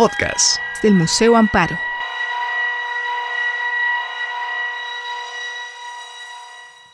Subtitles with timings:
[0.00, 1.76] podcast del Museo Amparo.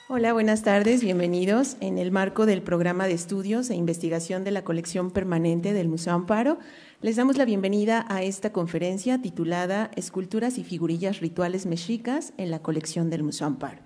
[0.09, 1.77] Hola, buenas tardes, bienvenidos.
[1.79, 6.15] En el marco del programa de estudios e investigación de la colección permanente del Museo
[6.15, 6.59] Amparo,
[7.01, 12.59] les damos la bienvenida a esta conferencia titulada Esculturas y figurillas rituales mexicas en la
[12.59, 13.83] colección del Museo Amparo.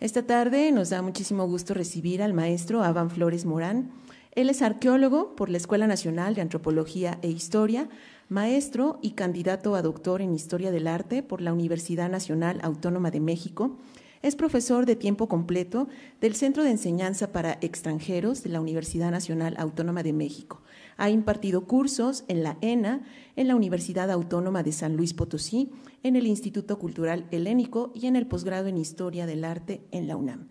[0.00, 3.90] Esta tarde nos da muchísimo gusto recibir al maestro Aban Flores Morán.
[4.32, 7.88] Él es arqueólogo por la Escuela Nacional de Antropología e Historia,
[8.30, 13.18] maestro y candidato a doctor en Historia del Arte por la Universidad Nacional Autónoma de
[13.18, 13.76] México
[14.22, 15.88] es profesor de tiempo completo
[16.20, 20.62] del Centro de Enseñanza para Extranjeros de la Universidad Nacional Autónoma de México.
[20.96, 23.02] Ha impartido cursos en la ENA,
[23.34, 25.72] en la Universidad Autónoma de San Luis Potosí,
[26.04, 30.16] en el Instituto Cultural Helénico y en el posgrado en Historia del Arte en la
[30.16, 30.46] UNAM.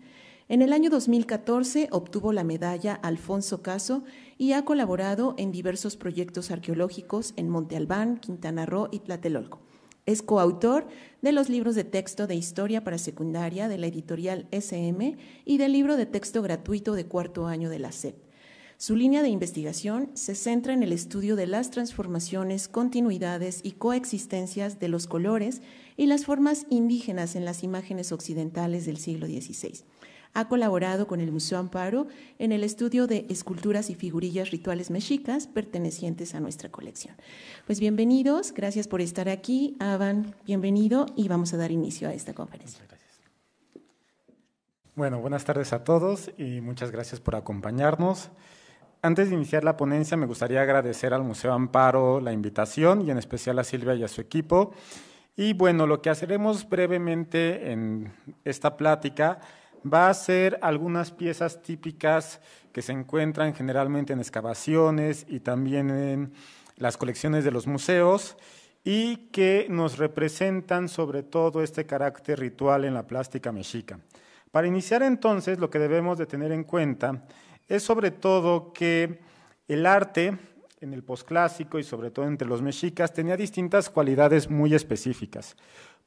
[0.50, 4.02] En el año 2014 obtuvo la medalla Alfonso Caso
[4.40, 9.60] y ha colaborado en diversos proyectos arqueológicos en Monte Albán, Quintana Roo y Tlatelolco.
[10.06, 10.88] Es coautor
[11.20, 15.72] de los libros de texto de historia para secundaria de la editorial SM y del
[15.72, 18.16] libro de texto gratuito de cuarto año de la SEP.
[18.78, 24.80] Su línea de investigación se centra en el estudio de las transformaciones, continuidades y coexistencias
[24.80, 25.60] de los colores
[25.98, 29.84] y las formas indígenas en las imágenes occidentales del siglo XVI.
[30.32, 32.06] Ha colaborado con el Museo Amparo
[32.38, 37.16] en el estudio de esculturas y figurillas rituales mexicas pertenecientes a nuestra colección.
[37.66, 39.76] Pues bienvenidos, gracias por estar aquí.
[39.80, 42.84] Avan, bienvenido y vamos a dar inicio a esta conferencia.
[44.94, 48.30] Bueno, buenas tardes a todos y muchas gracias por acompañarnos.
[49.02, 53.18] Antes de iniciar la ponencia, me gustaría agradecer al Museo Amparo la invitación y en
[53.18, 54.74] especial a Silvia y a su equipo.
[55.36, 58.12] Y bueno, lo que haremos brevemente en
[58.44, 59.40] esta plática
[59.84, 62.40] va a ser algunas piezas típicas
[62.72, 66.32] que se encuentran generalmente en excavaciones y también en
[66.76, 68.36] las colecciones de los museos
[68.84, 73.98] y que nos representan sobre todo este carácter ritual en la plástica mexica.
[74.50, 77.24] Para iniciar entonces, lo que debemos de tener en cuenta
[77.68, 79.20] es sobre todo que
[79.68, 80.36] el arte
[80.80, 85.56] en el posclásico y sobre todo entre los mexicas tenía distintas cualidades muy específicas.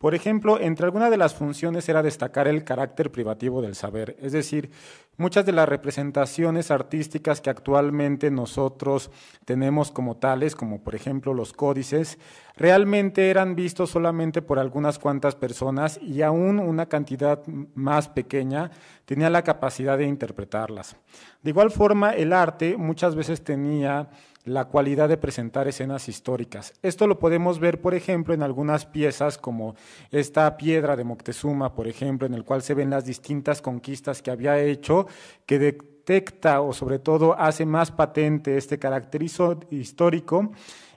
[0.04, 4.34] Por ejemplo, entre algunas de las funciones era destacar el carácter privativo del saber, es
[4.34, 4.70] decir,
[5.16, 9.12] muchas de las representaciones artísticas que actualmente nosotros
[9.46, 12.20] tenemos como tales, como por ejemplo los códices,
[12.58, 17.42] realmente eran vistos solamente por algunas cuantas personas y aún una cantidad
[17.74, 18.72] más pequeña
[19.06, 20.98] tenía la capacidad de interpretarlas.
[21.42, 24.10] De igual forma, el arte muchas veces tenía
[24.46, 26.74] la cualidad de presentar escenas históricas.
[26.82, 29.76] Esto lo podemos ver, por ejemplo, en algunas piezas como
[30.12, 34.32] esta piedra de Moctezuma, por ejemplo, en el cual se ven las distintas conquistas que
[34.32, 35.08] había hecho,
[35.46, 39.24] que detecta o sobre todo hace más patente este carácter
[39.70, 40.52] histórico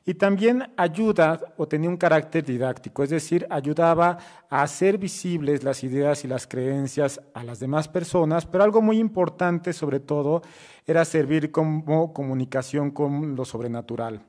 [0.09, 4.17] y también ayuda o tenía un carácter didáctico, es decir, ayudaba
[4.49, 8.99] a hacer visibles las ideas y las creencias a las demás personas, pero algo muy
[8.99, 10.43] importante sobre todo
[10.87, 14.23] era servir como comunicación con lo sobrenatural.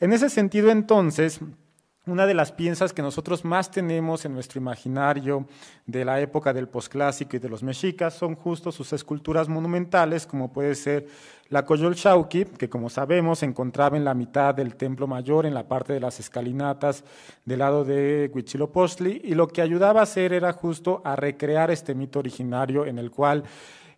[0.00, 1.40] En ese sentido entonces,
[2.10, 5.46] una de las piezas que nosotros más tenemos en nuestro imaginario
[5.86, 10.52] de la época del posclásico y de los mexicas son justo sus esculturas monumentales, como
[10.52, 11.06] puede ser
[11.48, 15.66] la Coyolxauqui, que como sabemos se encontraba en la mitad del templo mayor, en la
[15.66, 17.04] parte de las escalinatas
[17.44, 21.94] del lado de Huitzilopochtli, y lo que ayudaba a hacer era justo a recrear este
[21.94, 23.44] mito originario en el cual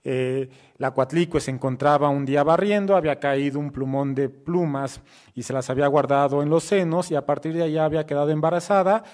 [0.04, 0.48] eh,
[0.78, 5.00] la Cuatlicue se encontraba un día barriendo, había caído un plumón de plumas
[5.34, 8.30] y se las había guardado en los senos y a partir de allá había quedado
[8.30, 9.04] embarazada.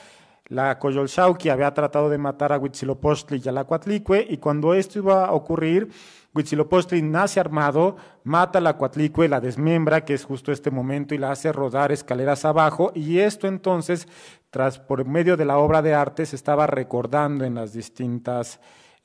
[0.47, 4.99] La Coyolxauqui había tratado de matar a Huitzilopochtli y a la Cuatlicue y cuando esto
[4.99, 5.91] iba a ocurrir,
[6.35, 11.19] Huitzilopochtli nace armado, mata a la Cuatlicue, la desmembra, que es justo este momento, y
[11.19, 14.09] la hace rodar escaleras abajo y esto entonces,
[14.49, 18.59] tras por medio de la obra de arte, se estaba recordando en las distintas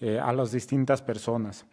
[0.04, 1.66] eh, a las distintas personas.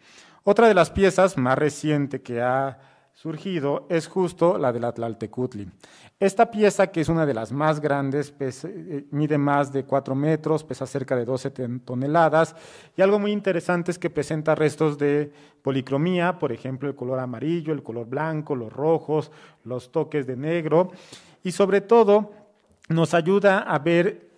[0.45, 2.79] Otra de las piezas más reciente que ha
[3.13, 5.69] surgido es justo la de la Tlaltecutli.
[6.17, 10.63] Esta pieza, que es una de las más grandes, eh, mide más de 4 metros,
[10.63, 11.51] pesa cerca de 12
[11.83, 12.55] toneladas,
[12.95, 15.29] y algo muy interesante es que presenta restos de
[15.61, 19.29] policromía, por ejemplo, el color amarillo, el color blanco, los rojos,
[19.65, 20.91] los toques de negro,
[21.43, 22.31] y sobre todo
[22.87, 24.29] nos ayuda a ver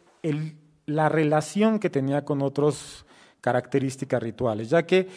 [0.87, 3.05] la relación que tenía con otros
[3.43, 5.09] características rituales, ya que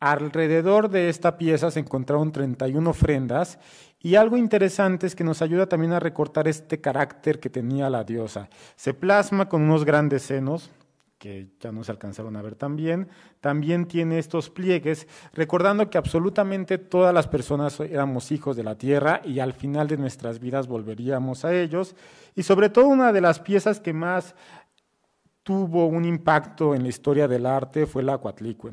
[0.00, 3.60] alrededor de esta pieza se encontraron 31 ofrendas
[4.00, 8.02] y algo interesante es que nos ayuda también a recortar este carácter que tenía la
[8.02, 8.48] diosa.
[8.74, 10.70] Se plasma con unos grandes senos,
[11.20, 13.08] que ya no se alcanzaron a ver también.
[13.42, 19.20] También tiene estos pliegues, recordando que absolutamente todas las personas éramos hijos de la tierra
[19.22, 21.94] y al final de nuestras vidas volveríamos a ellos.
[22.34, 24.34] Y sobre todo una de las piezas que más
[25.50, 28.70] tuvo un impacto en la historia del arte fue la Coatlicue.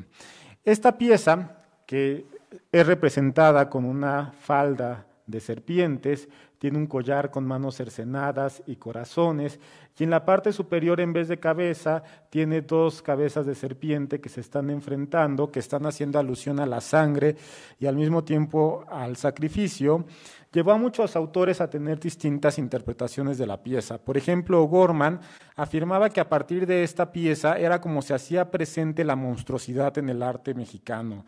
[0.64, 2.24] Esta pieza, que
[2.70, 6.28] es representada con una falda de serpientes,
[6.58, 9.58] tiene un collar con manos cercenadas y corazones,
[9.98, 14.28] y en la parte superior, en vez de cabeza, tiene dos cabezas de serpiente que
[14.28, 17.34] se están enfrentando, que están haciendo alusión a la sangre
[17.80, 20.04] y al mismo tiempo al sacrificio.
[20.52, 23.98] Llevó a muchos autores a tener distintas interpretaciones de la pieza.
[23.98, 25.20] Por ejemplo, Gorman
[25.56, 30.08] afirmaba que a partir de esta pieza era como se hacía presente la monstruosidad en
[30.08, 31.26] el arte mexicano.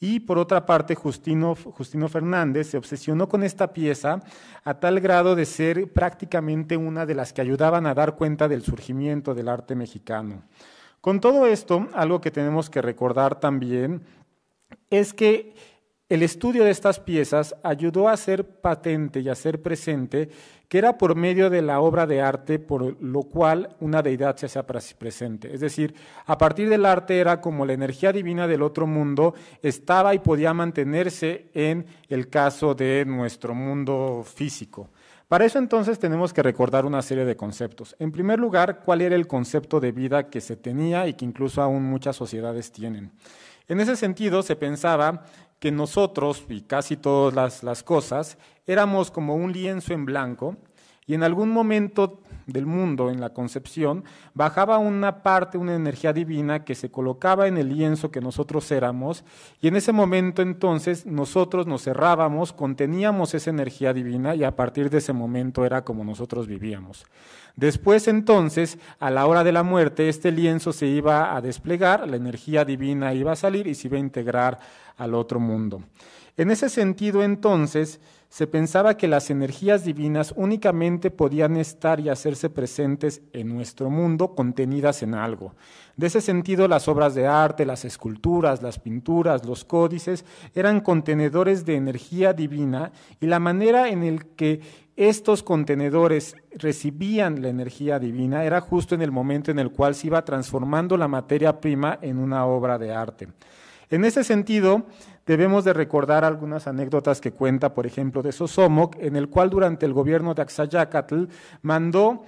[0.00, 4.20] Y por otra parte, Justino, Justino Fernández se obsesionó con esta pieza
[4.64, 8.62] a tal grado de ser prácticamente una de las que ayudaban a dar cuenta del
[8.62, 10.42] surgimiento del arte mexicano.
[11.00, 14.02] Con todo esto, algo que tenemos que recordar también
[14.90, 15.54] es que
[16.12, 20.28] el estudio de estas piezas ayudó a hacer patente y a hacer presente
[20.68, 24.44] que era por medio de la obra de arte por lo cual una deidad se
[24.44, 25.54] hacía presente.
[25.54, 25.94] Es decir,
[26.26, 29.32] a partir del arte era como la energía divina del otro mundo
[29.62, 34.90] estaba y podía mantenerse en el caso de nuestro mundo físico.
[35.32, 37.96] Para eso entonces tenemos que recordar una serie de conceptos.
[37.98, 41.62] En primer lugar, cuál era el concepto de vida que se tenía y que incluso
[41.62, 43.12] aún muchas sociedades tienen.
[43.66, 45.24] En ese sentido, se pensaba
[45.58, 48.36] que nosotros y casi todas las, cosas
[48.66, 50.58] éramos como un lienzo en blanco
[51.06, 54.04] y en algún momento del mundo, en la concepción,
[54.34, 59.24] bajaba una parte, una energía divina que se colocaba en el lienzo que nosotros éramos,
[59.60, 64.90] y en ese momento entonces nosotros nos cerrábamos, conteníamos esa energía divina, y a partir
[64.90, 67.06] de ese momento era como nosotros vivíamos.
[67.54, 72.16] Después entonces, a la hora de la muerte, este lienzo se iba a desplegar, la
[72.16, 74.58] energía divina iba a salir y se iba a integrar
[74.96, 75.82] al otro mundo.
[76.38, 78.00] En ese sentido entonces,
[78.30, 84.34] se pensaba que las energías divinas únicamente podían estar y hacerse presentes en nuestro mundo
[84.34, 85.54] contenidas en algo.
[85.98, 90.24] De ese sentido, las obras de arte, las esculturas, las pinturas, los códices
[90.54, 94.62] eran contenedores de energía divina y la manera en el que
[94.96, 100.06] estos contenedores recibían la energía divina era justo en el momento en el cual se
[100.06, 103.28] iba transformando la materia prima en una obra de arte.
[103.90, 104.86] En ese sentido,
[105.26, 109.86] debemos de recordar algunas anécdotas que cuenta, por ejemplo, de Sosomoc, en el cual durante
[109.86, 111.24] el gobierno de Axayacatl
[111.62, 112.24] mandó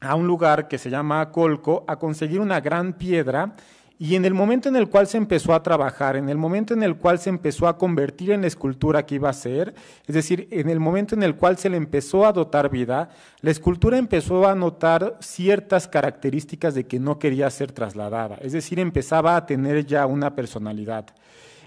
[0.00, 3.54] a un lugar que se llama Colco a conseguir una gran piedra
[4.02, 6.82] y en el momento en el cual se empezó a trabajar, en el momento en
[6.82, 9.74] el cual se empezó a convertir en la escultura que iba a ser,
[10.06, 13.10] es decir, en el momento en el cual se le empezó a dotar vida,
[13.42, 18.80] la escultura empezó a notar ciertas características de que no quería ser trasladada, es decir,
[18.80, 21.04] empezaba a tener ya una personalidad.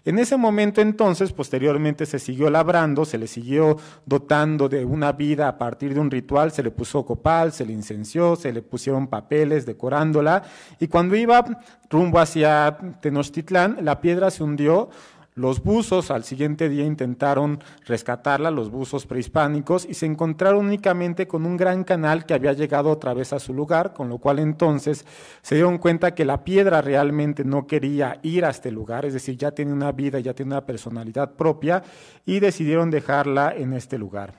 [0.06, 5.48] En ese momento entonces, posteriormente se siguió labrando, se le siguió dotando de una vida
[5.48, 9.08] a partir de un ritual, se le puso copal, se le incenció, se le pusieron
[9.08, 10.44] papeles decorándola
[10.80, 14.90] y cuando iba rumbo hacia Tenochtitlán, la piedra se hundió
[15.36, 21.46] los buzos al siguiente día intentaron rescatarla, los buzos prehispánicos, y se encontraron únicamente con
[21.46, 25.06] un gran canal que había llegado otra vez a su lugar, con lo cual entonces
[25.42, 29.38] se dieron cuenta que la piedra realmente no quería ir a este lugar, es decir,
[29.38, 31.84] ya tiene una vida, ya tiene una personalidad propia,
[32.26, 34.34] y decidieron dejarla en este lugar.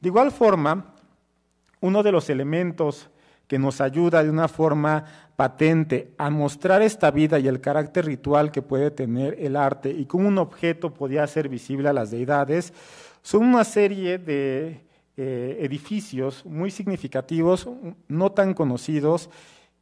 [0.00, 0.94] De igual forma,
[1.80, 3.10] uno de los elementos
[3.46, 5.04] que nos ayuda de una forma
[5.36, 10.06] patente a mostrar esta vida y el carácter ritual que puede tener el arte y
[10.06, 12.72] cómo un objeto podía ser visible a las deidades,
[13.22, 14.80] son una serie de
[15.16, 17.68] eh, edificios muy significativos,
[18.08, 19.30] no tan conocidos,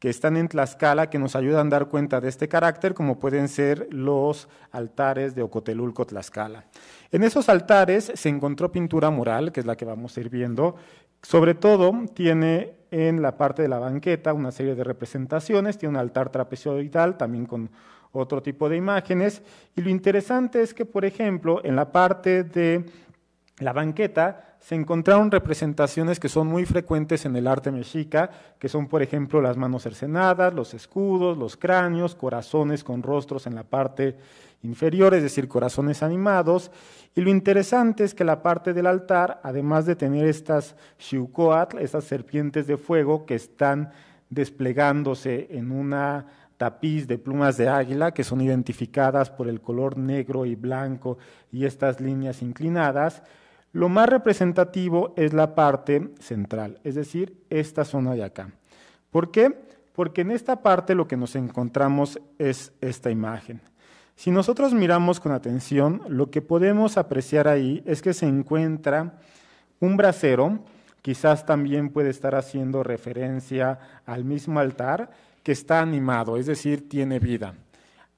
[0.05, 3.49] que están en Tlaxcala, que nos ayudan a dar cuenta de este carácter, como pueden
[3.49, 6.67] ser los altares de Ocotelulco, Tlaxcala.
[7.11, 10.77] En esos altares se encontró pintura mural, que es la que vamos a ir viendo.
[11.23, 16.01] Sobre todo tiene en la parte de la banqueta una serie de representaciones, tiene un
[16.01, 17.69] altar trapezoidal también con
[18.13, 19.43] otro tipo de imágenes.
[19.75, 22.87] Y lo interesante es que, por ejemplo, en la parte de
[23.59, 28.89] la banqueta se encontraron representaciones que son muy frecuentes en el arte mexica, que son,
[28.89, 34.17] por ejemplo, las manos cercenadas, los escudos, los cráneos, corazones con rostros en la parte
[34.63, 36.71] inferior, es decir, corazones animados.
[37.15, 42.05] Y lo interesante es que la parte del altar, además de tener estas xiucoatl, estas
[42.05, 43.93] serpientes de fuego que están
[44.31, 50.47] desplegándose en una tapiz de plumas de águila que son identificadas por el color negro
[50.47, 51.19] y blanco
[51.53, 53.23] y estas líneas inclinadas,
[53.75, 58.49] lo más representativo es la parte central, es decir, esta zona de acá.
[59.11, 59.53] ¿Por qué?
[59.95, 63.61] porque en esta parte lo que nos encontramos es esta imagen.
[64.17, 69.19] Si nosotros miramos con atención, lo que podemos apreciar ahí es que se encuentra
[69.81, 70.59] un brasero,
[71.01, 75.11] quizás también puede estar haciendo referencia al mismo altar,
[75.43, 77.55] que está animado, es decir, tiene vida.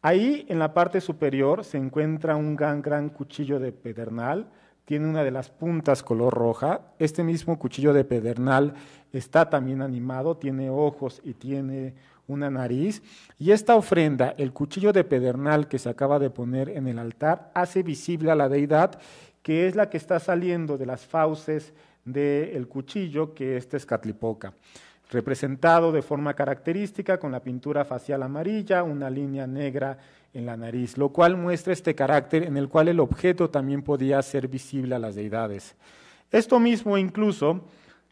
[0.01, 4.49] Ahí en la parte superior se encuentra un gran, gran cuchillo de pedernal,
[4.87, 6.81] tiene una de las puntas color roja.
[6.99, 8.75] Este mismo cuchillo de pedernal
[9.13, 11.95] está también animado, tiene ojos y tiene
[12.29, 13.03] una nariz.
[13.39, 17.51] Y esta ofrenda, el cuchillo de pedernal que se acaba de poner en el altar,
[17.53, 18.99] hace visible a la deidad,
[19.43, 21.75] que es la que está saliendo de las fauces
[22.05, 24.55] del cuchillo, que es Tezcatlipoca
[25.11, 29.99] representado de forma característica con la pintura facial amarilla, una línea negra
[30.37, 34.21] en la nariz, lo cual muestra este carácter en el cual el objeto también podía
[34.23, 35.75] ser visible a las deidades.
[36.31, 37.63] Esto mismo incluso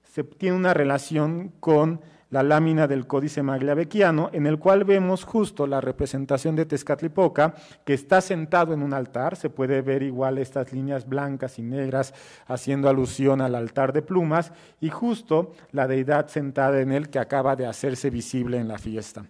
[0.02, 2.00] se tiene una relación con
[2.30, 7.54] la lámina del Códice Magliabequiano, en el cual vemos justo la representación de Tezcatlipoca,
[7.84, 12.12] que está sentado en un altar, se puede ver igual estas líneas blancas y negras
[12.46, 14.50] haciendo alusión al altar de plumas,
[14.80, 19.26] y justo la deidad sentada en él que acaba de hacerse visible en la fiesta.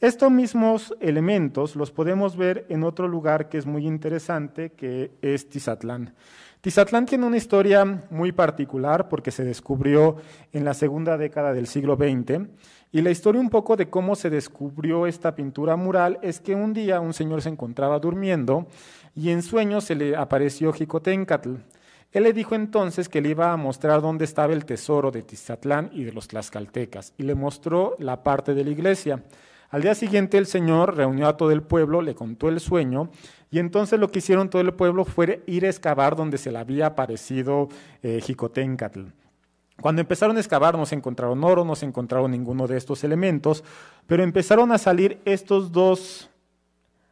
[0.00, 5.48] Estos mismos elementos los podemos ver en otro lugar que es muy interesante, que es
[5.48, 6.14] Tizatlán.
[6.60, 10.16] Tizatlán tiene una historia muy particular porque se descubrió
[10.52, 12.46] en la segunda década del siglo XX
[12.92, 16.74] y la historia un poco de cómo se descubrió esta pintura mural es que un
[16.74, 18.66] día un señor se encontraba durmiendo
[19.14, 21.54] y en sueños se le apareció Jicotencatl.
[22.12, 25.88] Él le dijo entonces que le iba a mostrar dónde estaba el tesoro de Tizatlán
[25.92, 29.22] y de los tlaxcaltecas y le mostró la parte de la iglesia.
[29.70, 33.10] Al día siguiente el Señor reunió a todo el pueblo, le contó el sueño
[33.50, 36.58] y entonces lo que hicieron todo el pueblo fue ir a excavar donde se le
[36.58, 37.68] había aparecido
[38.02, 39.02] eh, Jicotencatl.
[39.80, 43.62] Cuando empezaron a excavar no se encontraron oro, no se encontraron ninguno de estos elementos,
[44.06, 46.30] pero empezaron a salir estos dos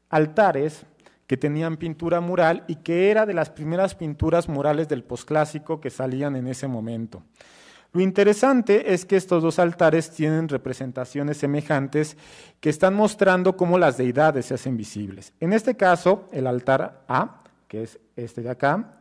[0.08, 0.86] altares
[1.26, 5.90] que tenían pintura mural y que era de las primeras pinturas murales del posclásico que
[5.90, 7.22] salían en ese momento.
[7.94, 12.16] Lo interesante es que estos dos altares tienen representaciones semejantes
[12.58, 15.32] que están mostrando cómo las deidades se hacen visibles.
[15.38, 18.98] En este caso, el altar A, que es este de acá,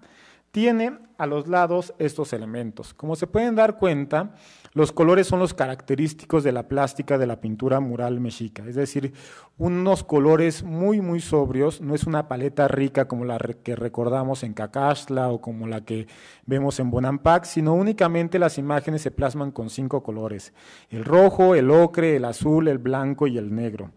[0.54, 2.94] tiene a los lados estos elementos.
[2.94, 4.36] Como se pueden dar cuenta,
[4.74, 9.14] los colores son los característicos de la plástica de la pintura mural mexica, es decir,
[9.58, 14.54] unos colores muy, muy sobrios, no es una paleta rica como la que recordamos en
[14.54, 16.06] Cacaxtla o como la que
[16.46, 20.54] vemos en Bonampak, sino únicamente las imágenes se plasman con cinco colores,
[20.92, 23.90] el rojo, el ocre, el azul, el blanco y el negro.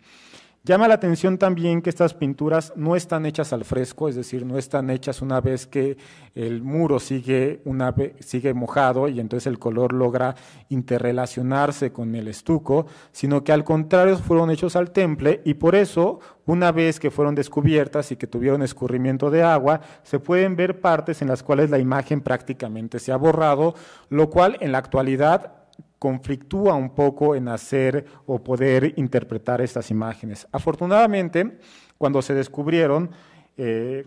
[0.67, 4.59] Llama la atención también que estas pinturas no están hechas al fresco, es decir, no
[4.59, 5.97] están hechas una vez que
[6.35, 10.35] el muro sigue, una sigue mojado y entonces el color logra
[10.69, 16.19] interrelacionarse con el estuco, sino que al contrario fueron hechos al temple y por eso,
[16.47, 21.23] una vez que fueron descubiertas y que tuvieron escurrimiento de agua, se pueden ver partes
[21.23, 23.77] en las cuales la imagen prácticamente se ha borrado,
[24.09, 25.56] lo cual en la actualidad
[25.99, 30.47] conflictúa un poco en hacer o poder interpretar estas imágenes.
[30.53, 31.59] Afortunadamente,
[31.99, 33.11] cuando se descubrieron,
[33.57, 34.05] eh,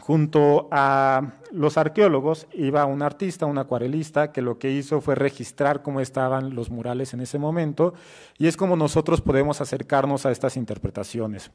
[0.00, 5.82] junto a los arqueólogos iba un artista, un acuarelista, que lo que hizo fue registrar
[5.82, 7.94] cómo estaban los murales en ese momento
[8.38, 11.50] y es como nosotros podemos acercarnos a estas interpretaciones.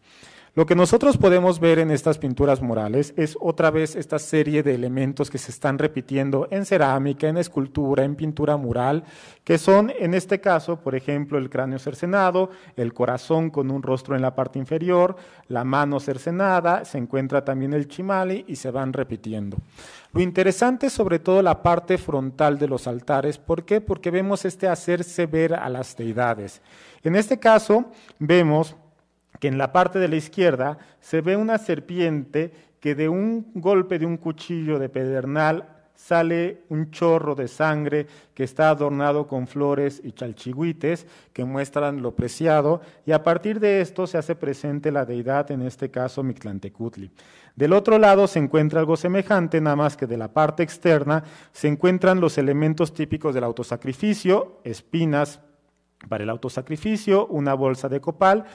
[0.56, 4.76] Lo que nosotros podemos ver en estas pinturas murales es otra vez esta serie de
[4.76, 9.04] elementos que se están repitiendo en cerámica, en escultura, en pintura mural,
[9.44, 14.16] que son en este caso, por ejemplo, el cráneo cercenado, el corazón con un rostro
[14.16, 15.16] en la parte inferior,
[15.48, 19.58] la mano cercenada, se encuentra también el chimali y se van repitiendo.
[20.12, 23.40] Lo interesante es sobre todo la parte frontal de los altares.
[23.40, 23.82] ¿Por qué?
[23.82, 26.62] Porque vemos este hacerse ver a las deidades.
[27.04, 27.86] En este caso
[28.20, 28.76] vemos
[29.44, 34.00] que en la parte de la izquierda se ve una serpiente que de un golpe
[34.00, 40.00] de un cuchillo de pedernal sale un chorro de sangre que está adornado con flores
[40.02, 45.04] y chalchigüites que muestran lo preciado y a partir de esto se hace presente la
[45.04, 47.12] deidad, en este caso Mictlantecutli.
[47.58, 51.68] Del otro lado se encuentra algo semejante, nada más que de la parte externa se
[51.68, 55.42] encuentran los elementos típicos del autosacrificio, espinas
[56.08, 58.46] para el autosacrificio, una bolsa de copal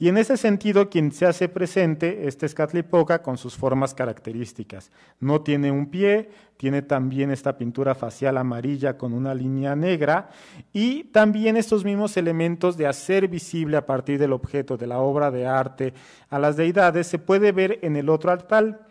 [0.00, 4.92] y en ese sentido, quien se hace presente es Tezcatlipoca con sus formas características.
[5.18, 10.30] No tiene un pie, tiene también esta pintura facial amarilla con una línea negra
[10.72, 15.32] y también estos mismos elementos de hacer visible a partir del objeto de la obra
[15.32, 15.94] de arte
[16.30, 18.86] a las deidades se puede ver en el otro altar.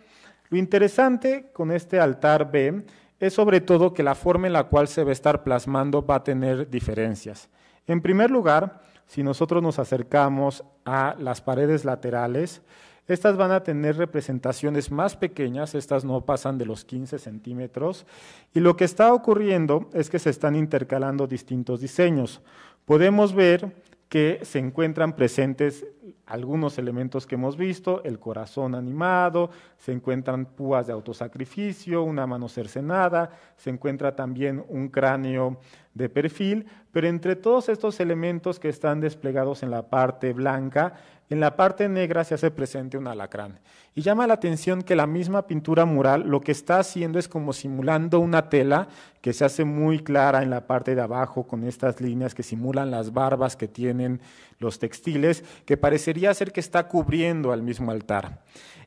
[0.49, 2.83] Lo interesante con este altar B
[3.19, 6.15] es sobre todo que la forma en la cual se va a estar plasmando va
[6.15, 7.49] a tener diferencias.
[7.85, 12.61] En primer lugar, si nosotros nos acercamos a las paredes laterales,
[13.07, 18.05] estas van a tener representaciones más pequeñas, estas no pasan de los 15 centímetros,
[18.53, 22.41] y lo que está ocurriendo es que se están intercalando distintos diseños.
[22.85, 23.75] Podemos ver
[24.07, 25.85] que se encuentran presentes
[26.27, 32.49] algunos elementos que hemos visto, el corazón animado, se encuentran púas de autosacrificio, una mano
[32.49, 35.59] cercenada, se encuentra también un cráneo
[35.93, 40.95] de perfil, pero entre todos estos elementos que están desplegados en la parte blanca,
[41.29, 43.59] en la parte negra se hace presente un alacrán.
[43.95, 47.51] Y llama la atención que la misma pintura mural lo que está haciendo es como
[47.51, 48.87] simulando una tela
[49.21, 52.91] que se hace muy clara en la parte de abajo con estas líneas que simulan
[52.91, 54.21] las barbas que tienen
[54.59, 58.43] los textiles, que parecería ser que está cubriendo al mismo altar.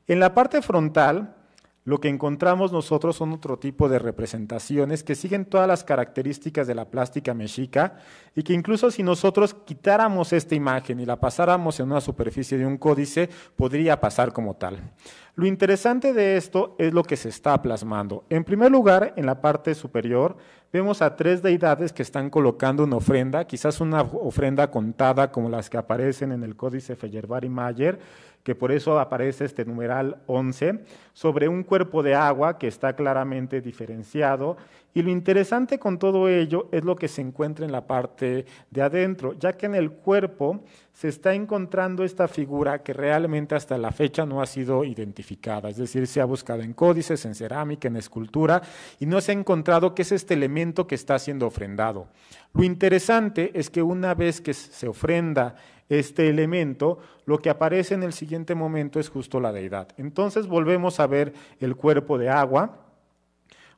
[0.07, 1.35] En la parte frontal,
[1.85, 6.75] lo que encontramos nosotros son otro tipo de representaciones que siguen todas las características de
[6.75, 7.97] la plástica mexica
[8.35, 12.67] y que incluso si nosotros quitáramos esta imagen y la pasáramos en una superficie de
[12.67, 14.93] un códice, podría pasar como tal.
[15.37, 18.25] Lo interesante de esto es lo que se está plasmando.
[18.29, 20.37] En primer lugar, en la parte superior,
[20.73, 25.69] vemos a tres deidades que están colocando una ofrenda, quizás una ofrenda contada como las
[25.69, 27.99] que aparecen en el códice Feyerabad y Mayer,
[28.43, 30.81] que por eso aparece este numeral 11,
[31.13, 34.57] sobre un cuerpo de agua que está claramente diferenciado.
[34.93, 38.83] Y lo interesante con todo ello es lo que se encuentra en la parte de
[38.83, 43.93] adentro, ya que en el cuerpo se está encontrando esta figura que realmente hasta la
[43.93, 47.97] fecha no ha sido identificada, es decir, se ha buscado en códices, en cerámica, en
[47.97, 48.61] escultura,
[48.99, 52.09] y no se ha encontrado qué es este elemento que está siendo ofrendado.
[52.53, 55.55] Lo interesante es que una vez que se ofrenda
[55.89, 59.89] este elemento, lo que aparece en el siguiente momento es justo la deidad.
[59.97, 62.90] Entonces volvemos a ver el cuerpo de agua,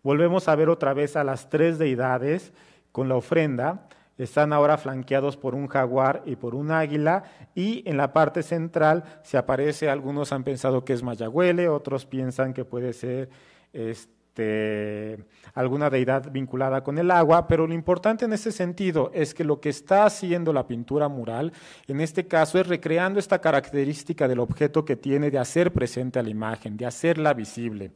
[0.03, 2.53] volvemos a ver otra vez a las tres deidades
[2.91, 7.97] con la ofrenda, están ahora flanqueados por un jaguar y por un águila, y en
[7.97, 12.93] la parte central se aparece, algunos han pensado que es Mayagüele, otros piensan que puede
[12.93, 13.31] ser
[13.73, 19.35] este, este, alguna deidad vinculada con el agua, pero lo importante en ese sentido es
[19.35, 21.53] que lo que está haciendo la pintura mural,
[21.87, 26.23] en este caso, es recreando esta característica del objeto que tiene de hacer presente a
[26.23, 27.91] la imagen, de hacerla visible.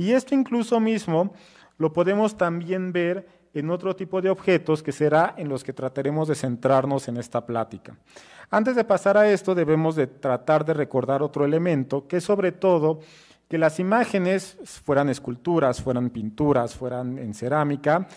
[0.00, 1.34] Y esto incluso mismo
[1.76, 6.26] lo podemos también ver en otro tipo de objetos que será en los que trataremos
[6.26, 7.94] de centrarnos en esta plática.
[8.50, 13.00] Antes de pasar a esto, debemos de tratar de recordar otro elemento que sobre todo
[13.46, 18.08] que las imágenes fueran esculturas, fueran pinturas, fueran en cerámica,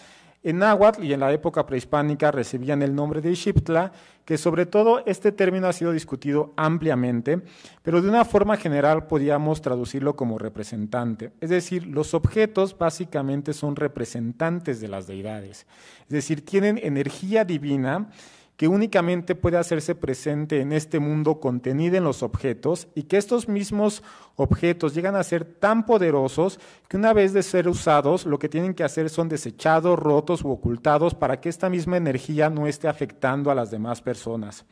[0.44, 3.92] en náhuatl y en la época prehispánica recibían el nombre de Ixiptla,
[4.26, 7.42] que sobre todo este término ha sido discutido ampliamente,
[7.82, 11.32] pero de una forma general podíamos traducirlo como representante.
[11.42, 15.66] Es decir, los objetos básicamente son representantes de las deidades,
[16.04, 18.10] es decir, tienen energía divina
[18.58, 23.48] que únicamente puede hacerse presente en este mundo contenido en los objetos y que estos
[23.48, 24.04] mismos
[24.36, 28.74] objetos llegan a ser tan poderosos que una vez de ser usados lo que tienen
[28.74, 33.50] que hacer son desechados, rotos u ocultados para que esta misma energía no esté afectando
[33.50, 34.66] a las demás personas.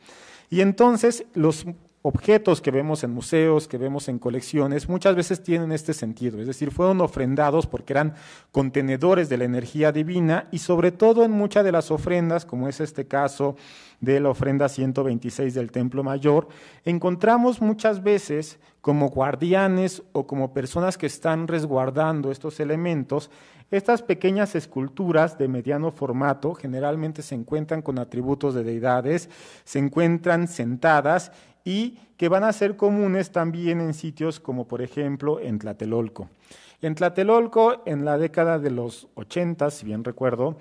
[0.48, 1.66] Y entonces los
[2.02, 6.48] objetos que vemos en museos, que vemos en colecciones, muchas veces tienen este sentido, es
[6.48, 8.14] decir, fueron ofrendados porque eran
[8.50, 12.80] contenedores de la energía divina y sobre todo en muchas de las ofrendas, como es
[12.80, 13.54] este caso
[14.00, 16.48] de la ofrenda 126 del Templo Mayor,
[16.84, 23.30] encontramos muchas veces como guardianes o como personas que están resguardando estos elementos,
[23.70, 29.30] estas pequeñas esculturas de mediano formato generalmente se encuentran con atributos de deidades,
[29.64, 31.32] se encuentran sentadas
[31.64, 36.28] y que van a ser comunes también en sitios como por ejemplo en Tlatelolco.
[36.80, 40.56] En Tlatelolco, en la década de los 80, si bien recuerdo,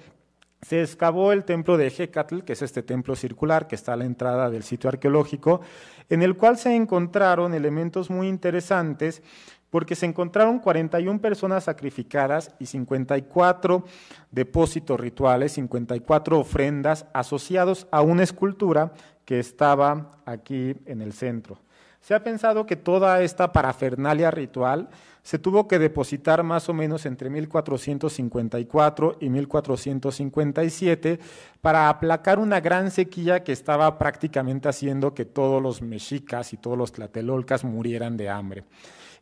[0.62, 4.06] se excavó el templo de Hecatl, que es este templo circular que está a la
[4.06, 5.62] entrada del sitio arqueológico,
[6.10, 9.24] en el cual se encontraron elementos muy interesantes
[9.72, 13.84] porque se encontraron 41 personas sacrificadas y 54
[14.30, 18.92] depósitos rituales, 54 ofrendas asociados a una escultura
[19.26, 21.58] que estaba aquí en el centro.
[22.02, 24.90] Se ha pensado que toda esta parafernalia ritual
[25.24, 31.20] se tuvo que depositar más o menos entre 1454 y 1457
[31.62, 36.78] para aplacar una gran sequía que estaba prácticamente haciendo que todos los mexicas y todos
[36.78, 38.64] los tlatelolcas murieran de hambre.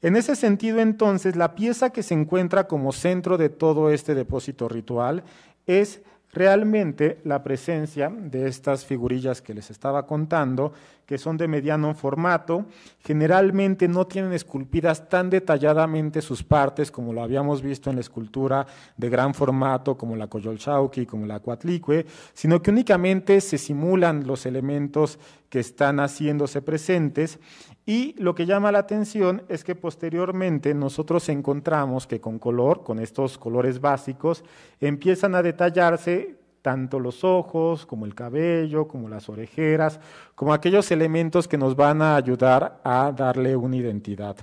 [0.01, 4.69] En ese sentido, entonces, la pieza que se encuentra como centro de todo este depósito
[4.69, 5.23] ritual
[5.65, 10.73] es realmente la presencia de estas figurillas que les estaba contando,
[11.05, 12.67] que son de mediano formato,
[12.99, 18.67] generalmente no tienen esculpidas tan detalladamente sus partes como lo habíamos visto en la escultura
[18.95, 24.45] de gran formato como la Coyolxauqui, como la Coatlicue, sino que únicamente se simulan los
[24.45, 25.17] elementos
[25.49, 27.39] que están haciéndose presentes
[27.85, 32.99] y lo que llama la atención es que posteriormente nosotros encontramos que con color, con
[32.99, 34.43] estos colores básicos,
[34.79, 39.99] empiezan a detallarse tanto los ojos, como el cabello, como las orejeras,
[40.35, 44.35] como aquellos elementos que nos van a ayudar a darle una identidad.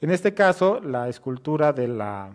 [0.00, 2.30] En este caso, la escultura de la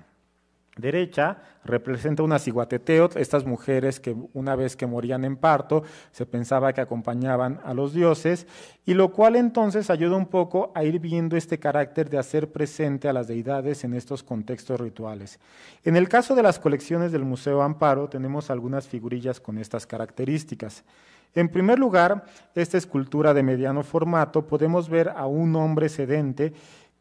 [0.82, 6.74] derecha representa una ciguateteot, estas mujeres que una vez que morían en parto se pensaba
[6.74, 8.48] que acompañaban a los dioses,
[8.86, 13.08] y lo cual entonces ayuda un poco a ir viendo este carácter de hacer presente
[13.08, 15.40] a las deidades en estos contextos rituales.
[15.84, 20.84] En el caso de las colecciones del Museo Amparo tenemos algunas figurillas con estas características.
[21.36, 26.54] En primer lugar, esta escultura de mediano formato podemos ver a un hombre sedente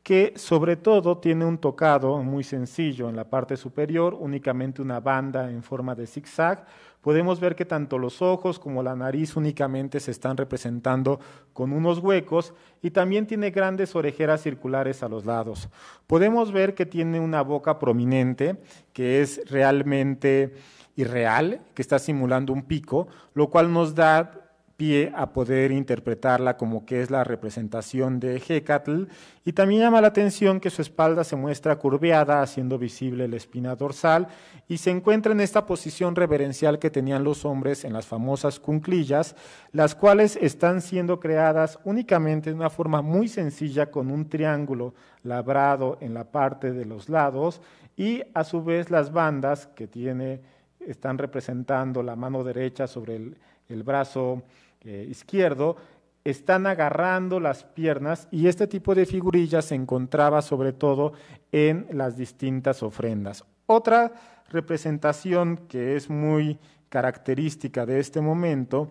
[0.09, 5.51] que sobre todo tiene un tocado muy sencillo en la parte superior, únicamente una banda
[5.51, 6.65] en forma de zigzag.
[7.03, 11.21] Podemos ver que tanto los ojos como la nariz únicamente se están representando
[11.53, 15.69] con unos huecos y también tiene grandes orejeras circulares a los lados.
[16.07, 18.63] Podemos ver que tiene una boca prominente,
[18.95, 20.55] que es realmente
[20.97, 24.48] irreal, que está simulando un pico, lo cual nos da
[24.79, 29.07] pie a poder interpretarla como que es la representación de Hecatl
[29.45, 33.75] y también llama la atención que su espalda se muestra curveada haciendo visible la espina
[33.75, 34.29] dorsal
[34.69, 39.35] y se encuentra en esta posición reverencial que tenían los hombres en las famosas cunclillas,
[39.73, 45.99] las cuales están siendo creadas únicamente de una forma muy sencilla con un triángulo labrado
[46.01, 47.61] en la parte de los lados
[47.97, 50.41] y a su vez las bandas que tiene
[50.79, 53.37] están representando la mano derecha sobre el,
[53.69, 54.45] el brazo
[54.89, 55.77] eh, izquierdo
[56.25, 61.13] están agarrando las piernas y este tipo de figurillas se encontraba sobre todo
[61.53, 63.45] en las distintas ofrendas.
[63.67, 64.15] Otra
[64.49, 68.89] representación que es muy característica de este momento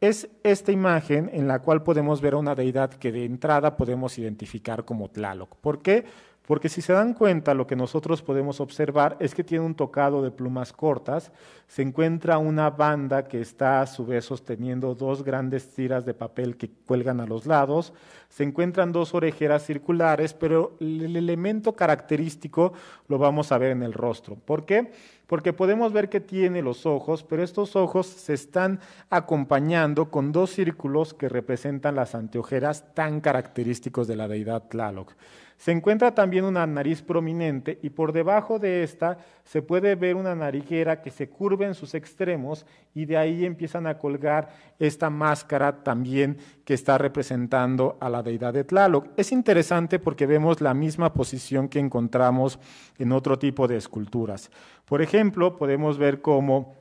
[0.00, 4.18] es esta imagen en la cual podemos ver a una deidad que de entrada podemos
[4.18, 5.56] identificar como Tlaloc.
[5.56, 6.04] ¿Por qué?
[6.46, 10.20] Porque si se dan cuenta, lo que nosotros podemos observar es que tiene un tocado
[10.20, 11.30] de plumas cortas,
[11.68, 16.56] se encuentra una banda que está a su vez sosteniendo dos grandes tiras de papel
[16.56, 17.92] que cuelgan a los lados,
[18.28, 22.72] se encuentran dos orejeras circulares, pero el elemento característico
[23.06, 24.34] lo vamos a ver en el rostro.
[24.34, 24.90] ¿Por qué?
[25.30, 30.50] Porque podemos ver que tiene los ojos, pero estos ojos se están acompañando con dos
[30.50, 35.12] círculos que representan las anteojeras tan característicos de la deidad Tlaloc.
[35.60, 40.34] Se encuentra también una nariz prominente y por debajo de esta se puede ver una
[40.34, 42.64] nariguera que se curva en sus extremos
[42.94, 48.54] y de ahí empiezan a colgar esta máscara también que está representando a la deidad
[48.54, 49.08] de Tlaloc.
[49.18, 52.58] Es interesante porque vemos la misma posición que encontramos
[52.98, 54.50] en otro tipo de esculturas.
[54.86, 56.74] Por ejemplo, podemos ver cómo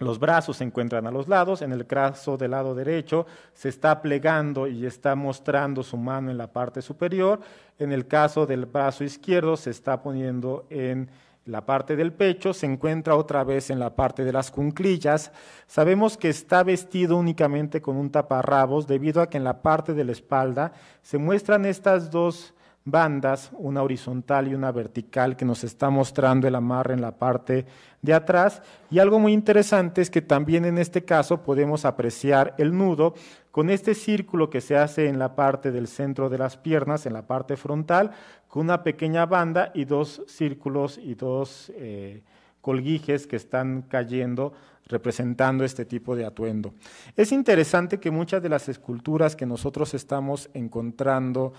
[0.00, 4.00] los brazos se encuentran a los lados, en el caso del lado derecho se está
[4.00, 7.40] plegando y está mostrando su mano en la parte superior,
[7.78, 11.10] en el caso del brazo izquierdo se está poniendo en
[11.46, 15.32] la parte del pecho, se encuentra otra vez en la parte de las cunclillas.
[15.66, 20.04] Sabemos que está vestido únicamente con un taparrabos debido a que en la parte de
[20.04, 20.72] la espalda
[21.02, 26.54] se muestran estas dos bandas, una horizontal y una vertical, que nos está mostrando el
[26.54, 27.66] amarre en la parte
[28.02, 28.62] de atrás.
[28.90, 33.14] Y algo muy interesante es que también en este caso podemos apreciar el nudo
[33.50, 37.12] con este círculo que se hace en la parte del centro de las piernas, en
[37.12, 38.12] la parte frontal,
[38.48, 42.22] con una pequeña banda y dos círculos y dos eh,
[42.60, 44.52] colguijes que están cayendo
[44.86, 46.74] representando este tipo de atuendo.
[47.16, 51.52] Es interesante que muchas de las esculturas que nosotros estamos encontrando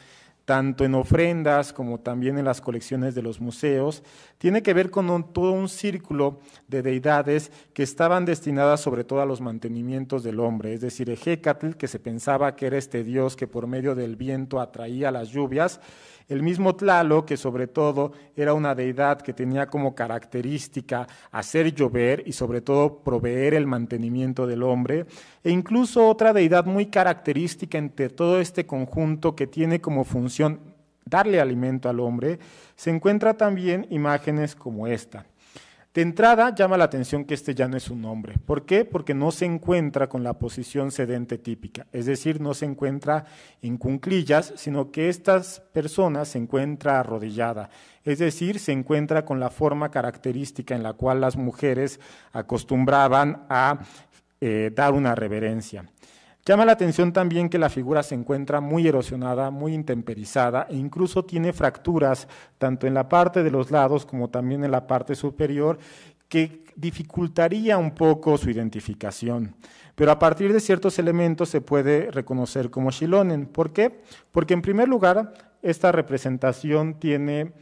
[0.51, 4.03] tanto en ofrendas como también en las colecciones de los museos,
[4.37, 9.25] tiene que ver con todo un círculo de deidades que estaban destinadas sobre todo a
[9.25, 13.47] los mantenimientos del hombre, es decir, Ejecatl, que se pensaba que era este dios que
[13.47, 15.79] por medio del viento atraía las lluvias,
[16.31, 22.23] el mismo Tlalo, que sobre todo era una deidad que tenía como característica hacer llover
[22.25, 25.05] y sobre todo proveer el mantenimiento del hombre,
[25.43, 30.61] e incluso otra deidad muy característica entre todo este conjunto que tiene como función
[31.03, 32.39] darle alimento al hombre,
[32.77, 35.25] se encuentra también imágenes como esta.
[35.93, 38.35] De entrada llama la atención que este ya no es un hombre.
[38.45, 38.85] ¿Por qué?
[38.85, 43.25] Porque no se encuentra con la posición sedente típica, es decir, no se encuentra
[43.61, 47.69] en cunclillas, sino que estas personas se encuentra arrodillada,
[48.05, 51.99] es decir, se encuentra con la forma característica en la cual las mujeres
[52.31, 53.79] acostumbraban a
[54.39, 55.83] eh, dar una reverencia.
[56.43, 61.23] Llama la atención también que la figura se encuentra muy erosionada, muy intemperizada e incluso
[61.23, 62.27] tiene fracturas
[62.57, 65.77] tanto en la parte de los lados como también en la parte superior
[66.27, 69.53] que dificultaría un poco su identificación.
[69.93, 73.45] Pero a partir de ciertos elementos se puede reconocer como Shilonen.
[73.45, 74.01] ¿Por qué?
[74.31, 77.53] Porque en primer lugar, esta representación tiene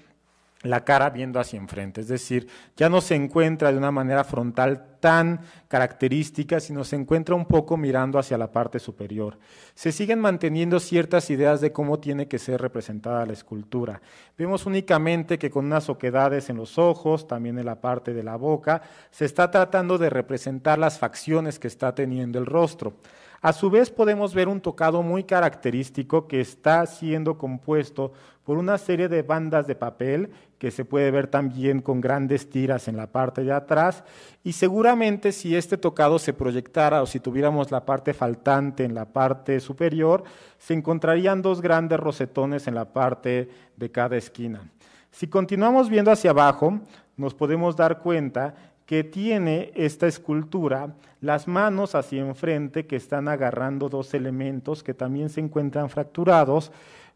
[0.63, 4.97] la cara viendo hacia enfrente, es decir, ya no se encuentra de una manera frontal
[4.99, 9.37] tan característica, sino se encuentra un poco mirando hacia la parte superior.
[9.73, 14.01] Se siguen manteniendo ciertas ideas de cómo tiene que ser representada la escultura.
[14.37, 18.35] Vemos únicamente que con unas oquedades en los ojos, también en la parte de la
[18.35, 22.95] boca, se está tratando de representar las facciones que está teniendo el rostro.
[23.41, 28.11] A su vez podemos ver un tocado muy característico que está siendo compuesto
[28.49, 32.87] por una serie de bandas de papel que se puede ver también con grandes tiras
[32.87, 34.03] en la parte de atrás
[34.43, 39.05] y seguramente si este tocado se proyectara o si tuviéramos la parte faltante en la
[39.05, 40.23] parte superior,
[40.57, 44.67] se encontrarían dos grandes rosetones en la parte de cada esquina.
[45.11, 46.79] Si continuamos viendo hacia abajo,
[47.17, 48.55] nos podemos dar cuenta
[48.87, 55.29] que tiene esta escultura las manos hacia enfrente que están agarrando dos elementos que también
[55.29, 56.71] se encuentran fracturados,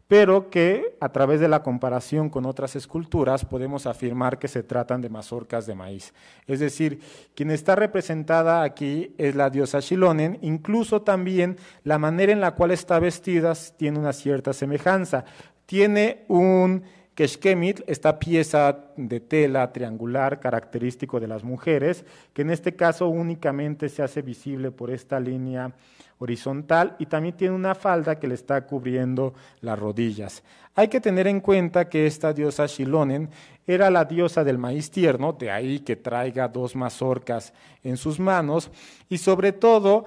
[0.08, 5.00] pero que a través de la comparación con otras esculturas podemos afirmar que se tratan
[5.00, 6.12] de mazorcas de maíz.
[6.46, 7.00] Es decir,
[7.34, 12.70] quien está representada aquí es la diosa Shilonen, incluso también la manera en la cual
[12.70, 15.24] está vestida tiene una cierta semejanza.
[15.66, 16.82] Tiene un
[17.14, 23.88] Keshkemit, esta pieza de tela triangular característico de las mujeres, que en este caso únicamente
[23.88, 25.72] se hace visible por esta línea
[26.18, 30.42] horizontal y también tiene una falda que le está cubriendo las rodillas.
[30.74, 33.30] Hay que tener en cuenta que esta diosa Shilonen
[33.66, 37.52] era la diosa del maíz tierno, de ahí que traiga dos mazorcas
[37.84, 38.70] en sus manos,
[39.08, 40.04] y sobre todo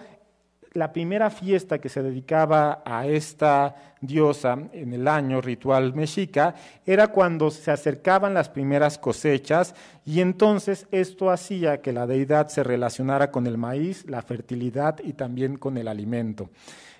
[0.77, 6.53] la primera fiesta que se dedicaba a esta diosa en el año ritual mexica
[6.85, 9.73] era cuando se acercaban las primeras cosechas
[10.05, 15.13] y entonces esto hacía que la deidad se relacionara con el maíz, la fertilidad y
[15.13, 16.51] también con el alimento.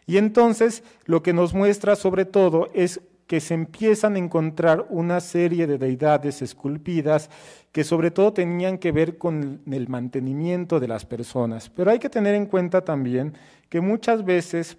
[0.08, 5.20] Y entonces lo que nos muestra sobre todo es que se empiezan a encontrar una
[5.20, 7.30] serie de deidades esculpidas
[7.72, 11.70] que sobre todo tenían que ver con el mantenimiento de las personas.
[11.70, 13.34] Pero hay que tener en cuenta también
[13.70, 14.78] que muchas veces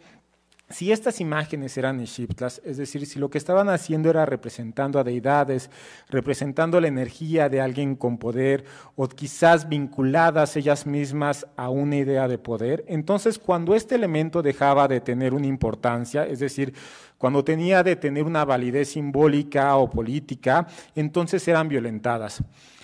[0.71, 5.05] si estas imágenes eran Egiptas, es decir, si lo que estaban haciendo era representando a
[5.05, 5.71] deidades,
[6.11, 12.29] representando la energía de alguien con poder o quizás vinculadas ellas mismas a una idea
[12.29, 16.75] de poder, entonces cuando este elemento dejaba de tener una importancia, es decir,
[17.19, 22.43] cuando tenía de tener una validez simbólica o política, entonces eran violentadas.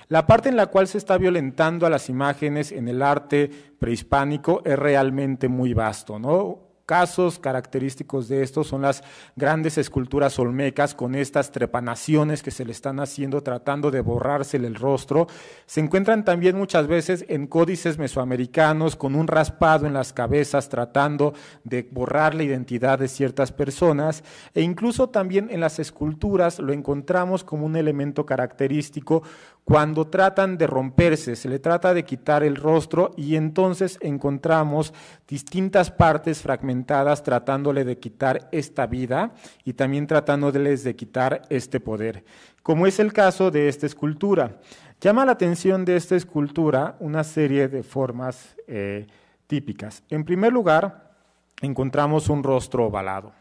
[0.09, 4.61] La parte en la cual se está violentando a las imágenes en el arte prehispánico
[4.65, 6.64] es realmente muy vasto, ¿no?
[6.87, 9.03] Casos característicos de esto son las
[9.37, 14.75] grandes esculturas olmecas con estas trepanaciones que se le están haciendo tratando de borrársele el
[14.75, 15.27] rostro.
[15.65, 21.33] Se encuentran también muchas veces en códices mesoamericanos con un raspado en las cabezas tratando
[21.63, 27.45] de borrar la identidad de ciertas personas e incluso también en las esculturas lo encontramos
[27.45, 29.23] como un elemento característico
[29.65, 34.93] cuando tratan de romperse, se le trata de quitar el rostro y entonces encontramos
[35.27, 39.33] distintas partes fragmentadas tratándole de quitar esta vida
[39.65, 42.25] y también tratándoles de quitar este poder,
[42.63, 44.61] como es el caso de esta escultura.
[45.01, 49.07] Llama la atención de esta escultura una serie de formas eh,
[49.47, 50.03] típicas.
[50.11, 51.15] En primer lugar,
[51.63, 53.33] encontramos un rostro ovalado.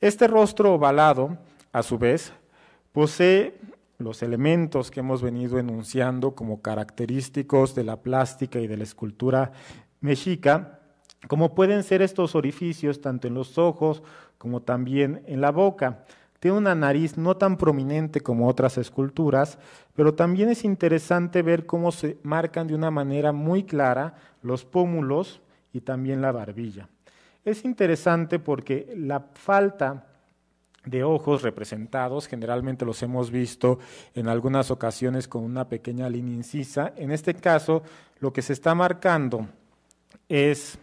[0.00, 1.36] Este rostro ovalado,
[1.72, 2.32] a su vez,
[2.92, 3.54] posee
[4.02, 9.52] los elementos que hemos venido enunciando como característicos de la plástica y de la escultura
[10.00, 10.80] mexica,
[11.28, 14.02] como pueden ser estos orificios tanto en los ojos
[14.38, 16.04] como también en la boca.
[16.40, 19.58] Tiene una nariz no tan prominente como otras esculturas,
[19.94, 25.40] pero también es interesante ver cómo se marcan de una manera muy clara los pómulos
[25.72, 26.88] y también la barbilla.
[27.44, 30.11] Es interesante porque la falta
[30.84, 33.78] de ojos representados, generalmente los hemos visto
[34.14, 36.92] en algunas ocasiones con una pequeña línea incisa.
[36.96, 37.82] En este caso,
[38.18, 39.46] lo que se está marcando
[40.28, 40.78] es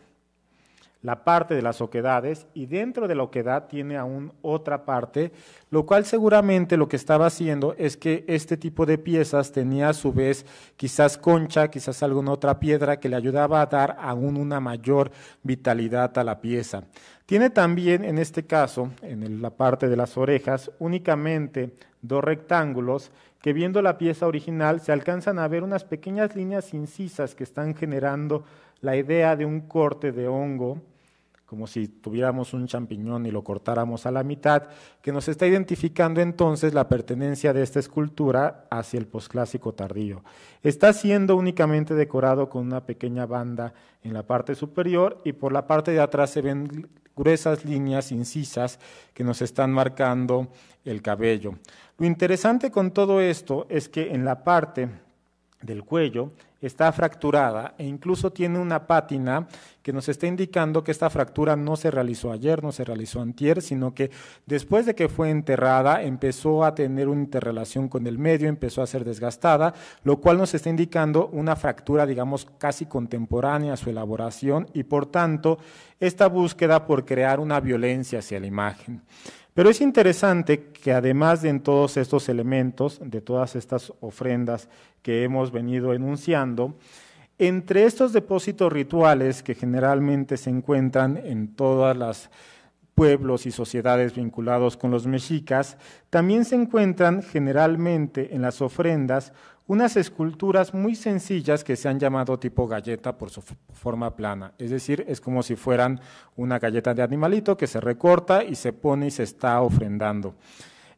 [1.02, 5.32] la parte de las oquedades y dentro de la oquedad tiene aún otra parte,
[5.70, 9.94] lo cual seguramente lo que estaba haciendo es que este tipo de piezas tenía a
[9.94, 14.60] su vez quizás concha, quizás alguna otra piedra que le ayudaba a dar aún una
[14.60, 16.84] mayor vitalidad a la pieza.
[17.30, 21.70] Tiene también en este caso, en la parte de las orejas, únicamente
[22.02, 27.36] dos rectángulos que viendo la pieza original se alcanzan a ver unas pequeñas líneas incisas
[27.36, 28.46] que están generando
[28.82, 30.82] la idea de un corte de hongo,
[31.50, 34.68] como si tuviéramos un champiñón y lo cortáramos a la mitad,
[35.02, 40.24] que nos está identificando entonces la pertenencia de esta escultura hacia el posclásico tardío.
[40.62, 45.66] Está siendo únicamente decorado con una pequeña banda en la parte superior y por la
[45.66, 48.78] parte de atrás se ven gruesas líneas incisas
[49.16, 50.50] que nos están marcando
[50.86, 51.56] el cabello.
[51.98, 54.88] Lo interesante con todo esto es que en la parte
[55.62, 59.48] del cuello está fracturada e incluso tiene una pátina
[59.82, 63.62] que nos está indicando que esta fractura no se realizó ayer, no se realizó antier,
[63.62, 64.12] sino que
[64.46, 68.88] después de que fue enterrada empezó a tener una interrelación con el medio, empezó a
[68.88, 74.68] ser desgastada, lo cual nos está indicando una fractura, digamos, casi contemporánea a su elaboración
[74.74, 75.60] y por tanto
[76.00, 79.02] esta búsqueda por crear una violencia hacia la imagen.
[79.54, 84.70] Pero es interesante que además de en todos estos elementos, de todas estas ofrendas
[85.02, 86.78] que hemos venido enunciando,
[87.38, 92.30] entre estos depósitos rituales que generalmente se encuentran en todos los
[92.96, 95.78] pueblos y sociedades vinculados con los mexicas,
[96.10, 99.32] también se encuentran generalmente en las ofrendas
[99.70, 104.52] unas esculturas muy sencillas que se han llamado tipo galleta por su forma plana.
[104.58, 106.02] Es decir, es como si fueran
[106.36, 110.34] una galleta de animalito que se recorta y se pone y se está ofrendando.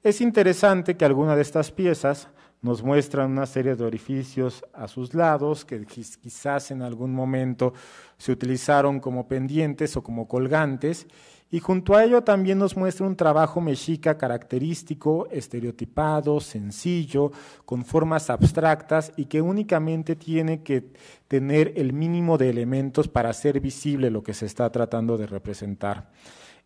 [0.01, 2.29] Es interesante que alguna de estas piezas
[2.61, 7.73] nos muestran una serie de orificios a sus lados que quizás en algún momento
[8.17, 11.07] se utilizaron como pendientes o como colgantes
[11.51, 17.31] y junto a ello también nos muestra un trabajo mexica característico, estereotipado, sencillo,
[17.65, 20.93] con formas abstractas y que únicamente tiene que
[21.27, 26.09] tener el mínimo de elementos para hacer visible lo que se está tratando de representar.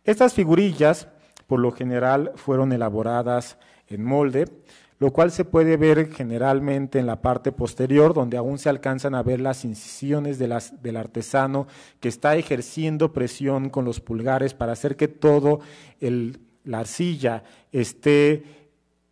[0.04, 1.08] Estas figurillas,
[1.48, 4.46] por lo general, fueron elaboradas en molde,
[4.98, 9.22] lo cual se puede ver generalmente en la parte posterior, donde aún se alcanzan a
[9.22, 11.66] ver las incisiones del artesano
[12.00, 15.60] que está ejerciendo presión con los pulgares para hacer que todo
[16.00, 18.44] la arcilla esté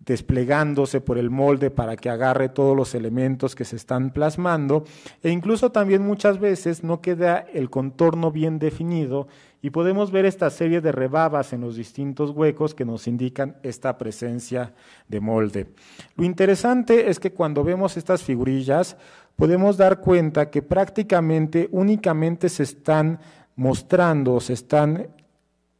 [0.04, 4.84] desplegándose por el molde para que agarre todos los elementos que se están plasmando.
[5.22, 9.28] E incluso también muchas veces no queda el contorno bien definido
[9.64, 13.96] y podemos ver esta serie de rebabas en los distintos huecos que nos indican esta
[13.96, 14.74] presencia
[15.08, 15.68] de molde.
[16.16, 18.98] Lo interesante es que cuando vemos estas figurillas
[19.36, 23.18] podemos dar cuenta que prácticamente únicamente se están
[23.56, 25.08] mostrando, se están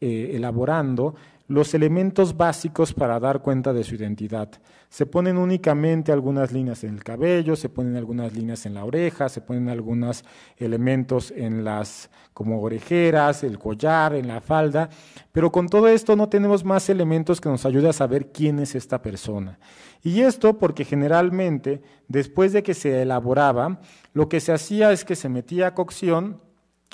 [0.01, 1.14] eh, elaborando
[1.47, 4.49] los elementos básicos para dar cuenta de su identidad.
[4.89, 9.29] Se ponen únicamente algunas líneas en el cabello, se ponen algunas líneas en la oreja,
[9.29, 10.25] se ponen algunos
[10.57, 14.89] elementos en las como orejeras, el collar, en la falda,
[15.33, 18.75] pero con todo esto no tenemos más elementos que nos ayuden a saber quién es
[18.75, 19.59] esta persona.
[20.03, 23.81] Y esto porque generalmente después de que se elaboraba,
[24.13, 26.41] lo que se hacía es que se metía a cocción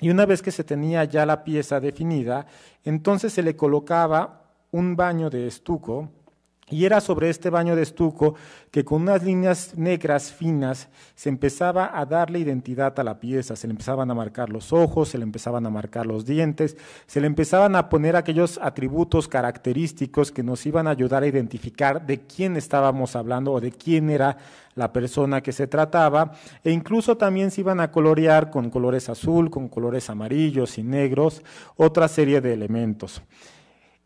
[0.01, 2.47] y una vez que se tenía ya la pieza definida,
[2.85, 4.40] entonces se le colocaba
[4.73, 6.11] un baño de estuco
[6.71, 8.37] y era sobre este baño de estuco
[8.71, 13.67] que con unas líneas negras finas se empezaba a darle identidad a la pieza, se
[13.67, 17.27] le empezaban a marcar los ojos, se le empezaban a marcar los dientes, se le
[17.27, 22.57] empezaban a poner aquellos atributos característicos que nos iban a ayudar a identificar de quién
[22.57, 24.37] estábamos hablando o de quién era
[24.77, 29.51] la persona que se trataba, e incluso también se iban a colorear con colores azul,
[29.51, 31.43] con colores amarillos y negros,
[31.77, 33.21] otra serie de elementos.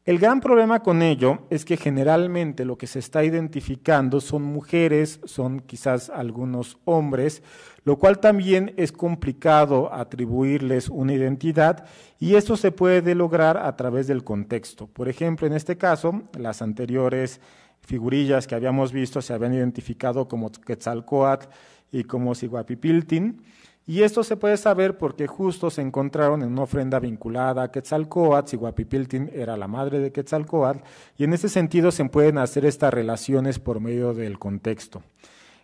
[0.05, 5.19] El gran problema con ello es que generalmente lo que se está identificando son mujeres,
[5.25, 7.43] son quizás algunos hombres,
[7.85, 11.87] lo cual también es complicado atribuirles una identidad
[12.21, 14.89] y esto se puede lograr a través del contexto.
[14.89, 17.41] Por ejemplo, en este caso, las anteriores
[17.81, 21.47] figurillas que habíamos visto se habían identificado como Quetzalcoatl
[21.93, 23.43] y como Siguapipiltin.
[23.87, 28.57] Y esto se puede saber porque justo se encontraron en una ofrenda vinculada a Quetzalcoatl,
[28.57, 30.81] Guapipiltin era la madre de Quetzalcoatl,
[31.19, 35.03] y en ese sentido se pueden hacer estas relaciones por medio del contexto.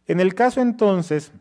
[0.06, 1.32] En el caso entonces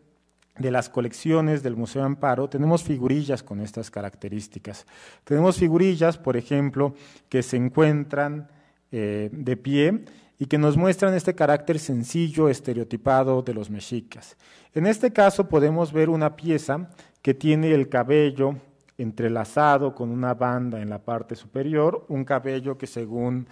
[0.58, 4.86] de las colecciones del Museo Amparo, tenemos figurillas con estas características.
[5.24, 6.94] Tenemos figurillas, por ejemplo,
[7.30, 8.48] que se encuentran
[8.92, 10.06] eh, de pie
[10.40, 14.38] y que nos muestran este carácter sencillo, estereotipado de los mexicas.
[14.74, 16.90] En este caso podemos ver una pieza
[17.22, 18.56] que tiene el cabello
[18.98, 23.48] entrelazado con una banda en la parte superior, un cabello que según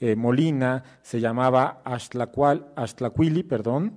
[0.00, 3.94] eh, Molina se llamaba Ashtlaquili, perdón,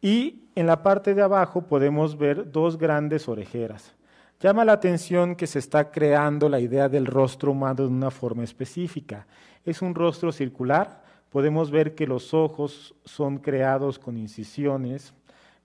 [0.00, 3.94] y en la parte de abajo podemos ver dos grandes orejeras.
[4.40, 8.42] Llama la atención que se está creando la idea del rostro humano de una forma
[8.42, 9.26] específica.
[9.64, 15.14] Es un rostro circular, podemos ver que los ojos son creados con incisiones,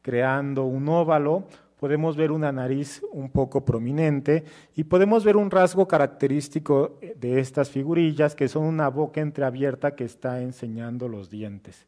[0.01, 1.43] creando un óvalo,
[1.80, 4.45] podemos ver una nariz un poco prominente
[4.76, 10.05] y podemos ver un rasgo característico de estas figurillas que son una boca entreabierta que
[10.05, 11.86] está enseñando los dientes.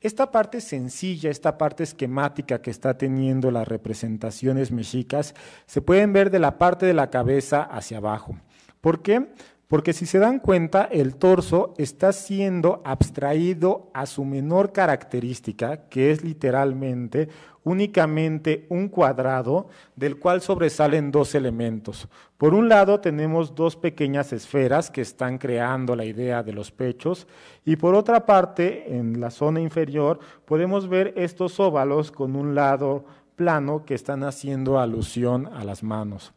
[0.00, 5.34] Esta parte sencilla, esta parte esquemática que está teniendo las representaciones mexicas,
[5.64, 8.36] se pueden ver de la parte de la cabeza hacia abajo.
[8.82, 9.30] ¿Por qué?
[9.68, 16.10] Porque si se dan cuenta, el torso está siendo abstraído a su menor característica, que
[16.10, 17.28] es literalmente
[17.64, 22.08] únicamente un cuadrado del cual sobresalen dos elementos.
[22.36, 27.26] Por un lado tenemos dos pequeñas esferas que están creando la idea de los pechos
[27.64, 33.06] y por otra parte, en la zona inferior, podemos ver estos óvalos con un lado
[33.34, 36.32] plano que están haciendo alusión a las manos.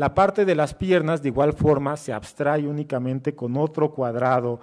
[0.00, 4.58] La parte de las piernas de igual forma se abstrae únicamente con otro cuadrado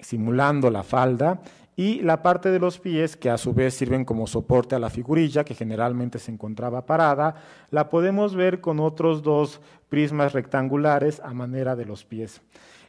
[0.00, 1.42] simulando la falda
[1.76, 4.88] y la parte de los pies, que a su vez sirven como soporte a la
[4.88, 7.34] figurilla, que generalmente se encontraba parada,
[7.68, 9.60] la podemos ver con otros dos
[9.90, 12.40] prismas rectangulares a manera de los pies.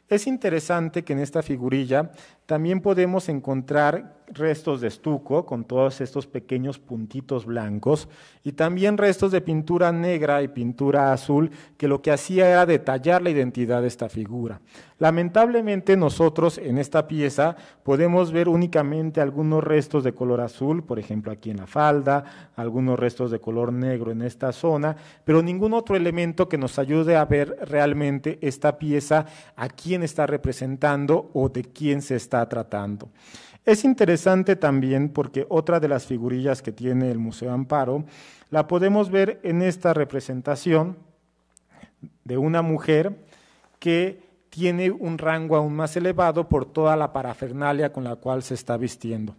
[0.08, 2.12] Es interesante que en esta figurilla
[2.46, 8.08] también podemos encontrar restos de estuco con todos estos pequeños puntitos blancos
[8.42, 13.22] y también restos de pintura negra y pintura azul que lo que hacía era detallar
[13.22, 14.60] la identidad de esta figura.
[14.98, 21.32] Lamentablemente nosotros en esta pieza podemos ver únicamente algunos restos de color azul, por ejemplo
[21.32, 25.96] aquí en la falda, algunos restos de color negro en esta zona, pero ningún otro
[25.96, 29.26] elemento que nos ayude a ver realmente esta pieza
[29.56, 33.08] a quién está representando o de quién se está tratando.
[33.64, 38.04] Es interesante también porque otra de las figurillas que tiene el Museo Amparo
[38.50, 40.98] la podemos ver en esta representación
[42.24, 43.16] de una mujer
[43.78, 48.54] que tiene un rango aún más elevado por toda la parafernalia con la cual se
[48.54, 49.34] está vistiendo.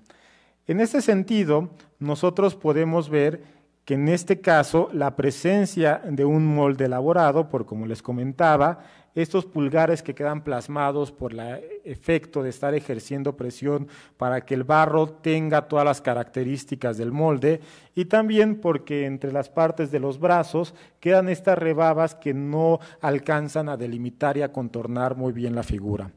[0.67, 1.69] En este sentido,
[1.99, 3.43] nosotros podemos ver
[3.85, 8.79] que en este caso la presencia de un molde elaborado, por como les comentaba,
[9.15, 13.87] estos pulgares que quedan plasmados por el efecto de estar ejerciendo presión
[14.17, 17.61] para que el barro tenga todas las características del molde
[17.95, 23.69] y también porque entre las partes de los brazos quedan estas rebabas que no alcanzan
[23.69, 26.11] a delimitar y a contornar muy bien la figura.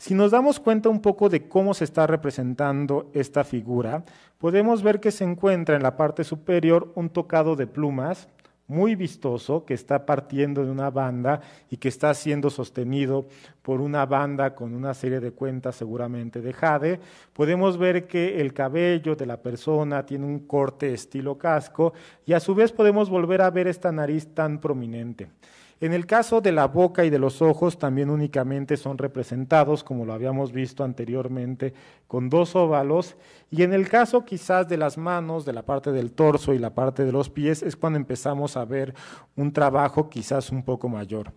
[0.00, 4.02] Si nos damos cuenta un poco de cómo se está representando esta figura,
[4.38, 8.26] podemos ver que se encuentra en la parte superior un tocado de plumas,
[8.70, 13.26] muy vistoso que está partiendo de una banda y que está siendo sostenido
[13.62, 17.00] por una banda con una serie de cuentas seguramente de jade.
[17.32, 21.92] Podemos ver que el cabello de la persona tiene un corte estilo casco
[22.24, 25.28] y a su vez podemos volver a ver esta nariz tan prominente.
[25.80, 30.04] En el caso de la boca y de los ojos también únicamente son representados, como
[30.04, 31.72] lo habíamos visto anteriormente,
[32.06, 33.16] con dos óvalos.
[33.50, 36.74] Y en el caso quizás de las manos, de la parte del torso y la
[36.74, 38.94] parte de los pies, es cuando empezamos a ver
[39.36, 41.32] un trabajo quizás un poco mayor.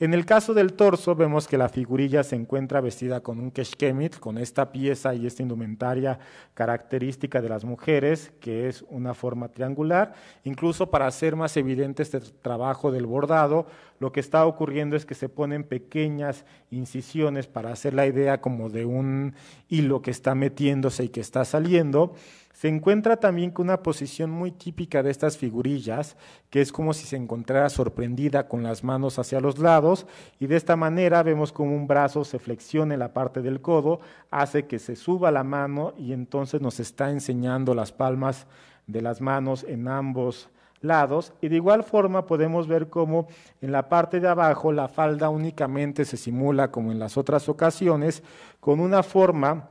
[0.00, 4.20] En el caso del torso vemos que la figurilla se encuentra vestida con un keshkemit,
[4.20, 6.20] con esta pieza y esta indumentaria
[6.54, 10.14] característica de las mujeres, que es una forma triangular.
[10.44, 13.66] Incluso para hacer más evidente este trabajo del bordado,
[13.98, 18.68] lo que está ocurriendo es que se ponen pequeñas incisiones para hacer la idea como
[18.68, 19.34] de un
[19.68, 22.14] hilo que está metiéndose y que está saliendo
[22.58, 26.16] se encuentra también con una posición muy típica de estas figurillas,
[26.50, 30.08] que es como si se encontrara sorprendida con las manos hacia los lados,
[30.40, 34.00] y de esta manera vemos como un brazo se flexiona la parte del codo,
[34.32, 38.48] hace que se suba la mano y entonces nos está enseñando las palmas
[38.88, 40.48] de las manos en ambos
[40.80, 41.32] lados.
[41.40, 43.28] Y de igual forma podemos ver cómo
[43.60, 48.24] en la parte de abajo la falda únicamente se simula como en las otras ocasiones
[48.58, 49.68] con una forma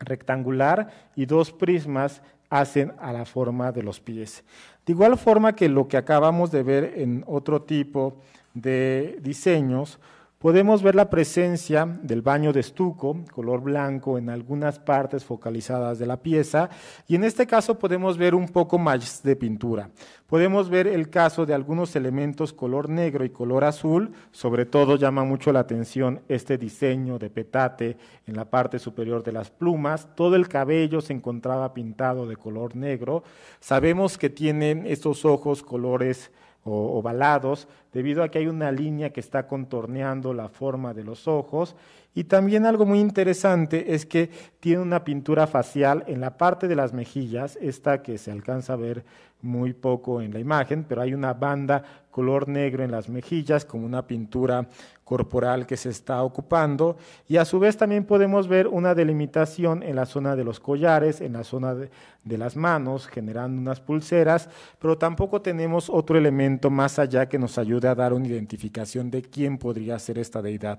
[0.00, 4.44] rectangular y dos prismas hacen a la forma de los pies.
[4.84, 8.16] De igual forma que lo que acabamos de ver en otro tipo
[8.54, 10.00] de diseños,
[10.40, 16.06] Podemos ver la presencia del baño de estuco, color blanco, en algunas partes focalizadas de
[16.06, 16.70] la pieza,
[17.06, 19.90] y en este caso podemos ver un poco más de pintura.
[20.26, 25.24] Podemos ver el caso de algunos elementos color negro y color azul, sobre todo llama
[25.24, 30.36] mucho la atención este diseño de petate en la parte superior de las plumas, todo
[30.36, 33.24] el cabello se encontraba pintado de color negro,
[33.60, 36.30] sabemos que tienen estos ojos colores
[36.64, 41.26] o ovalados, debido a que hay una línea que está contorneando la forma de los
[41.26, 41.74] ojos.
[42.14, 46.76] Y también algo muy interesante es que tiene una pintura facial en la parte de
[46.76, 49.04] las mejillas, esta que se alcanza a ver
[49.42, 53.86] muy poco en la imagen, pero hay una banda color negro en las mejillas como
[53.86, 54.68] una pintura
[55.10, 56.96] corporal que se está ocupando
[57.28, 61.20] y a su vez también podemos ver una delimitación en la zona de los collares,
[61.20, 64.48] en la zona de, las manos, generando unas pulseras,
[64.78, 69.22] pero tampoco tenemos otro elemento más allá que nos ayude a dar una identificación de
[69.22, 70.78] quién podría ser esta deidad.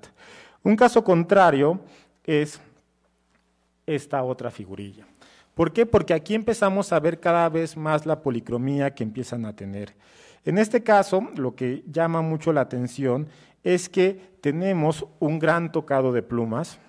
[0.64, 1.82] Un caso contrario
[2.24, 2.62] es
[3.86, 5.06] esta otra figurilla.
[5.56, 5.86] ¿Por qué?
[5.86, 9.94] Porque aquí empezamos a ver cada vez más la policromía que empiezan a tener.
[10.46, 13.28] En este caso, lo que llama mucho la atención
[13.64, 16.80] es que tenemos un gran tocado de plumas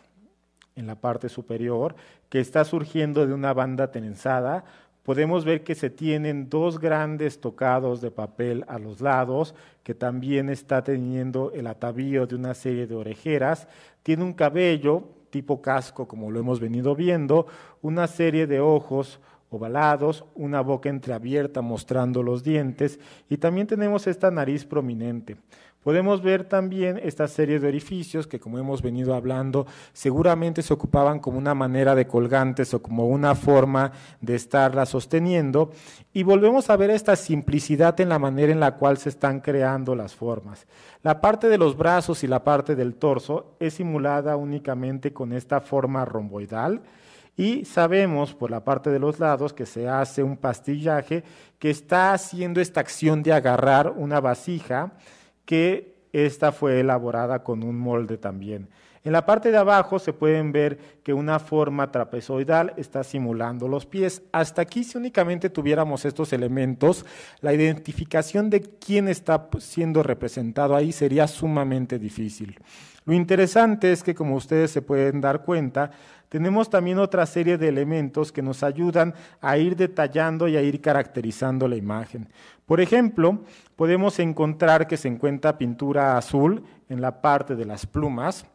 [0.74, 1.94] en la parte superior
[2.28, 4.64] que está surgiendo de una banda trenzada.
[5.02, 10.48] Podemos ver que se tienen dos grandes tocados de papel a los lados, que también
[10.48, 13.68] está teniendo el atavío de una serie de orejeras.
[14.02, 17.46] Tiene un cabello tipo casco, como lo hemos venido viendo,
[17.80, 19.18] una serie de ojos
[19.50, 22.98] ovalados, una boca entreabierta mostrando los dientes
[23.28, 25.36] y también tenemos esta nariz prominente.
[25.82, 31.18] Podemos ver también esta serie de orificios que, como hemos venido hablando, seguramente se ocupaban
[31.18, 35.72] como una manera de colgantes o como una forma de estarla sosteniendo.
[36.12, 39.96] Y volvemos a ver esta simplicidad en la manera en la cual se están creando
[39.96, 40.68] las formas.
[41.02, 45.60] La parte de los brazos y la parte del torso es simulada únicamente con esta
[45.60, 46.80] forma romboidal.
[47.36, 51.24] Y sabemos por la parte de los lados que se hace un pastillaje
[51.58, 54.92] que está haciendo esta acción de agarrar una vasija
[55.44, 58.68] que esta fue elaborada con un molde también.
[59.04, 63.84] En la parte de abajo se pueden ver que una forma trapezoidal está simulando los
[63.84, 64.22] pies.
[64.30, 67.04] Hasta aquí, si únicamente tuviéramos estos elementos,
[67.40, 72.60] la identificación de quién está siendo representado ahí sería sumamente difícil.
[73.04, 75.90] Lo interesante es que, como ustedes se pueden dar cuenta,
[76.28, 80.80] tenemos también otra serie de elementos que nos ayudan a ir detallando y a ir
[80.80, 82.28] caracterizando la imagen.
[82.64, 83.42] Por ejemplo,
[83.82, 88.46] podemos encontrar que se encuentra pintura azul en la parte de las plumas.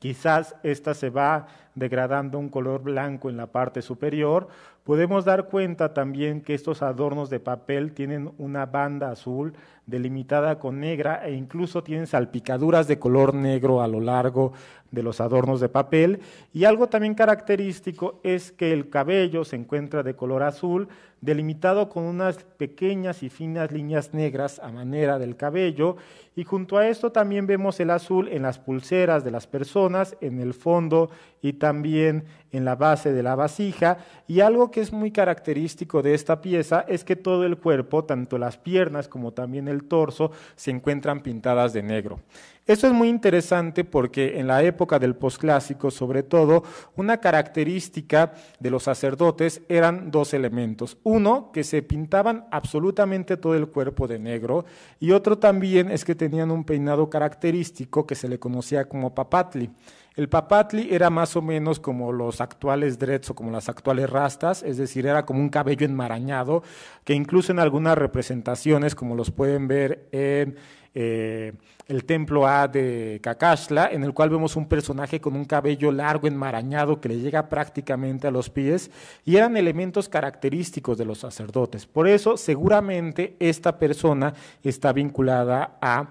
[0.00, 1.46] Quizás esta se va
[1.76, 4.48] degradando un color blanco en la parte superior.
[4.82, 9.52] Podemos dar cuenta también que estos adornos de papel tienen una banda azul
[9.86, 14.52] delimitada con negra e incluso tienen salpicaduras de color negro a lo largo
[14.90, 16.20] de los adornos de papel.
[16.52, 20.88] Y algo también característico es que el cabello se encuentra de color azul,
[21.20, 25.96] delimitado con unas pequeñas y finas líneas negras a manera del cabello.
[26.34, 30.40] Y junto a esto también vemos el azul en las pulseras de las personas, en
[30.40, 31.10] el fondo
[31.42, 33.98] y también en la base de la vasija.
[34.26, 38.38] Y algo que es muy característico de esta pieza es que todo el cuerpo, tanto
[38.38, 42.20] las piernas como también el torso, se encuentran pintadas de negro.
[42.66, 46.64] Esto es muy interesante porque en la época del posclásico, sobre todo,
[46.96, 50.98] una característica de los sacerdotes eran dos elementos.
[51.04, 54.64] Uno, que se pintaban absolutamente todo el cuerpo de negro,
[54.98, 59.70] y otro también es que tenían un peinado característico que se le conocía como papatli.
[60.16, 64.62] El papatli era más o menos como los actuales dreads o como las actuales rastas,
[64.62, 66.62] es decir, era como un cabello enmarañado,
[67.04, 70.56] que incluso en algunas representaciones, como los pueden ver en
[70.94, 71.52] eh,
[71.86, 76.26] el templo A de Kakashla, en el cual vemos un personaje con un cabello largo
[76.26, 78.90] enmarañado que le llega prácticamente a los pies,
[79.26, 81.84] y eran elementos característicos de los sacerdotes.
[81.84, 86.08] Por eso, seguramente esta persona está vinculada a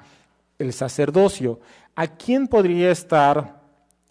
[0.60, 1.60] el sacerdocio.
[1.95, 3.64] ¿A quién podría estar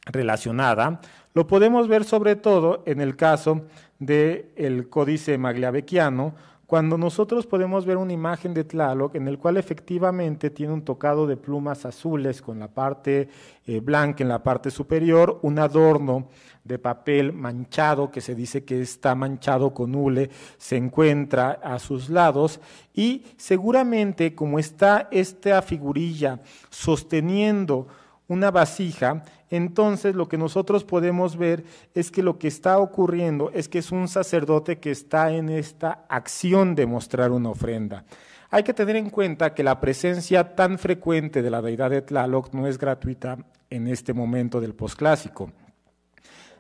[0.07, 1.01] relacionada,
[1.33, 3.63] lo podemos ver sobre todo en el caso
[3.99, 6.35] del Códice Magliavecchiano,
[6.67, 11.27] cuando nosotros podemos ver una imagen de Tlaloc en el cual efectivamente tiene un tocado
[11.27, 13.29] de plumas azules con la parte
[13.67, 16.29] eh, blanca en la parte superior, un adorno
[16.65, 22.09] de papel manchado que se dice que está manchado con hule, se encuentra a sus
[22.09, 22.61] lados
[22.95, 26.41] y seguramente como está esta figurilla
[26.71, 27.87] sosteniendo
[28.29, 31.65] una vasija, entonces lo que nosotros podemos ver
[31.95, 36.05] es que lo que está ocurriendo es que es un sacerdote que está en esta
[36.09, 38.05] acción de mostrar una ofrenda.
[38.51, 42.53] Hay que tener en cuenta que la presencia tan frecuente de la deidad de Tlaloc
[42.55, 45.51] no es gratuita en este momento del posclásico.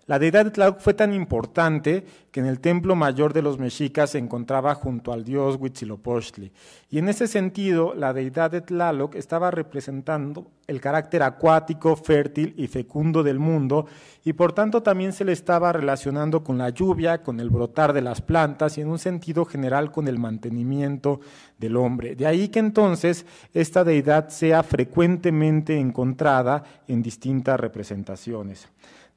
[0.06, 4.10] La deidad de Tlaloc fue tan importante que en el templo mayor de los mexicas
[4.10, 6.52] se encontraba junto al dios Huitzilopochtli.
[6.90, 12.66] Y en ese sentido, la deidad de Tlaloc estaba representando el carácter acuático, fértil y
[12.66, 13.86] fecundo del mundo,
[14.24, 18.02] y por tanto también se le estaba relacionando con la lluvia, con el brotar de
[18.02, 21.20] las plantas y en un sentido general con el mantenimiento
[21.58, 22.14] del hombre.
[22.14, 23.24] De ahí que entonces
[23.54, 28.68] esta deidad sea frecuentemente encontrada en distintas representaciones.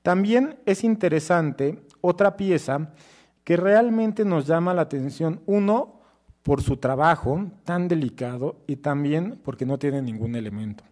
[0.08, 2.93] También es interesante otra pieza
[3.43, 5.99] que realmente nos llama la atención, uno,
[6.43, 10.86] por su trabajo tan delicado y también porque no tiene ningún elemento.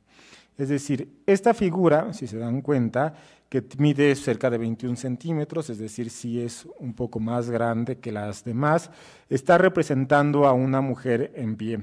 [0.58, 3.14] Es decir, esta figura, si se dan cuenta,
[3.48, 8.12] que mide cerca de 21 centímetros, es decir, si es un poco más grande que
[8.12, 8.92] las demás,
[9.30, 11.80] está representando a una mujer en pie.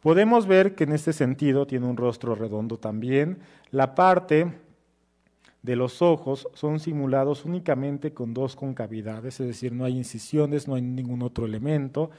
[0.00, 3.38] Podemos ver que en este sentido tiene un rostro redondo también.
[3.70, 4.52] La parte
[5.62, 10.74] de los ojos son simulados únicamente con dos concavidades, es decir, no hay incisiones, no
[10.74, 12.10] hay ningún otro elemento.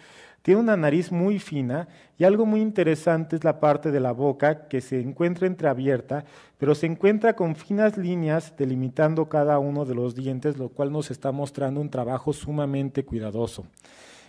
[0.41, 1.87] Tiene una nariz muy fina
[2.17, 6.25] y algo muy interesante es la parte de la boca que se encuentra entreabierta,
[6.57, 11.11] pero se encuentra con finas líneas delimitando cada uno de los dientes, lo cual nos
[11.11, 13.65] está mostrando un trabajo sumamente cuidadoso.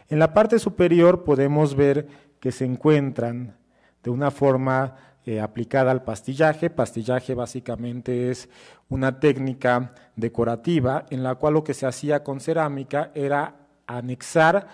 [0.08, 2.06] En la parte superior podemos ver
[2.38, 3.56] que se encuentran
[4.02, 4.96] de una forma
[5.26, 6.70] eh, aplicada al pastillaje.
[6.70, 8.48] Pastillaje básicamente es
[8.88, 13.54] una técnica decorativa en la cual lo que se hacía con cerámica era
[13.86, 14.66] anexar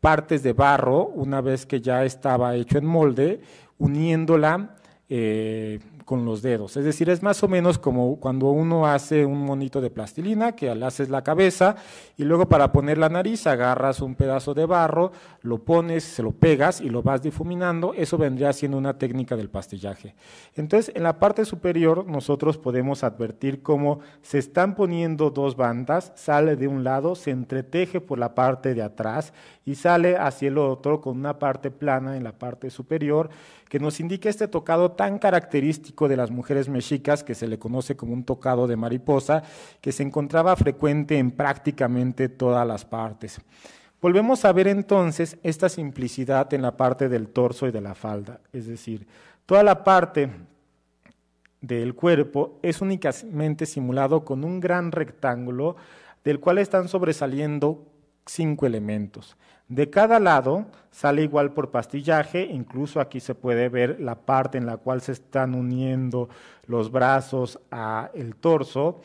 [0.00, 3.40] partes de barro una vez que ya estaba hecho en molde,
[3.78, 4.76] uniéndola
[5.08, 6.76] eh, con los dedos.
[6.76, 10.74] Es decir, es más o menos como cuando uno hace un monito de plastilina, que
[10.74, 11.76] le haces la cabeza
[12.16, 16.32] y luego para poner la nariz agarras un pedazo de barro, lo pones, se lo
[16.32, 17.94] pegas y lo vas difuminando.
[17.94, 20.14] Eso vendría siendo una técnica del pastillaje.
[20.54, 26.56] Entonces, en la parte superior nosotros podemos advertir cómo se están poniendo dos bandas, sale
[26.56, 29.32] de un lado, se entreteje por la parte de atrás
[29.64, 33.30] y sale hacia el otro con una parte plana en la parte superior
[33.72, 37.96] que nos indica este tocado tan característico de las mujeres mexicas que se le conoce
[37.96, 39.44] como un tocado de mariposa,
[39.80, 43.40] que se encontraba frecuente en prácticamente todas las partes.
[43.98, 48.40] Volvemos a ver entonces esta simplicidad en la parte del torso y de la falda,
[48.52, 49.06] es decir,
[49.46, 50.30] toda la parte
[51.62, 55.76] del cuerpo es únicamente simulado con un gran rectángulo
[56.24, 57.86] del cual están sobresaliendo
[58.26, 59.34] cinco elementos.
[59.72, 64.66] De cada lado sale igual por pastillaje, incluso aquí se puede ver la parte en
[64.66, 66.28] la cual se están uniendo
[66.66, 69.00] los brazos a el torso,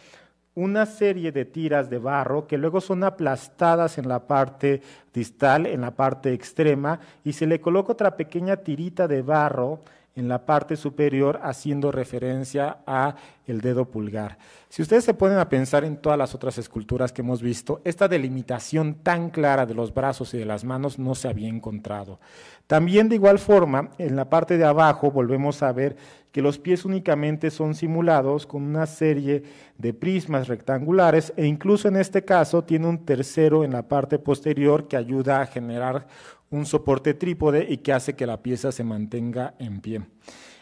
[0.55, 4.81] una serie de tiras de barro que luego son aplastadas en la parte
[5.13, 9.79] distal, en la parte extrema, y se le coloca otra pequeña tirita de barro
[10.17, 13.15] en la parte superior haciendo referencia a
[13.45, 14.37] el dedo pulgar.
[14.67, 18.07] Si ustedes se ponen a pensar en todas las otras esculturas que hemos visto, esta
[18.07, 22.19] delimitación tan clara de los brazos y de las manos no se había encontrado.
[22.65, 25.95] También de igual forma, en la parte de abajo volvemos a ver
[26.31, 29.43] que los pies únicamente son simulados con una serie
[29.77, 34.87] de prismas rectangulares e incluso en este caso tiene un tercero en la parte posterior
[34.87, 36.07] que ayuda a generar
[36.49, 40.01] un soporte trípode y que hace que la pieza se mantenga en pie.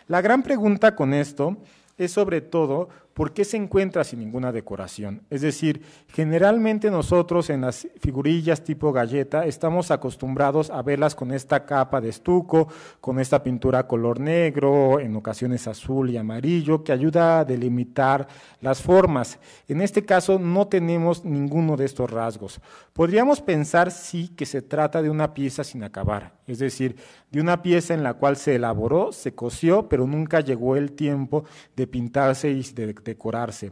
[0.07, 1.57] La gran pregunta con esto
[1.97, 5.21] es sobre todo ¿por qué se encuentra sin ninguna decoración?
[5.29, 11.65] Es decir, generalmente nosotros en las figurillas tipo galleta estamos acostumbrados a verlas con esta
[11.65, 12.67] capa de estuco,
[12.99, 18.27] con esta pintura color negro, en ocasiones azul y amarillo, que ayuda a delimitar
[18.59, 19.39] las formas.
[19.69, 22.59] En este caso no tenemos ninguno de estos rasgos.
[22.91, 26.97] Podríamos pensar sí que se trata de una pieza sin acabar, es decir,
[27.31, 31.45] de una pieza en la cual se elaboró, se cosió, pero nunca llegó el tiempo
[31.77, 33.71] de pintarse y de decorarse.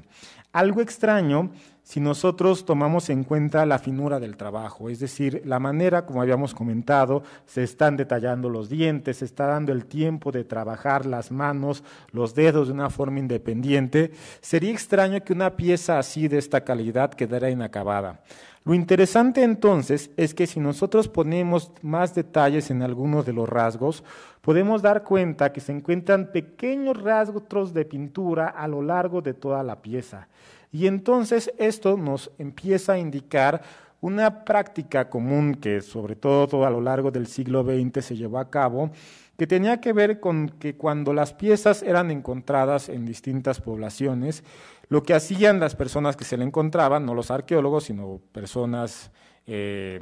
[0.53, 1.51] Algo extraño
[1.83, 6.53] si nosotros tomamos en cuenta la finura del trabajo, es decir, la manera, como habíamos
[6.55, 11.83] comentado, se están detallando los dientes, se está dando el tiempo de trabajar las manos,
[12.11, 17.13] los dedos de una forma independiente, sería extraño que una pieza así de esta calidad
[17.13, 18.21] quedara inacabada.
[18.65, 24.05] Lo interesante entonces es que si nosotros ponemos más detalles en algunos de los rasgos,
[24.43, 29.63] podemos dar cuenta que se encuentran pequeños rasgos de pintura a lo largo de toda
[29.63, 30.27] la pieza.
[30.69, 33.61] Y entonces esto nos empieza a indicar
[34.01, 38.49] una práctica común que sobre todo a lo largo del siglo XX se llevó a
[38.49, 38.91] cabo,
[39.37, 44.43] que tenía que ver con que cuando las piezas eran encontradas en distintas poblaciones,
[44.89, 49.09] lo que hacían las personas que se le encontraban, no los arqueólogos, sino personas
[49.47, 50.01] eh,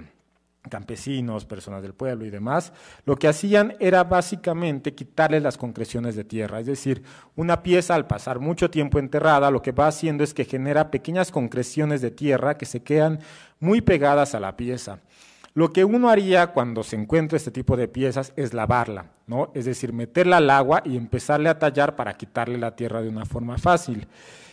[0.69, 2.71] campesinos, personas del pueblo y demás,
[3.05, 6.59] lo que hacían era básicamente quitarle las concreciones de tierra.
[6.59, 7.03] Es decir,
[7.35, 11.31] una pieza al pasar mucho tiempo enterrada, lo que va haciendo es que genera pequeñas
[11.31, 13.19] concreciones de tierra que se quedan
[13.59, 14.99] muy pegadas a la pieza.
[15.53, 19.51] Lo que uno haría cuando se encuentra este tipo de piezas es lavarla, ¿no?
[19.53, 23.25] Es decir, meterla al agua y empezarle a tallar para quitarle la tierra de una
[23.25, 24.07] forma fácil.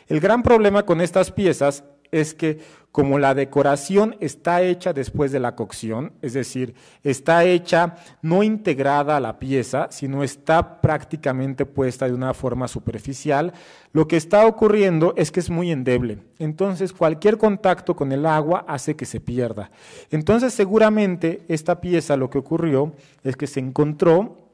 [0.08, 2.58] El gran problema con estas piezas es que
[2.98, 9.16] como la decoración está hecha después de la cocción, es decir, está hecha no integrada
[9.16, 13.52] a la pieza, sino está prácticamente puesta de una forma superficial,
[13.92, 16.18] lo que está ocurriendo es que es muy endeble.
[16.40, 19.70] Entonces, cualquier contacto con el agua hace que se pierda.
[20.10, 24.47] Entonces, seguramente esta pieza lo que ocurrió es que se encontró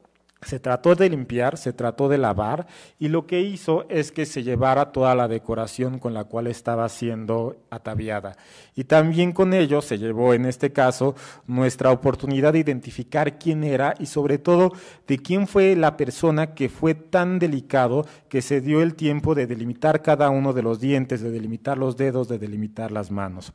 [0.45, 2.67] se trató de limpiar, se trató de lavar
[2.99, 6.89] y lo que hizo es que se llevara toda la decoración con la cual estaba
[6.89, 8.37] siendo ataviada.
[8.75, 11.15] Y también con ello se llevó en este caso
[11.47, 14.73] nuestra oportunidad de identificar quién era y sobre todo
[15.07, 19.47] de quién fue la persona que fue tan delicado que se dio el tiempo de
[19.47, 23.53] delimitar cada uno de los dientes, de delimitar los dedos, de delimitar las manos.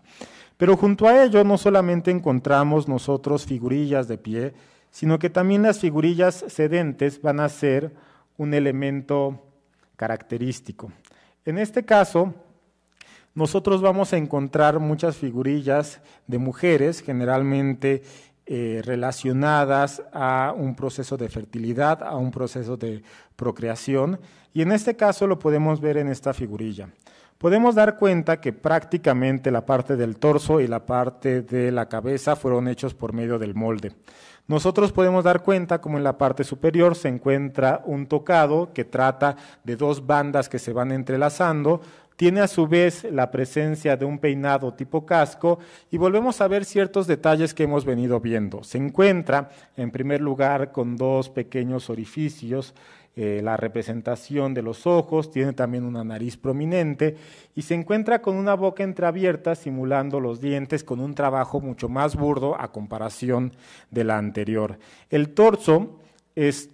[0.57, 4.53] Pero junto a ello no solamente encontramos nosotros figurillas de pie,
[4.91, 7.93] sino que también las figurillas sedentes van a ser
[8.37, 9.43] un elemento
[9.95, 10.91] característico.
[11.45, 12.33] En este caso,
[13.35, 18.03] nosotros vamos a encontrar muchas figurillas de mujeres, generalmente
[18.45, 23.03] eh, relacionadas a un proceso de fertilidad, a un proceso de
[23.35, 24.19] procreación,
[24.53, 26.89] y en este caso lo podemos ver en esta figurilla.
[27.37, 32.35] Podemos dar cuenta que prácticamente la parte del torso y la parte de la cabeza
[32.35, 33.93] fueron hechos por medio del molde.
[34.49, 39.35] Nosotros podemos dar cuenta como en la parte superior se encuentra un tocado que trata
[39.63, 41.81] de dos bandas que se van entrelazando,
[42.15, 45.59] tiene a su vez la presencia de un peinado tipo casco
[45.91, 48.63] y volvemos a ver ciertos detalles que hemos venido viendo.
[48.63, 52.73] Se encuentra en primer lugar con dos pequeños orificios
[53.15, 57.17] eh, la representación de los ojos, tiene también una nariz prominente
[57.55, 62.15] y se encuentra con una boca entreabierta simulando los dientes con un trabajo mucho más
[62.15, 63.51] burdo a comparación
[63.91, 64.79] de la anterior.
[65.09, 65.99] El torso
[66.35, 66.69] es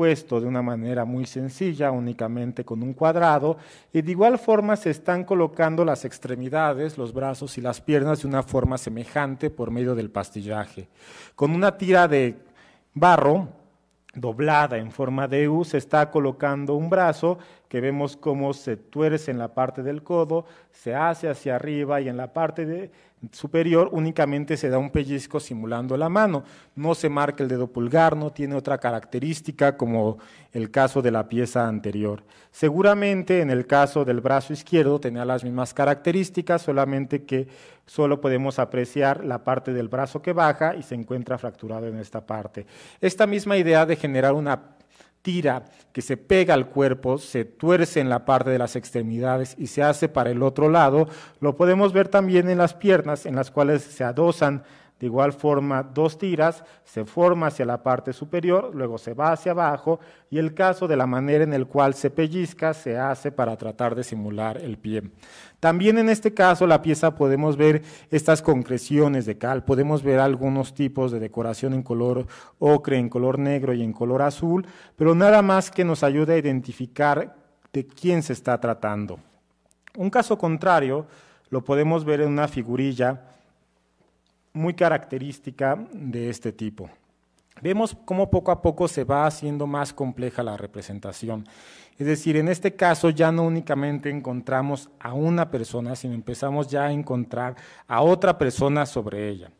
[0.00, 3.58] puesto de una manera muy sencilla, únicamente con un cuadrado,
[3.92, 8.28] y de igual forma se están colocando las extremidades, los brazos y las piernas de
[8.28, 10.88] una forma semejante por medio del pastillaje.
[11.34, 12.36] Con una tira de
[12.94, 13.59] barro
[14.14, 17.38] doblada en forma de U, se está colocando un brazo
[17.70, 22.08] que vemos cómo se tuerce en la parte del codo, se hace hacia arriba y
[22.08, 22.90] en la parte
[23.30, 26.42] superior únicamente se da un pellizco simulando la mano.
[26.74, 30.18] No se marca el dedo pulgar, no tiene otra característica como
[30.52, 32.24] el caso de la pieza anterior.
[32.50, 37.46] Seguramente en el caso del brazo izquierdo tenía las mismas características, solamente que
[37.86, 42.26] solo podemos apreciar la parte del brazo que baja y se encuentra fracturado en esta
[42.26, 42.66] parte.
[43.00, 44.79] Esta misma idea de generar una
[45.22, 49.66] tira que se pega al cuerpo, se tuerce en la parte de las extremidades y
[49.66, 51.08] se hace para el otro lado,
[51.40, 54.64] lo podemos ver también en las piernas, en las cuales se adosan
[55.00, 59.52] de igual forma dos tiras, se forma hacia la parte superior, luego se va hacia
[59.52, 59.98] abajo
[60.30, 63.94] y el caso de la manera en el cual se pellizca se hace para tratar
[63.94, 65.10] de simular el pie.
[65.58, 70.74] También en este caso la pieza podemos ver estas concreciones de cal, podemos ver algunos
[70.74, 72.26] tipos de decoración en color
[72.58, 76.38] ocre, en color negro y en color azul, pero nada más que nos ayude a
[76.38, 77.36] identificar
[77.72, 79.18] de quién se está tratando.
[79.96, 81.06] Un caso contrario
[81.48, 83.22] lo podemos ver en una figurilla
[84.52, 86.90] muy característica de este tipo.
[87.62, 91.46] Vemos cómo poco a poco se va haciendo más compleja la representación.
[91.98, 96.86] Es decir, en este caso ya no únicamente encontramos a una persona, sino empezamos ya
[96.86, 99.50] a encontrar a otra persona sobre ella.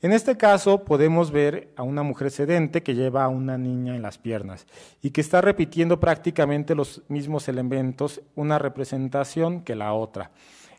[0.00, 4.02] En este caso podemos ver a una mujer sedente que lleva a una niña en
[4.02, 4.66] las piernas
[5.00, 10.30] y que está repitiendo prácticamente los mismos elementos, una representación que la otra.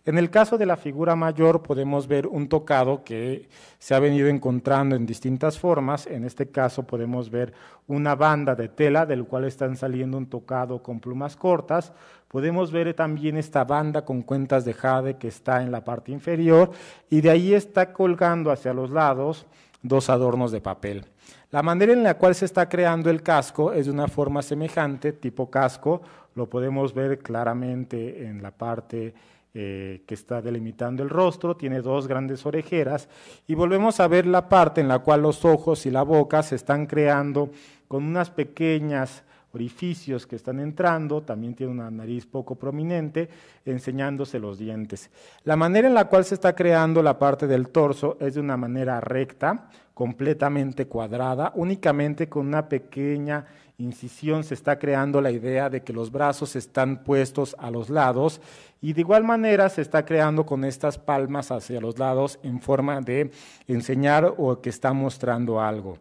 [0.05, 3.47] En el caso de la figura mayor podemos ver un tocado que
[3.79, 6.07] se ha venido encontrando en distintas formas.
[6.07, 7.53] En este caso podemos ver
[7.87, 11.93] una banda de tela del cual están saliendo un tocado con plumas cortas.
[12.27, 16.71] Podemos ver también esta banda con cuentas de jade que está en la parte inferior
[17.09, 19.45] y de ahí está colgando hacia los lados
[19.81, 21.05] dos adornos de papel.
[21.49, 25.13] La manera en la cual se está creando el casco es de una forma semejante,
[25.13, 26.01] tipo casco,
[26.35, 29.13] lo podemos ver claramente en la parte
[29.55, 33.07] eh, que está delimitando el rostro, tiene dos grandes orejeras
[33.45, 36.55] y volvemos a ver la parte en la cual los ojos y la boca se
[36.55, 37.51] están creando
[37.87, 39.23] con unas pequeñas
[39.53, 43.29] orificios que están entrando, también tiene una nariz poco prominente,
[43.65, 45.11] enseñándose los dientes.
[45.43, 48.57] La manera en la cual se está creando la parte del torso es de una
[48.57, 53.45] manera recta, completamente cuadrada, únicamente con una pequeña
[53.77, 58.41] incisión se está creando la idea de que los brazos están puestos a los lados
[58.81, 63.01] y de igual manera se está creando con estas palmas hacia los lados en forma
[63.01, 63.31] de
[63.67, 65.97] enseñar o que está mostrando algo.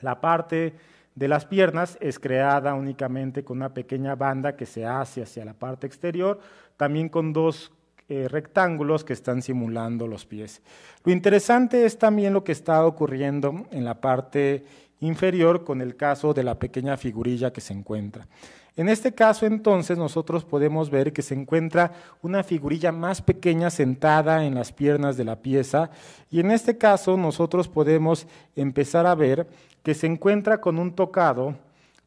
[0.00, 0.74] La parte
[1.14, 5.54] de las piernas es creada únicamente con una pequeña banda que se hace hacia la
[5.54, 6.40] parte exterior,
[6.76, 7.72] también con dos
[8.08, 10.60] eh, rectángulos que están simulando los pies.
[11.04, 14.64] Lo interesante es también lo que está ocurriendo en la parte
[15.02, 18.26] inferior con el caso de la pequeña figurilla que se encuentra.
[18.74, 21.92] En este caso, entonces, nosotros podemos ver que se encuentra
[22.22, 25.90] una figurilla más pequeña sentada en las piernas de la pieza
[26.30, 28.26] y en este caso nosotros podemos
[28.56, 29.46] empezar a ver
[29.82, 31.54] que se encuentra con un tocado,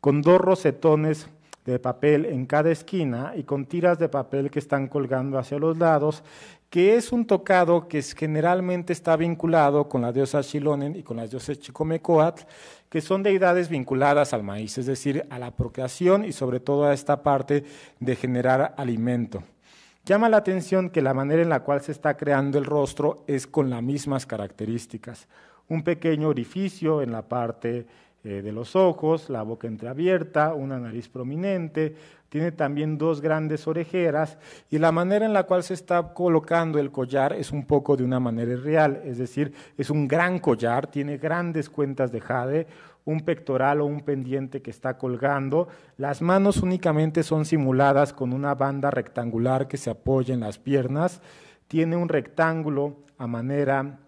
[0.02, 1.28] con dos rosetones
[1.66, 5.78] de papel en cada esquina y con tiras de papel que están colgando hacia los
[5.78, 6.24] lados,
[6.70, 11.32] que es un tocado que generalmente está vinculado con la diosa Xilonen y con las
[11.32, 12.44] diosas Chicomecoatl,
[12.90, 16.94] que son deidades vinculadas al maíz, es decir, a la procreación y sobre todo a
[16.94, 17.64] esta parte
[18.00, 19.44] de generar alimento.
[20.06, 23.48] Llama la atención que la manera en la cual se está creando el rostro es
[23.48, 25.28] con las mismas características
[25.68, 27.86] un pequeño orificio en la parte
[28.26, 31.96] eh, de los ojos, la boca entreabierta, una nariz prominente,
[32.30, 34.40] tiene también dos grandes orejeras
[34.72, 38.04] y la manera en la cual se está colocando el collar es un poco de
[38.04, 42.66] una manera irreal, es decir, es un gran collar, tiene grandes cuentas de jade,
[43.06, 45.68] un pectoral o un pendiente que está colgando,
[45.98, 51.22] las manos únicamente son simuladas con una banda rectangular que se apoya en las piernas,
[51.68, 54.00] tiene un rectángulo a manera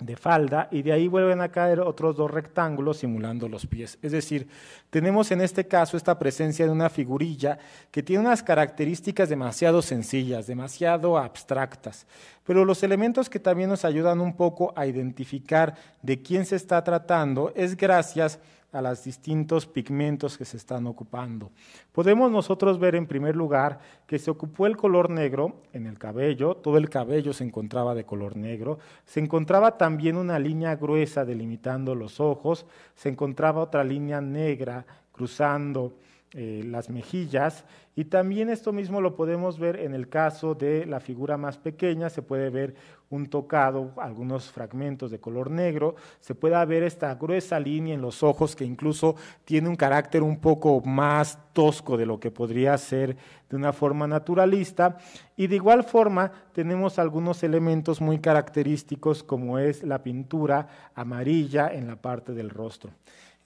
[0.00, 3.96] de falda y de ahí vuelven a caer otros dos rectángulos simulando los pies.
[4.02, 4.48] Es decir,
[4.90, 7.58] tenemos en este caso esta presencia de una figurilla
[7.90, 12.06] que tiene unas características demasiado sencillas, demasiado abstractas,
[12.44, 16.82] pero los elementos que también nos ayudan un poco a identificar de quién se está
[16.82, 18.40] tratando es gracias
[18.82, 21.50] los distintos pigmentos que se están ocupando.
[21.92, 26.56] Podemos nosotros ver en primer lugar que se ocupó el color negro en el cabello,
[26.56, 31.94] todo el cabello se encontraba de color negro, se encontraba también una línea gruesa delimitando
[31.94, 35.94] los ojos, se encontraba otra línea negra cruzando
[36.36, 37.64] eh, las mejillas
[37.94, 42.10] y también esto mismo lo podemos ver en el caso de la figura más pequeña,
[42.10, 42.74] se puede ver
[43.14, 48.22] un tocado, algunos fragmentos de color negro, se puede ver esta gruesa línea en los
[48.22, 53.16] ojos que incluso tiene un carácter un poco más tosco de lo que podría ser
[53.48, 54.98] de una forma naturalista
[55.36, 61.86] y de igual forma tenemos algunos elementos muy característicos como es la pintura amarilla en
[61.86, 62.90] la parte del rostro.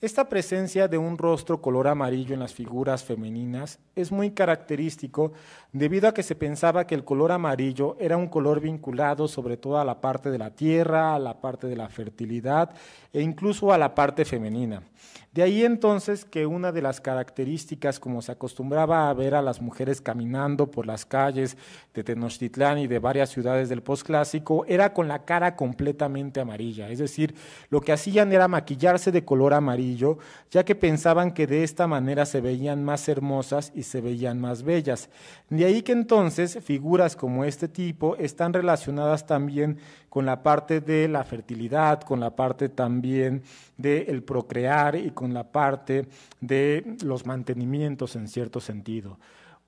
[0.01, 5.33] Esta presencia de un rostro color amarillo en las figuras femeninas es muy característico
[5.73, 9.77] debido a que se pensaba que el color amarillo era un color vinculado sobre todo
[9.77, 12.73] a la parte de la tierra, a la parte de la fertilidad
[13.11, 14.83] e incluso a la parte femenina.
[15.31, 19.61] De ahí entonces que una de las características, como se acostumbraba a ver a las
[19.61, 21.55] mujeres caminando por las calles
[21.93, 26.89] de Tenochtitlán y de varias ciudades del posclásico, era con la cara completamente amarilla.
[26.89, 27.35] Es decir,
[27.69, 30.17] lo que hacían era maquillarse de color amarillo,
[30.49, 34.63] ya que pensaban que de esta manera se veían más hermosas y se veían más
[34.63, 35.09] bellas.
[35.49, 39.77] De ahí que entonces figuras como este tipo están relacionadas también
[40.09, 43.43] con la parte de la fertilidad, con la parte también
[43.77, 46.07] del procrear y con la parte
[46.41, 49.19] de los mantenimientos en cierto sentido.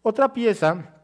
[0.02, 0.96] Otra pieza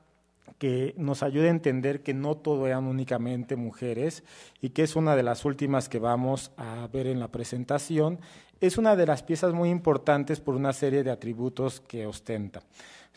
[0.57, 4.23] que nos ayuda a entender que no todo eran únicamente mujeres
[4.59, 8.19] y que es una de las últimas que vamos a ver en la presentación,
[8.59, 12.63] es una de las piezas muy importantes por una serie de atributos que ostenta.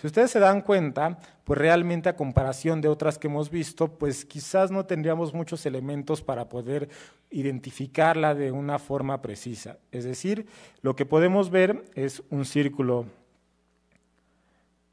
[0.00, 4.24] Si ustedes se dan cuenta, pues realmente a comparación de otras que hemos visto, pues
[4.24, 6.88] quizás no tendríamos muchos elementos para poder
[7.30, 9.76] identificarla de una forma precisa.
[9.92, 10.46] Es decir,
[10.80, 13.04] lo que podemos ver es un círculo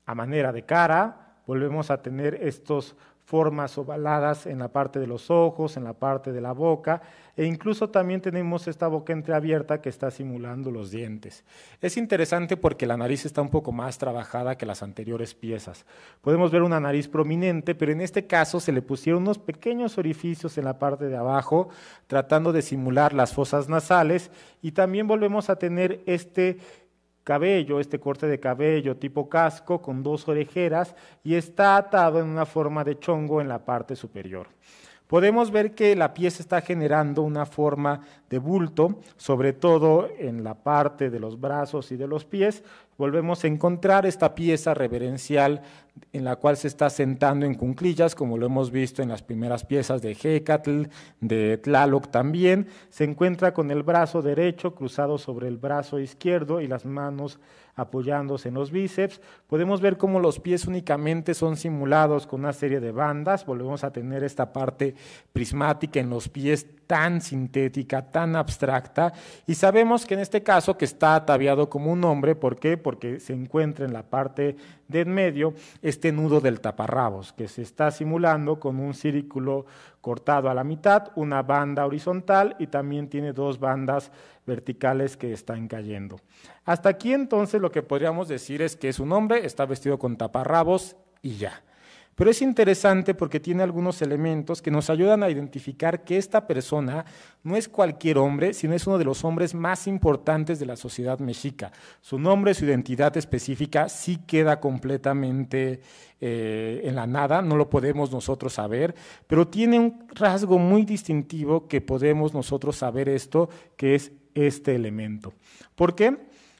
[0.05, 2.97] a manera de cara, volvemos a tener estos
[3.27, 7.01] formas ovaladas en la parte de los ojos, en la parte de la boca,
[7.35, 11.43] e incluso también tenemos esta boca entreabierta que está simulando los dientes.
[11.81, 15.85] Es interesante porque la nariz está un poco más trabajada que las anteriores piezas.
[16.21, 20.57] Podemos ver una nariz prominente, pero en este caso se le pusieron unos pequeños orificios
[20.57, 21.67] en la parte de abajo,
[22.07, 26.59] tratando de simular las fosas nasales, y también volvemos a tener este
[27.27, 32.45] cabello, este corte de cabello tipo casco con dos orejeras y está atado en una
[32.45, 34.47] forma de chongo en la parte superior.
[35.07, 37.99] Podemos ver que la pieza está generando una forma
[38.29, 42.63] de bulto, sobre todo en la parte de los brazos y de los pies,
[42.97, 45.61] volvemos a encontrar esta pieza reverencial
[46.13, 49.65] en la cual se está sentando en cunclillas, como lo hemos visto en las primeras
[49.65, 50.83] piezas de Hecatl,
[51.21, 52.67] de Tlaloc también.
[52.89, 57.39] Se encuentra con el brazo derecho cruzado sobre el brazo izquierdo y las manos
[57.75, 59.21] apoyándose en los bíceps.
[59.47, 63.45] Podemos ver cómo los pies únicamente son simulados con una serie de bandas.
[63.45, 64.95] Volvemos a tener esta parte
[65.31, 69.13] prismática en los pies tan sintética, tan abstracta.
[69.45, 72.77] Y sabemos que en este caso que está ataviado como un hombre, ¿por qué?
[72.77, 74.55] Porque se encuentra en la parte
[74.87, 79.65] de en medio este nudo del taparrabos, que se está simulando con un círculo
[80.01, 84.11] cortado a la mitad, una banda horizontal y también tiene dos bandas
[84.45, 86.17] verticales que están cayendo.
[86.63, 90.15] Hasta aquí entonces lo que podríamos decir es que es un hombre, está vestido con
[90.15, 91.61] taparrabos y ya.
[92.17, 97.05] Pero es interesante porque tiene algunos elementos que nos ayudan a identificar que esta persona
[97.43, 101.19] no es cualquier hombre, sino es uno de los hombres más importantes de la sociedad
[101.19, 101.71] mexica.
[102.01, 105.81] Su nombre, su identidad específica sí queda completamente
[106.19, 108.95] eh, en la nada, no lo podemos nosotros saber,
[109.27, 115.35] pero tiene un rasgo muy distintivo que podemos nosotros saber esto, que es este elemento.
[115.75, 116.17] ¿Por qué?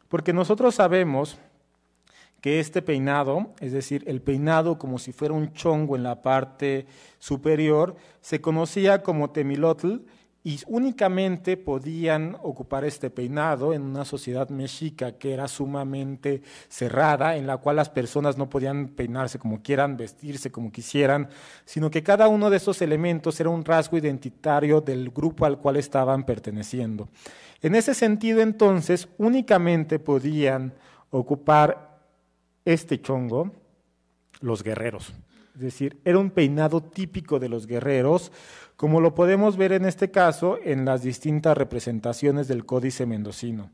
[0.07, 1.39] Porque nosotros sabemos
[2.41, 6.85] que este peinado, es decir, el peinado como si fuera un chongo en la parte
[7.19, 10.01] superior, se conocía como temilotl
[10.47, 17.47] y únicamente podían ocupar este peinado en una sociedad mexica que era sumamente cerrada, en
[17.47, 21.27] la cual las personas no podían peinarse como quieran, vestirse como quisieran,
[21.65, 25.75] sino que cada uno de esos elementos era un rasgo identitario del grupo al cual
[25.75, 27.09] estaban perteneciendo.
[27.61, 30.73] En ese sentido, entonces, únicamente podían
[31.09, 31.86] ocupar
[32.67, 33.51] este chongo
[34.41, 35.13] los guerreros.
[35.55, 38.31] Es decir, era un peinado típico de los guerreros,
[38.75, 43.71] como lo podemos ver en este caso en las distintas representaciones del Códice Mendocino.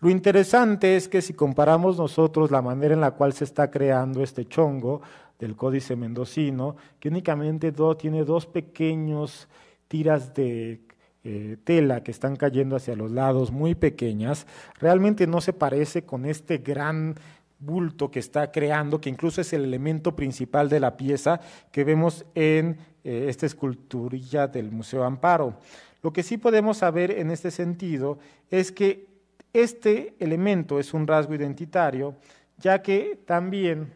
[0.00, 4.22] Lo interesante es que si comparamos nosotros la manera en la cual se está creando
[4.22, 5.00] este chongo
[5.38, 9.48] del Códice Mendocino, que únicamente tiene dos pequeños
[9.88, 10.82] tiras de
[11.24, 14.46] eh, tela que están cayendo hacia los lados muy pequeñas,
[14.80, 17.14] realmente no se parece con este gran
[17.62, 21.40] bulto que está creando, que incluso es el elemento principal de la pieza
[21.70, 25.58] que vemos en eh, esta esculturilla del Museo Amparo.
[26.02, 28.18] Lo que sí podemos saber en este sentido
[28.50, 29.06] es que
[29.52, 32.16] este elemento es un rasgo identitario,
[32.58, 33.92] ya que también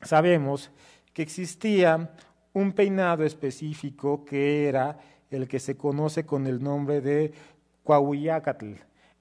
[0.00, 0.70] sabemos
[1.12, 2.10] que existía
[2.52, 4.98] un peinado específico que era
[5.30, 7.32] el que se conoce con el nombre de
[7.82, 8.74] Coahuillacatl.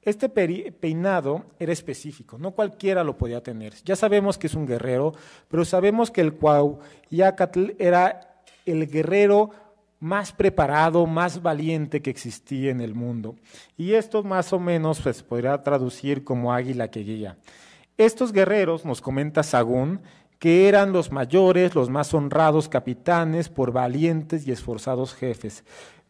[0.06, 3.74] Este peinado era específico, no cualquiera lo podía tener.
[3.86, 5.14] Ya sabemos que es un guerrero,
[5.48, 9.52] pero sabemos que el Cuauhtémoc era el guerrero
[10.04, 13.36] más preparado, más valiente que existía en el mundo.
[13.78, 17.38] Y esto más o menos se pues, podría traducir como águila que guía.
[17.98, 20.02] Estos guerreros, nos comenta Sagún,
[20.40, 25.64] que eran los mayores, los más honrados capitanes por valientes y esforzados jefes.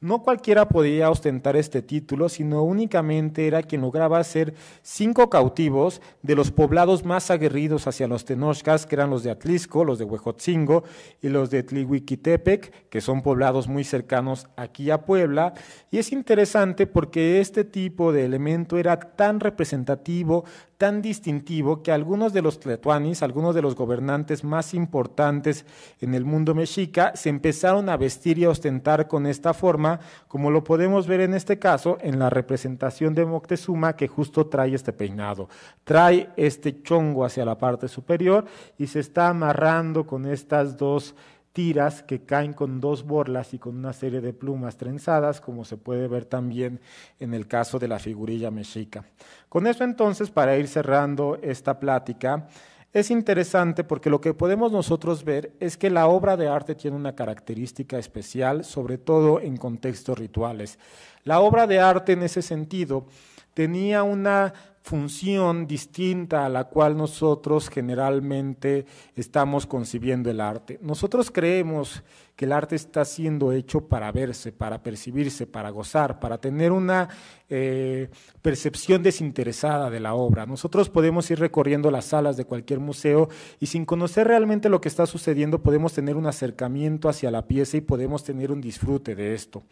[0.04, 6.36] No cualquiera podía ostentar este título, sino únicamente era quien lograba ser cinco cautivos de
[6.36, 10.84] los poblados más aguerridos hacia los tenochcas, que eran los de Atlisco, los de Huejotzingo
[11.22, 15.54] y los de Tlihuiquitepec, que son poblados muy cercanos aquí a Puebla.
[15.90, 20.44] Y es interesante porque este tipo de elemento era tan representativo,
[20.78, 25.66] tan distintivo, que algunos de los tletuanis, algunos de los gobernantes más importantes
[26.02, 29.93] en el mundo mexica, se empezaron a vestir y a ostentar con esta forma
[30.28, 34.74] como lo podemos ver en este caso en la representación de Moctezuma que justo trae
[34.74, 35.50] este peinado.
[35.84, 38.46] Trae este chongo hacia la parte superior
[38.78, 41.16] y se está amarrando con estas dos
[41.54, 45.78] tiras que caen con dos borlas y con una serie de plumas trenzadas, como se
[45.78, 46.82] puede ver también
[47.20, 49.06] en el caso de la figurilla mexica.
[49.50, 52.48] Con eso entonces, para ir cerrando esta plática,
[52.94, 56.96] es interesante porque lo que podemos nosotros ver es que la obra de arte tiene
[56.96, 60.78] una característica especial, sobre todo en contextos rituales.
[61.24, 63.08] La obra de arte en ese sentido
[63.56, 68.86] tenía una función distinta a la cual nosotros generalmente
[69.16, 70.78] estamos concibiendo el arte.
[70.82, 72.04] Nosotros creemos
[72.36, 77.10] que el arte está siendo hecho para verse, para percibirse, para gozar, para tener una
[77.50, 78.10] eh,
[78.42, 80.48] percepción desinteresada de la obra.
[80.48, 83.30] Nosotros podemos ir recorriendo las salas de cualquier museo
[83.60, 87.78] y sin conocer realmente lo que está sucediendo podemos tener un acercamiento hacia la pieza
[87.78, 89.64] y podemos tener un disfrute de esto.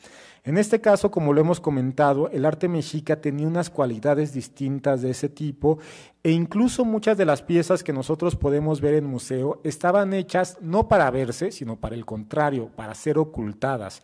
[0.43, 5.11] En este caso, como lo hemos comentado, el arte mexica tenía unas cualidades distintas de
[5.11, 5.77] ese tipo
[6.23, 10.87] e incluso muchas de las piezas que nosotros podemos ver en museo estaban hechas no
[10.87, 14.01] para verse, sino para el contrario, para ser ocultadas.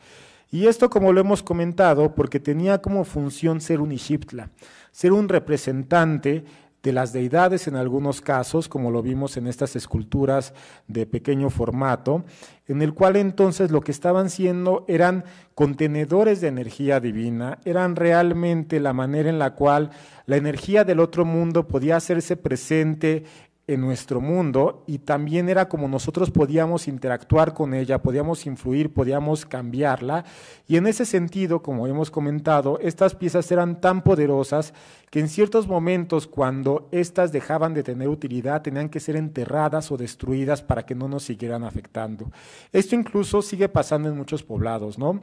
[0.49, 4.49] Y esto, como lo hemos comentado, porque tenía como función ser un Ixiptla,
[4.91, 6.45] ser un representante
[6.83, 10.53] de las deidades en algunos casos, como lo vimos en estas esculturas
[10.87, 12.23] de pequeño formato,
[12.65, 18.79] en el cual entonces lo que estaban siendo eran contenedores de energía divina, eran realmente
[18.79, 19.89] la manera en la cual
[20.27, 23.25] la energía del otro mundo podía hacerse presente
[23.67, 29.45] en nuestro mundo y también era como nosotros podíamos interactuar con ella, podíamos influir, podíamos
[29.45, 30.23] cambiarla.
[30.67, 34.73] Y en ese sentido, como hemos comentado, estas piezas eran tan poderosas
[35.09, 39.97] que en ciertos momentos cuando éstas dejaban de tener utilidad tenían que ser enterradas o
[39.97, 42.31] destruidas para que no nos siguieran afectando.
[42.71, 45.21] Esto incluso sigue pasando en muchos poblados, ¿no?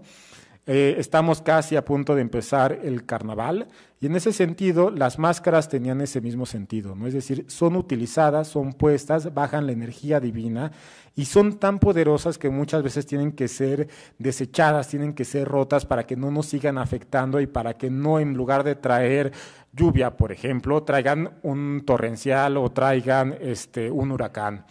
[0.67, 3.69] Eh, estamos casi a punto de empezar el carnaval
[4.01, 7.07] y en ese sentido las máscaras tenían ese mismo sentido, ¿no?
[7.07, 10.73] es decir, son utilizadas, son puestas, bajan la energía divina
[11.15, 13.89] y son tan poderosas que muchas veces tienen que ser
[14.19, 18.19] desechadas, tienen que ser rotas para que no nos sigan afectando y para que no
[18.19, 19.33] en lugar de traer
[19.71, 24.65] lluvia, por ejemplo, traigan un torrencial o traigan este, un huracán.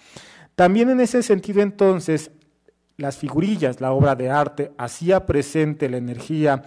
[0.56, 2.32] También en ese sentido entonces
[2.98, 6.64] las figurillas, la obra de arte, hacía presente la energía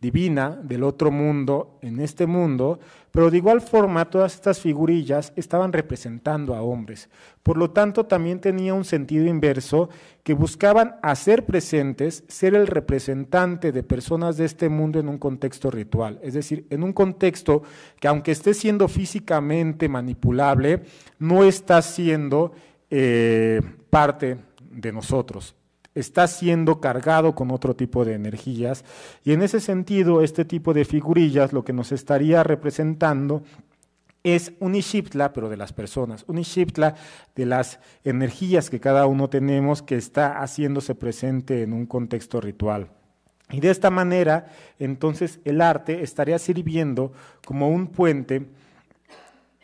[0.00, 2.78] divina del otro mundo en este mundo,
[3.10, 7.08] pero de igual forma todas estas figurillas estaban representando a hombres.
[7.42, 9.88] Por lo tanto, también tenía un sentido inverso
[10.22, 15.70] que buscaban hacer presentes, ser el representante de personas de este mundo en un contexto
[15.70, 17.62] ritual, es decir, en un contexto
[17.98, 20.82] que aunque esté siendo físicamente manipulable,
[21.18, 22.52] no está siendo
[22.90, 24.36] eh, parte
[24.76, 25.56] de nosotros.
[25.94, 28.84] Está siendo cargado con otro tipo de energías
[29.24, 33.42] y en ese sentido este tipo de figurillas lo que nos estaría representando
[34.22, 36.96] es un Ishiptla, pero de las personas, un Ishiptla
[37.36, 42.88] de las energías que cada uno tenemos que está haciéndose presente en un contexto ritual.
[43.50, 44.48] Y de esta manera,
[44.80, 47.12] entonces, el arte estaría sirviendo
[47.44, 48.46] como un puente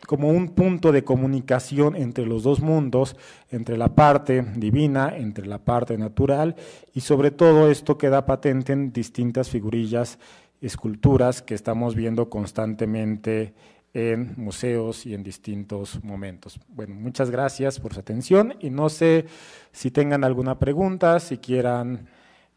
[0.07, 3.15] como un punto de comunicación entre los dos mundos,
[3.49, 6.55] entre la parte divina, entre la parte natural,
[6.93, 10.19] y sobre todo esto queda patente en distintas figurillas,
[10.61, 13.53] esculturas que estamos viendo constantemente
[13.93, 16.59] en museos y en distintos momentos.
[16.67, 19.25] Bueno, muchas gracias por su atención y no sé
[19.71, 22.07] si tengan alguna pregunta, si quieran,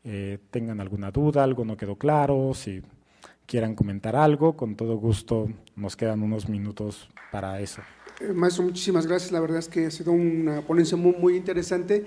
[0.02, 2.82] eh, tengan alguna duda, algo no quedó claro, si
[3.46, 7.82] quieran comentar algo, con todo gusto nos quedan unos minutos para eso.
[8.20, 9.32] Eh, maestro, muchísimas gracias.
[9.32, 12.04] La verdad es que ha sido una ponencia muy, muy interesante.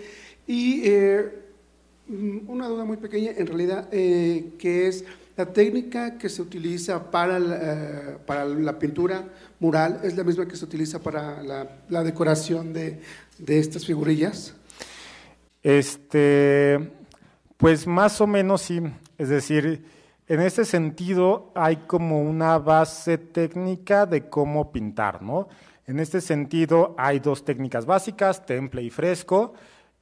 [0.47, 1.29] Y eh,
[2.47, 5.05] una duda muy pequeña, en realidad, eh, que es
[5.37, 9.29] la técnica que se utiliza para la, para la pintura
[9.59, 12.99] mural, ¿es la misma que se utiliza para la, la decoración de,
[13.37, 14.55] de estas figurillas?
[15.63, 16.91] Este,
[17.57, 18.81] pues más o menos sí.
[19.17, 19.85] Es decir,
[20.29, 25.47] en ese sentido, hay como una base técnica de cómo pintar, ¿no?
[25.87, 29.53] En este sentido, hay dos técnicas básicas, temple y fresco,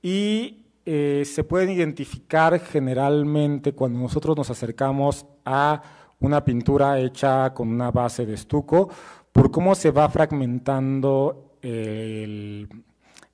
[0.01, 5.81] y eh, se pueden identificar generalmente cuando nosotros nos acercamos a
[6.19, 8.89] una pintura hecha con una base de estuco,
[9.31, 12.67] por cómo se va fragmentando el,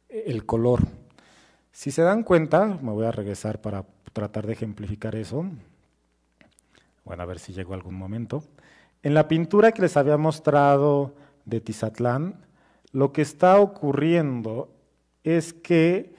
[0.10, 0.82] el color.
[1.72, 3.84] Si se dan cuenta, me voy a regresar para
[4.14, 5.44] tratar de ejemplificar eso.
[7.06, 8.44] Bueno, a ver si llegó algún momento.
[9.02, 12.46] En la pintura que les había mostrado de Tizatlán,
[12.92, 14.70] lo que está ocurriendo
[15.24, 16.16] es que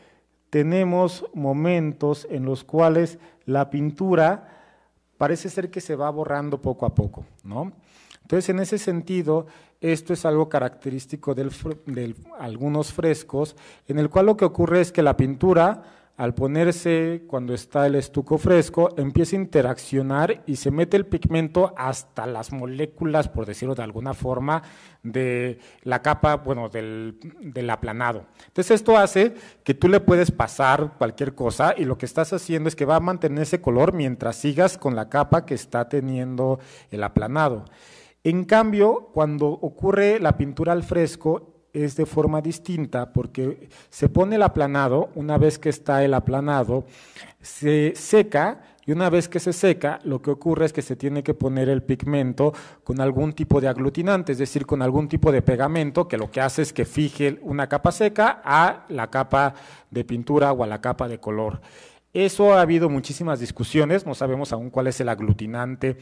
[0.51, 4.49] tenemos momentos en los cuales la pintura
[5.16, 7.72] parece ser que se va borrando poco a poco, ¿no?
[8.22, 9.47] Entonces, en ese sentido,
[9.80, 13.57] esto es algo característico de algunos frescos,
[13.87, 15.82] en el cual lo que ocurre es que la pintura
[16.17, 21.75] al ponerse cuando está el estuco fresco, empieza a interaccionar y se mete el pigmento
[21.77, 24.62] hasta las moléculas, por decirlo de alguna forma,
[25.03, 28.27] de la capa, bueno, del, del, aplanado.
[28.47, 29.35] Entonces esto hace
[29.65, 32.97] que tú le puedes pasar cualquier cosa y lo que estás haciendo es que va
[32.97, 36.61] a mantener ese color mientras sigas con la capa que está teniendo
[36.91, 37.65] el aplanado.
[38.23, 44.37] En cambio, cuando ocurre la pintura al fresco, es de forma distinta porque se pone
[44.37, 46.87] el aplanado, una vez que está el aplanado,
[47.43, 51.22] se seca y una vez que se seca, lo que ocurre es que se tiene
[51.22, 52.53] que poner el pigmento
[52.85, 56.41] con algún tipo de aglutinante, es decir, con algún tipo de pegamento que lo que
[56.41, 59.55] hace es que fije una capa seca a la capa
[59.91, 61.61] de pintura o a la capa de color.
[62.12, 65.97] Eso ha habido muchísimas discusiones, no sabemos aún cuál es el aglutinante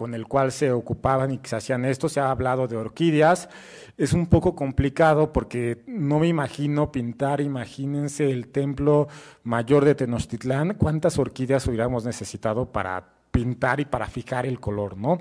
[0.00, 2.08] con el cual se ocupaban y que se hacían esto.
[2.08, 3.50] Se ha hablado de orquídeas.
[3.98, 9.08] Es un poco complicado porque no me imagino pintar, imagínense el templo
[9.42, 15.18] mayor de Tenochtitlán, cuántas orquídeas hubiéramos necesitado para pintar y para fijar el color, ¿no?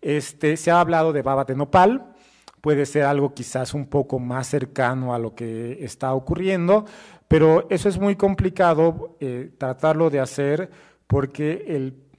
[0.00, 2.14] Este, se ha hablado de baba de nopal,
[2.60, 6.84] puede ser algo quizás un poco más cercano a lo que está ocurriendo,
[7.26, 10.70] pero eso es muy complicado eh, tratarlo de hacer
[11.08, 12.11] porque el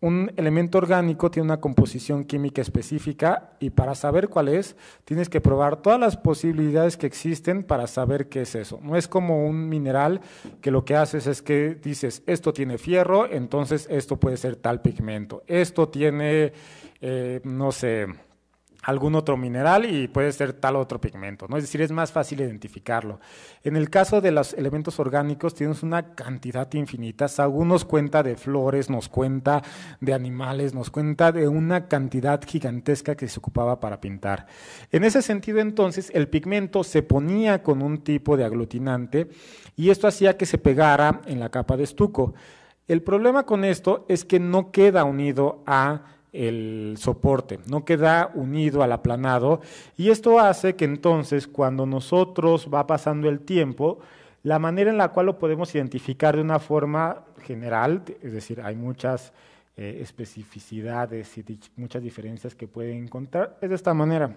[0.00, 4.74] un elemento orgánico tiene una composición química específica y para saber cuál es,
[5.04, 8.80] tienes que probar todas las posibilidades que existen para saber qué es eso.
[8.82, 10.22] No es como un mineral
[10.62, 14.80] que lo que haces es que dices, esto tiene fierro, entonces esto puede ser tal
[14.80, 15.42] pigmento.
[15.46, 16.52] Esto tiene,
[17.02, 18.06] eh, no sé,
[18.82, 21.56] algún otro mineral y puede ser tal otro pigmento, ¿no?
[21.56, 23.20] Es decir, es más fácil identificarlo.
[23.62, 28.36] En el caso de los elementos orgánicos tienes una cantidad infinita, según nos cuenta de
[28.36, 29.62] flores, nos cuenta
[30.00, 34.46] de animales, nos cuenta de una cantidad gigantesca que se ocupaba para pintar.
[34.90, 39.28] En ese sentido, entonces, el pigmento se ponía con un tipo de aglutinante
[39.76, 42.34] y esto hacía que se pegara en la capa de estuco.
[42.88, 46.02] El problema con esto es que no queda unido a
[46.32, 49.60] el soporte, no queda unido al aplanado
[49.96, 53.98] y esto hace que entonces cuando nosotros va pasando el tiempo,
[54.42, 58.76] la manera en la cual lo podemos identificar de una forma general, es decir, hay
[58.76, 59.32] muchas
[59.76, 64.36] eh, especificidades y muchas diferencias que pueden encontrar, es de esta manera.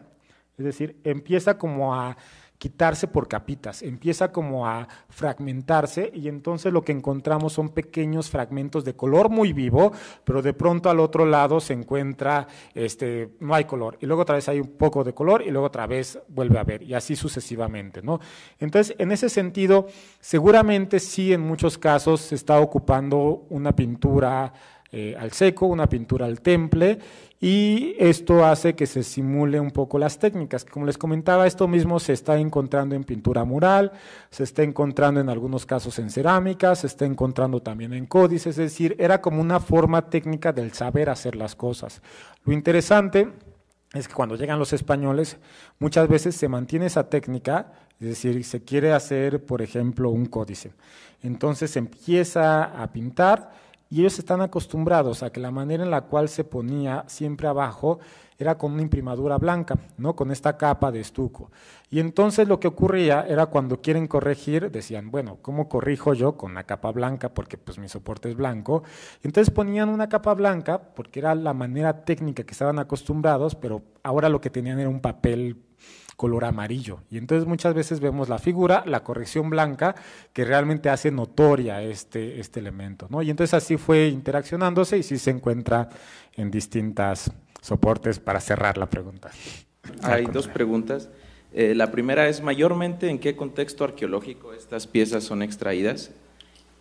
[0.58, 2.16] Es decir, empieza como a
[2.64, 8.86] quitarse por capitas, empieza como a fragmentarse y entonces lo que encontramos son pequeños fragmentos
[8.86, 9.92] de color muy vivo,
[10.24, 14.36] pero de pronto al otro lado se encuentra, este, no hay color, y luego otra
[14.36, 17.18] vez hay un poco de color y luego otra vez vuelve a haber, y así
[17.18, 18.02] sucesivamente.
[18.02, 18.22] ¿no?
[18.60, 19.88] Entonces, en ese sentido,
[20.22, 24.54] seguramente sí en muchos casos se está ocupando una pintura
[24.96, 27.00] eh, al seco, una pintura al temple,
[27.42, 30.64] y esto hace que se simule un poco las técnicas.
[30.64, 33.92] Como les comentaba, esto mismo se está encontrando en pintura mural,
[34.30, 38.72] se está encontrando en algunos casos en cerámica, se está encontrando también en códices, es
[38.72, 42.04] decir, era como una forma técnica del saber hacer las cosas.
[42.46, 43.28] Lo interesante
[43.94, 45.38] es que cuando llegan los españoles,
[45.80, 50.72] muchas veces se mantiene esa técnica, es decir, se quiere hacer, por ejemplo, un códice.
[51.24, 56.02] Entonces se empieza a pintar, y ellos están acostumbrados a que la manera en la
[56.02, 58.00] cual se ponía siempre abajo
[58.44, 60.16] era con una imprimadura blanca, ¿no?
[60.16, 61.52] con esta capa de estuco.
[61.90, 66.54] Y entonces lo que ocurría era cuando quieren corregir, decían, bueno, ¿cómo corrijo yo con
[66.54, 67.34] la capa blanca?
[67.34, 68.84] Porque pues mi soporte es blanco.
[69.24, 74.30] Entonces ponían una capa blanca porque era la manera técnica que estaban acostumbrados, pero ahora
[74.30, 75.58] lo que tenían era un papel
[76.16, 77.00] color amarillo.
[77.10, 79.96] Y entonces muchas veces vemos la figura, la corrección blanca,
[80.32, 83.08] que realmente hace notoria este, este elemento.
[83.10, 83.22] ¿no?
[83.22, 85.90] Y entonces así fue interaccionándose y sí se encuentra
[86.36, 87.32] en distintas
[87.64, 89.32] soportes para cerrar la pregunta.
[90.02, 91.10] Hay dos preguntas.
[91.54, 96.12] Eh, la primera es mayormente en qué contexto arqueológico estas piezas son extraídas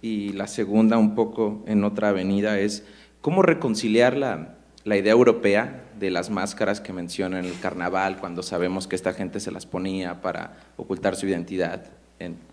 [0.00, 2.84] y la segunda un poco en otra avenida es
[3.20, 8.42] cómo reconciliar la, la idea europea de las máscaras que menciona en el carnaval, cuando
[8.42, 11.84] sabemos que esta gente se las ponía para ocultar su identidad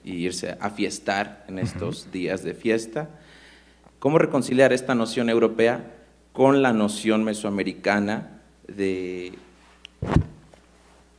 [0.04, 3.10] y irse a fiestar en estos días de fiesta.
[3.98, 5.99] ¿Cómo reconciliar esta noción europea
[6.34, 9.34] con la noción mesoamericana de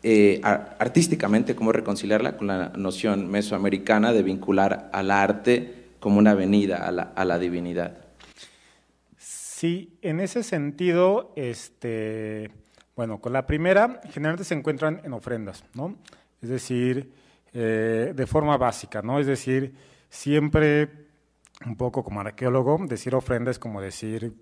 [0.02, 6.86] eh, artísticamente, cómo reconciliarla con la noción mesoamericana de vincular al arte como una avenida
[6.86, 8.10] a la divinidad?
[9.60, 12.50] Sí, en ese sentido, este,
[12.96, 15.98] bueno, con la primera, generalmente se encuentran en ofrendas, ¿no?
[16.40, 17.12] Es decir,
[17.52, 19.18] eh, de forma básica, ¿no?
[19.18, 19.74] Es decir,
[20.08, 20.88] siempre,
[21.66, 24.32] un poco como arqueólogo, decir ofrenda es como decir,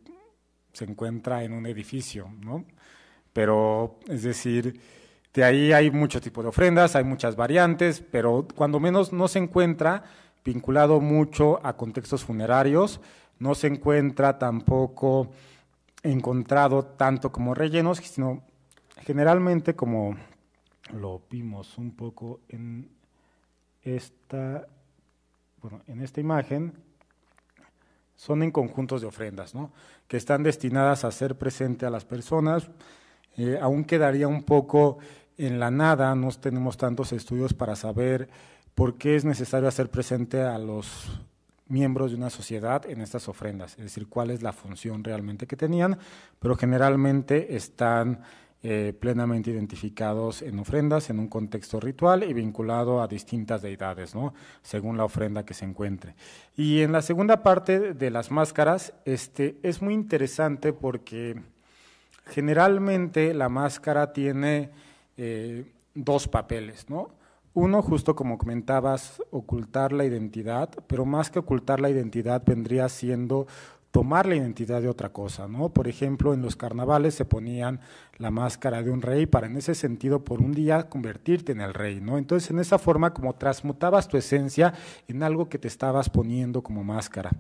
[0.79, 2.65] se encuentra en un edificio, ¿no?
[3.33, 4.81] Pero, es decir,
[5.35, 9.41] de ahí hay mucho tipo de ofrendas, hay muchas variantes, pero cuando menos no se
[9.41, 10.05] encuentra
[10.45, 13.01] vinculado mucho a contextos funerarios,
[13.41, 15.33] no se encuentra tampoco
[16.05, 18.45] encontrado tanto como rellenos, sino
[19.05, 20.17] generalmente como
[20.93, 22.89] lo vimos un poco en
[23.83, 24.69] esta,
[25.61, 26.73] bueno, en esta imagen,
[28.19, 29.73] son en conjuntos de ofrendas, ¿no?
[30.09, 32.69] que están destinadas a ser presente a las personas.
[33.36, 34.99] Eh, aún quedaría un poco
[35.36, 38.28] en la nada, no tenemos tantos estudios para saber
[38.74, 41.23] por qué es necesario hacer presente a los
[41.69, 45.57] miembros de una sociedad en estas ofrendas, es decir, cuál es la función realmente que
[45.57, 45.97] tenían,
[46.40, 48.23] pero generalmente están
[48.63, 54.35] eh, plenamente identificados en ofrendas, en un contexto ritual y vinculado a distintas deidades, ¿no?
[54.63, 56.15] según la ofrenda que se encuentre.
[56.57, 61.37] Y en la segunda parte de las máscaras, este, es muy interesante porque
[62.29, 64.71] Generalmente la máscara tiene
[65.17, 67.11] eh, dos papeles, ¿no?
[67.55, 73.47] Uno, justo como comentabas, ocultar la identidad, pero más que ocultar la identidad vendría siendo
[73.90, 75.70] tomar la identidad de otra cosa, ¿no?
[75.70, 77.81] Por ejemplo, en los carnavales se ponían
[78.19, 81.73] la máscara de un rey para en ese sentido por un día convertirte en el
[81.73, 82.19] rey, ¿no?
[82.19, 84.74] Entonces, en esa forma como transmutabas tu esencia
[85.06, 87.31] en algo que te estabas poniendo como máscara.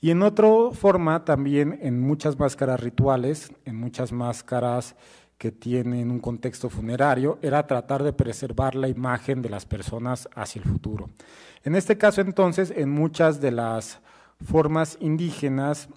[0.00, 4.94] Y en otra forma también en muchas máscaras rituales, en muchas máscaras
[5.36, 10.60] que tienen un contexto funerario, era tratar de preservar la imagen de las personas hacia
[10.60, 11.10] el futuro.
[11.64, 14.00] En este caso, entonces, en muchas de las
[14.44, 15.88] formas indígenas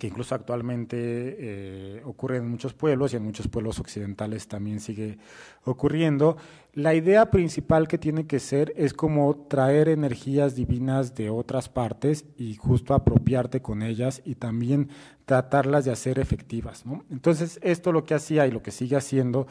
[0.00, 5.18] que incluso actualmente eh, ocurre en muchos pueblos y en muchos pueblos occidentales también sigue
[5.64, 6.36] ocurriendo.
[6.72, 12.24] La idea principal que tiene que ser es como traer energías divinas de otras partes
[12.36, 14.88] y justo apropiarte con ellas y también
[15.26, 16.84] tratarlas de hacer efectivas.
[17.10, 19.46] Entonces, esto lo que hacía y lo que sigue haciendo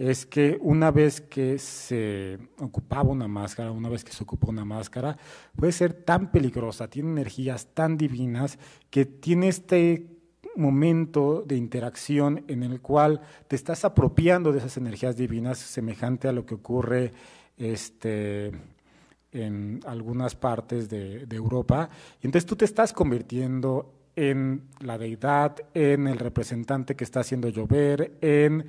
[0.00, 4.64] es que una vez que se ocupaba una máscara, una vez que se ocupa una
[4.64, 5.14] máscara,
[5.54, 8.58] puede ser tan peligrosa, tiene energías tan divinas
[8.88, 10.06] que tiene este
[10.56, 16.32] momento de interacción en el cual te estás apropiando de esas energías divinas, semejante a
[16.32, 17.12] lo que ocurre
[17.58, 18.52] este,
[19.32, 21.90] en algunas partes de, de Europa.
[22.22, 27.50] Y entonces tú te estás convirtiendo en la deidad, en el representante que está haciendo
[27.50, 28.64] llover, en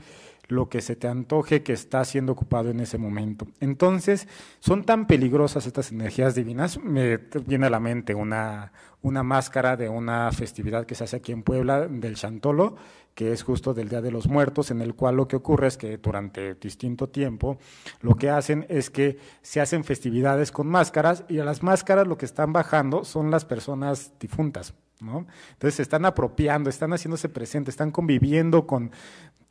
[0.48, 3.48] lo que se te antoje que está siendo ocupado en ese momento.
[3.60, 4.28] Entonces,
[4.60, 9.90] son tan peligrosas estas energías divinas, me viene a la mente una, una máscara de
[9.90, 12.76] una festividad que se hace aquí en Puebla, del Chantolo,
[13.16, 15.78] que es justo del Día de los Muertos, en el cual lo que ocurre es
[15.78, 17.58] que durante distinto tiempo
[18.02, 22.18] lo que hacen es que se hacen festividades con máscaras y a las máscaras lo
[22.18, 24.74] que están bajando son las personas difuntas.
[25.02, 25.26] ¿no?
[25.54, 28.92] Entonces se están apropiando, están haciéndose presentes, están conviviendo con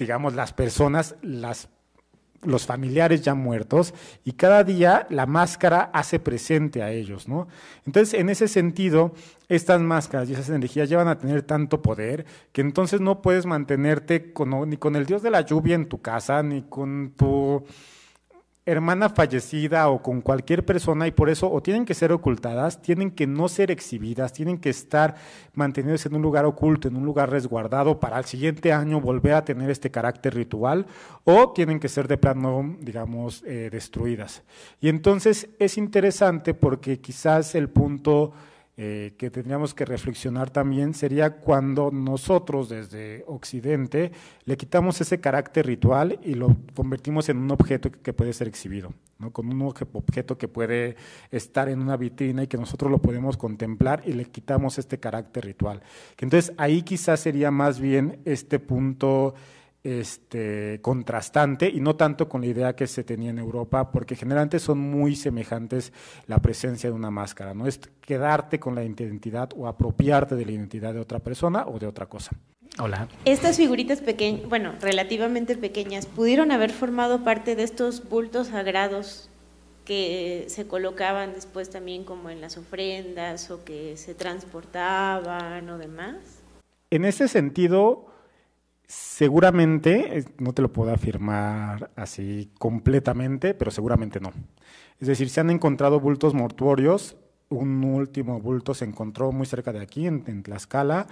[0.00, 1.68] digamos, las personas, las,
[2.42, 3.94] los familiares ya muertos,
[4.24, 7.46] y cada día la máscara hace presente a ellos, ¿no?
[7.86, 9.14] Entonces, en ese sentido,
[9.48, 14.32] estas máscaras y esas energías llevan a tener tanto poder que entonces no puedes mantenerte
[14.32, 17.64] con, ni con el dios de la lluvia en tu casa, ni con tu
[18.70, 23.10] hermana fallecida o con cualquier persona y por eso o tienen que ser ocultadas, tienen
[23.10, 25.16] que no ser exhibidas, tienen que estar
[25.54, 29.44] mantenidas en un lugar oculto, en un lugar resguardado para el siguiente año volver a
[29.44, 30.86] tener este carácter ritual
[31.24, 34.42] o tienen que ser de plano, digamos, eh, destruidas.
[34.80, 38.32] Y entonces es interesante porque quizás el punto
[38.82, 44.10] eh, que tendríamos que reflexionar también sería cuando nosotros desde Occidente
[44.46, 48.94] le quitamos ese carácter ritual y lo convertimos en un objeto que puede ser exhibido,
[49.18, 49.32] ¿no?
[49.32, 50.96] con un objeto que puede
[51.30, 55.44] estar en una vitrina y que nosotros lo podemos contemplar y le quitamos este carácter
[55.44, 55.82] ritual.
[56.18, 59.34] Entonces ahí quizás sería más bien este punto
[59.82, 64.58] este, contrastante y no tanto con la idea que se tenía en Europa, porque generalmente
[64.58, 65.92] son muy semejantes
[66.26, 70.52] la presencia de una máscara, no es quedarte con la identidad o apropiarte de la
[70.52, 72.32] identidad de otra persona o de otra cosa.
[72.78, 73.08] Hola.
[73.24, 79.28] Estas figuritas pequeñas, bueno, relativamente pequeñas, ¿pudieron haber formado parte de estos bultos sagrados
[79.84, 86.16] que se colocaban después también como en las ofrendas o que se transportaban o demás?
[86.90, 88.09] En ese sentido,
[88.92, 94.32] Seguramente, no te lo puedo afirmar así completamente, pero seguramente no.
[94.98, 97.16] Es decir, se han encontrado bultos mortuorios.
[97.50, 101.06] Un último bulto se encontró muy cerca de aquí, en, Tlaxcala,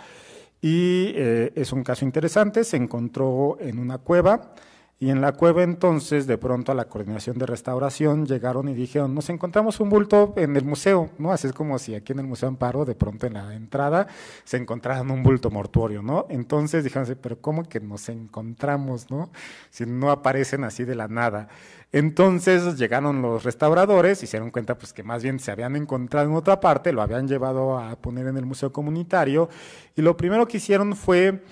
[0.60, 2.64] y eh, es un caso interesante.
[2.64, 4.54] Se encontró en una cueva
[5.00, 9.14] y en la cueva entonces, de pronto a la coordinación de restauración llegaron y dijeron,
[9.14, 11.30] nos encontramos un bulto en el museo, ¿no?
[11.30, 14.08] Así es como si aquí en el Museo Amparo, de pronto en la entrada,
[14.42, 16.26] se encontraran un bulto mortuorio, ¿no?
[16.30, 19.30] Entonces dijeron, pero ¿cómo que nos encontramos, ¿no?
[19.70, 21.46] Si no aparecen así de la nada.
[21.92, 26.28] Entonces llegaron los restauradores y se dieron cuenta pues que más bien se habían encontrado
[26.28, 29.48] en otra parte, lo habían llevado a poner en el museo comunitario
[29.94, 31.44] y lo primero que hicieron fue...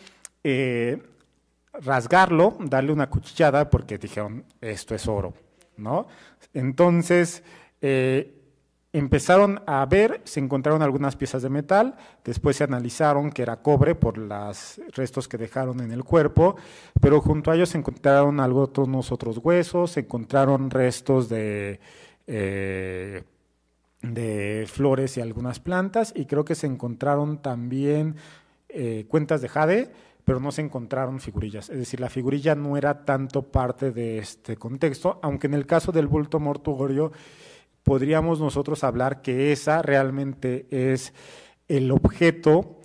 [0.42, 1.00] Eh,
[1.82, 5.34] rasgarlo, darle una cuchillada, porque dijeron, esto es oro,
[5.76, 6.06] ¿no?
[6.54, 7.42] Entonces,
[7.80, 8.36] eh,
[8.92, 13.94] empezaron a ver, se encontraron algunas piezas de metal, después se analizaron que era cobre
[13.94, 16.56] por los restos que dejaron en el cuerpo,
[17.00, 21.78] pero junto a ellos se encontraron algunos otros huesos, se encontraron restos de,
[22.26, 23.22] eh,
[24.00, 28.16] de flores y algunas plantas, y creo que se encontraron también
[28.70, 29.92] eh, cuentas de jade,
[30.26, 31.70] pero no se encontraron figurillas.
[31.70, 35.92] Es decir, la figurilla no era tanto parte de este contexto, aunque en el caso
[35.92, 37.12] del bulto mortuorio
[37.84, 41.14] podríamos nosotros hablar que esa realmente es
[41.68, 42.80] el objeto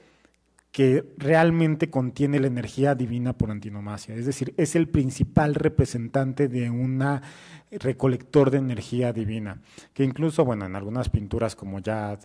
[0.72, 6.70] que realmente contiene la energía divina por antinomasia, es decir, es el principal representante de
[6.70, 7.24] una
[7.72, 9.62] recolector de energía divina,
[9.94, 12.18] que incluso, bueno, en algunas pinturas, como ya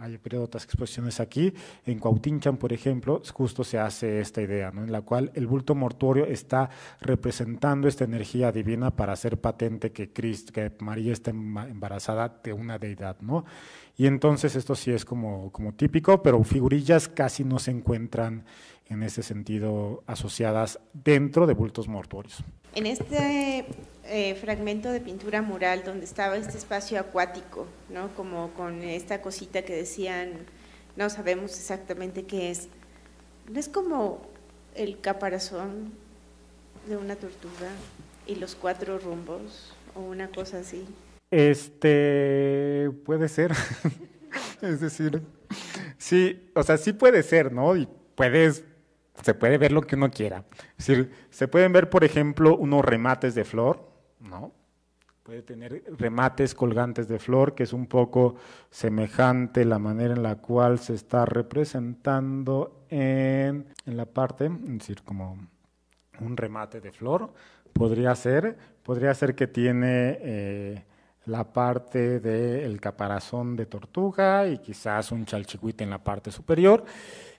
[0.00, 1.52] hay otras exposiciones aquí,
[1.86, 4.82] en Cuautinchan, por ejemplo, justo se hace esta idea, ¿no?
[4.82, 10.12] en la cual el bulto mortuorio está representando esta energía divina para hacer patente que,
[10.12, 13.44] Cristo, que María está embarazada de una deidad, ¿no?
[13.96, 18.44] Y entonces esto sí es como, como típico, pero figurillas casi no se encuentran
[18.86, 22.42] en ese sentido asociadas dentro de bultos mortuorios.
[22.74, 23.66] En este
[24.12, 28.08] eh, fragmento de pintura mural donde estaba este espacio acuático, ¿no?
[28.16, 30.32] como con esta cosita que decían,
[30.96, 32.68] no sabemos exactamente qué es,
[33.48, 34.20] ¿no es como
[34.74, 35.92] el caparazón
[36.88, 37.70] de una tortuga
[38.26, 40.84] y los cuatro rumbos o una cosa así?
[41.30, 43.52] Este puede ser,
[44.60, 45.22] es decir,
[45.98, 47.76] sí, o sea, sí puede ser, ¿no?
[47.76, 48.64] Y puedes
[49.22, 50.44] se puede ver lo que uno quiera.
[50.78, 53.89] Es decir, se pueden ver, por ejemplo, unos remates de flor,
[54.20, 54.52] ¿no?
[55.22, 58.36] Puede tener remates colgantes de flor, que es un poco
[58.70, 65.02] semejante la manera en la cual se está representando en, en la parte, es decir,
[65.02, 65.38] como
[66.20, 67.32] un remate de flor.
[67.72, 70.84] Podría ser, podría ser que tiene eh,
[71.26, 76.84] la parte del caparazón de tortuga y quizás un chalchicuite en la parte superior.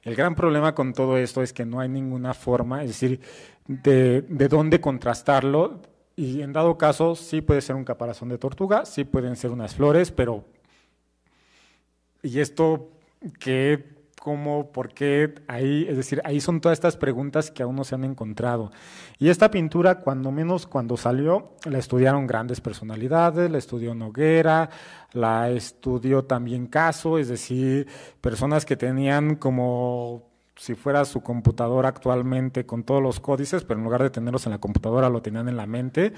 [0.03, 3.19] El gran problema con todo esto es que no hay ninguna forma, es decir,
[3.67, 5.81] de, de dónde contrastarlo.
[6.15, 9.75] Y en dado caso, sí puede ser un caparazón de tortuga, sí pueden ser unas
[9.75, 10.45] flores, pero...
[12.23, 12.89] ¿Y esto
[13.39, 17.83] qué cómo, por qué, ahí, es decir, ahí son todas estas preguntas que aún no
[17.83, 18.71] se han encontrado.
[19.17, 24.69] Y esta pintura, cuando menos cuando salió, la estudiaron grandes personalidades, la estudió Noguera,
[25.13, 27.87] la estudió también Caso, es decir,
[28.21, 30.30] personas que tenían como
[30.61, 34.51] si fuera su computadora actualmente con todos los códices, pero en lugar de tenerlos en
[34.51, 36.13] la computadora lo tenían en la mente.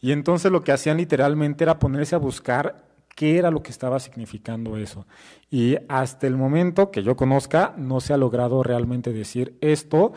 [0.00, 4.00] Y entonces lo que hacían literalmente era ponerse a buscar qué era lo que estaba
[4.00, 5.06] significando eso.
[5.48, 10.12] Y hasta el momento que yo conozca, no se ha logrado realmente decir esto.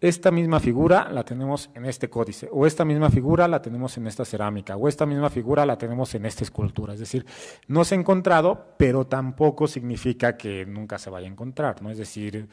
[0.00, 4.08] Esta misma figura la tenemos en este códice, o esta misma figura la tenemos en
[4.08, 6.94] esta cerámica, o esta misma figura la tenemos en esta escultura.
[6.94, 7.24] Es decir,
[7.68, 11.80] no se ha encontrado, pero tampoco significa que nunca se vaya a encontrar.
[11.80, 11.90] ¿no?
[11.90, 12.48] Es decir,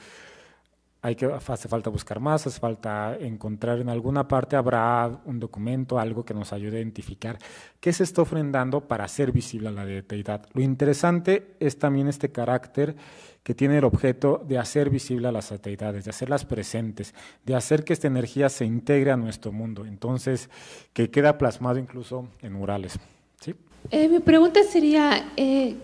[1.02, 6.00] hay que, hace falta buscar más, hace falta encontrar en alguna parte, habrá un documento,
[6.00, 7.38] algo que nos ayude a identificar
[7.80, 10.48] qué se está ofrendando para hacer visible a la deidad.
[10.54, 12.96] Lo interesante es también este carácter
[13.44, 17.14] que tiene el objeto de hacer visible a las deidades, de hacerlas presentes,
[17.46, 20.50] de hacer que esta energía se integre a nuestro mundo, entonces
[20.92, 23.00] que queda plasmado incluso en murales.
[23.40, 23.56] ¿sí?
[23.92, 25.78] Eh, mi pregunta sería, eh,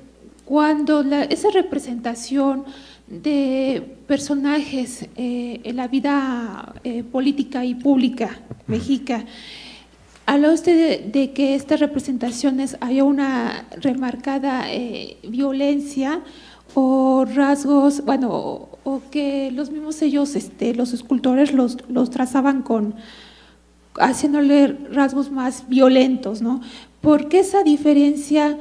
[0.44, 2.65] cuando esa representación
[3.07, 9.25] de personajes eh, en la vida eh, política y pública mexica.
[10.25, 16.21] Habla usted de, que estas representaciones haya una remarcada eh, violencia
[16.75, 22.95] o rasgos, bueno, o, que los mismos ellos, este, los escultores, los, los trazaban con
[23.99, 26.61] haciéndole rasgos más violentos, ¿no?
[27.01, 28.57] ¿Por qué esa diferencia?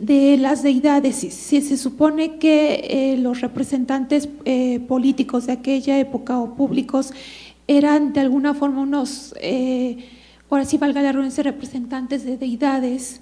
[0.00, 1.16] De las deidades.
[1.16, 7.12] Si, se supone que eh, los representantes eh, políticos de aquella época o públicos
[7.66, 9.98] eran de alguna forma unos, eh,
[10.50, 13.20] ahora sí valga la redundancia, representantes de deidades.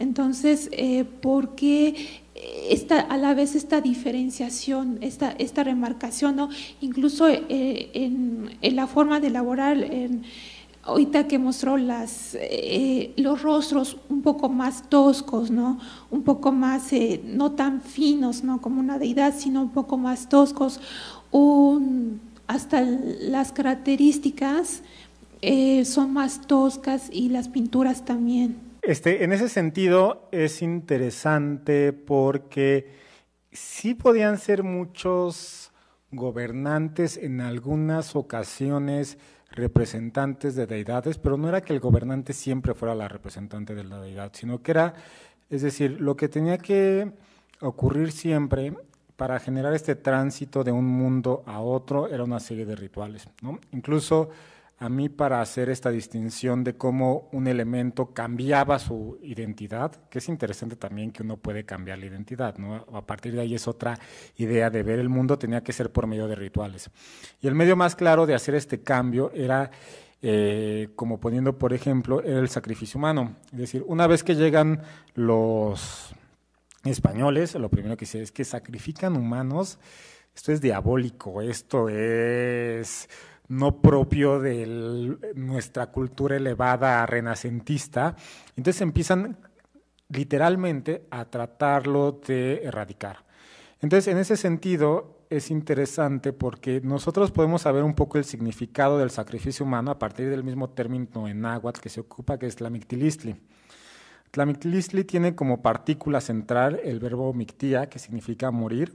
[0.00, 0.68] Entonces,
[1.22, 1.94] ¿por qué
[2.68, 6.50] esta, a la vez esta diferenciación, esta, esta remarcación, ¿no?
[6.80, 10.24] incluso en, en, la forma de elaborar, en,
[10.86, 15.80] ahorita que mostró las, eh, los rostros un poco más toscos, ¿no?
[16.10, 18.60] un poco más, eh, no tan finos ¿no?
[18.60, 20.80] como una deidad, sino un poco más toscos,
[22.46, 24.82] hasta las características
[25.42, 28.56] eh, son más toscas y las pinturas también.
[28.82, 32.88] Este, en ese sentido es interesante porque
[33.50, 35.72] sí podían ser muchos
[36.12, 39.18] gobernantes en algunas ocasiones,
[39.56, 44.00] representantes de deidades, pero no era que el gobernante siempre fuera la representante de la
[44.00, 44.94] deidad, sino que era,
[45.50, 47.10] es decir, lo que tenía que
[47.60, 48.74] ocurrir siempre
[49.16, 53.28] para generar este tránsito de un mundo a otro era una serie de rituales.
[53.40, 53.58] ¿no?
[53.72, 54.28] Incluso
[54.78, 60.28] a mí para hacer esta distinción de cómo un elemento cambiaba su identidad, que es
[60.28, 62.84] interesante también que uno puede cambiar la identidad, ¿no?
[62.92, 63.98] A partir de ahí es otra
[64.36, 66.90] idea de ver el mundo, tenía que ser por medio de rituales.
[67.40, 69.70] Y el medio más claro de hacer este cambio era,
[70.20, 73.36] eh, como poniendo por ejemplo, el sacrificio humano.
[73.52, 74.82] Es decir, una vez que llegan
[75.14, 76.14] los
[76.84, 79.78] españoles, lo primero que dice es que sacrifican humanos,
[80.34, 83.08] esto es diabólico, esto es
[83.48, 88.16] no propio de nuestra cultura elevada renacentista.
[88.56, 89.38] Entonces empiezan
[90.08, 93.24] literalmente a tratarlo de erradicar.
[93.80, 99.10] Entonces, en ese sentido, es interesante porque nosotros podemos saber un poco el significado del
[99.10, 102.70] sacrificio humano a partir del mismo término en náhuatl que se ocupa, que es la
[102.70, 103.36] mictilistli.
[105.04, 108.92] Tiene como partícula central el verbo mictía, que significa morir,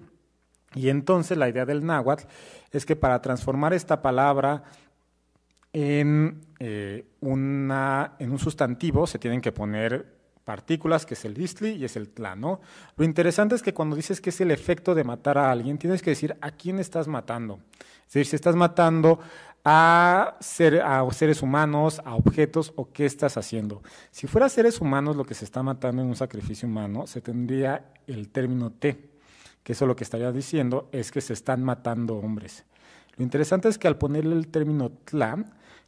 [0.73, 2.25] y entonces la idea del náhuatl
[2.71, 4.63] es que para transformar esta palabra
[5.73, 11.85] en, eh, una, un sustantivo se tienen que poner partículas, que es el istli y
[11.85, 12.61] es el tla, ¿no?
[12.97, 16.01] Lo interesante es que cuando dices que es el efecto de matar a alguien, tienes
[16.01, 17.59] que decir a quién estás matando.
[18.07, 19.19] Es decir, si estás matando
[19.63, 23.81] a, ser, a seres humanos, a objetos o qué estás haciendo.
[24.09, 27.85] Si fuera seres humanos lo que se está matando en un sacrificio humano, se tendría
[28.07, 29.10] el término T,
[29.63, 32.65] que eso lo que estaría diciendo es que se están matando hombres.
[33.17, 35.45] Lo interesante es que al ponerle el término tla,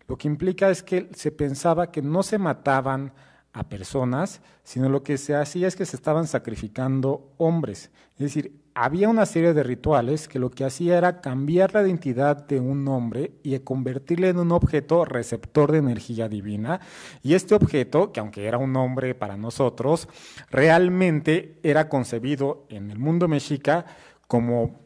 [0.08, 3.14] lo que implica es que se pensaba que no se mataban
[3.54, 7.91] a personas, sino lo que se hacía es que se estaban sacrificando hombres.
[8.14, 12.45] Es decir, había una serie de rituales que lo que hacía era cambiar la identidad
[12.48, 16.80] de un hombre y convertirle en un objeto receptor de energía divina.
[17.22, 20.08] Y este objeto, que aunque era un hombre para nosotros,
[20.50, 23.86] realmente era concebido en el mundo mexica
[24.28, 24.80] como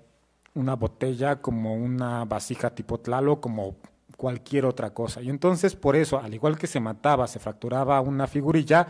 [0.54, 3.78] una botella, como una vasija tipo tlalo, como
[4.18, 5.22] cualquier otra cosa.
[5.22, 8.88] Y entonces por eso, al igual que se mataba, se fracturaba una figurilla,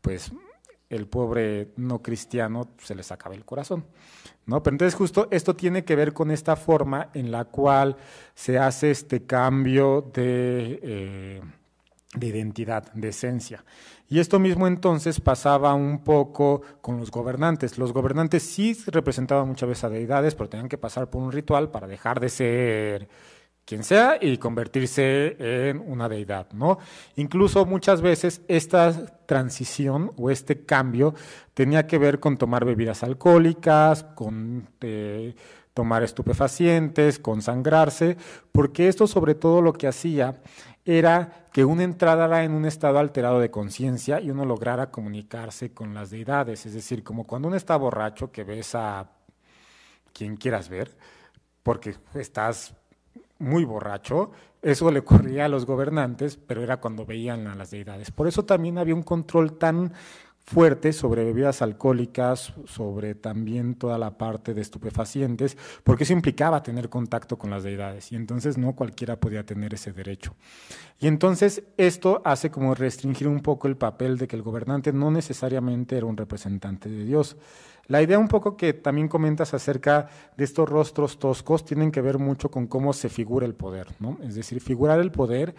[0.00, 0.30] pues
[0.90, 3.84] el pobre no cristiano se le sacaba el corazón.
[4.46, 4.62] ¿no?
[4.62, 7.96] Pero entonces justo esto tiene que ver con esta forma en la cual
[8.34, 11.42] se hace este cambio de, eh,
[12.14, 13.64] de identidad, de esencia.
[14.08, 17.76] Y esto mismo entonces pasaba un poco con los gobernantes.
[17.76, 21.70] Los gobernantes sí representaban muchas veces a deidades, pero tenían que pasar por un ritual
[21.70, 23.08] para dejar de ser
[23.68, 25.36] quien sea y convertirse
[25.68, 26.78] en una deidad, ¿no?
[27.16, 31.14] Incluso muchas veces esta transición o este cambio
[31.52, 35.34] tenía que ver con tomar bebidas alcohólicas, con eh,
[35.74, 38.16] tomar estupefacientes, con sangrarse,
[38.52, 40.40] porque esto sobre todo lo que hacía
[40.86, 45.92] era que uno entrara en un estado alterado de conciencia y uno lograra comunicarse con
[45.92, 49.10] las deidades, es decir, como cuando uno está borracho que ves a
[50.14, 50.96] quien quieras ver,
[51.62, 52.72] porque estás
[53.38, 54.30] muy borracho.
[54.62, 58.10] Eso le ocurría a los gobernantes, pero era cuando veían a las deidades.
[58.10, 59.92] Por eso también había un control tan
[60.48, 66.88] fuerte sobre bebidas alcohólicas, sobre también toda la parte de estupefacientes, porque eso implicaba tener
[66.88, 70.34] contacto con las deidades y entonces no cualquiera podía tener ese derecho.
[70.98, 75.10] Y entonces esto hace como restringir un poco el papel de que el gobernante no
[75.10, 77.36] necesariamente era un representante de Dios.
[77.88, 82.18] La idea un poco que también comentas acerca de estos rostros toscos tienen que ver
[82.18, 84.18] mucho con cómo se figura el poder, ¿no?
[84.22, 85.54] Es decir, figurar el poder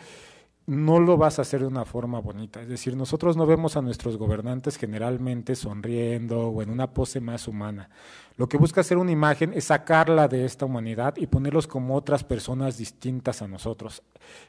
[0.67, 2.61] no lo vas a hacer de una forma bonita.
[2.61, 7.47] Es decir, nosotros no vemos a nuestros gobernantes generalmente sonriendo o en una pose más
[7.47, 7.89] humana.
[8.39, 12.23] Lo que busca hacer una imagen es sacarla de esta humanidad y ponerlos como otras
[12.23, 14.01] personas distintas a nosotros.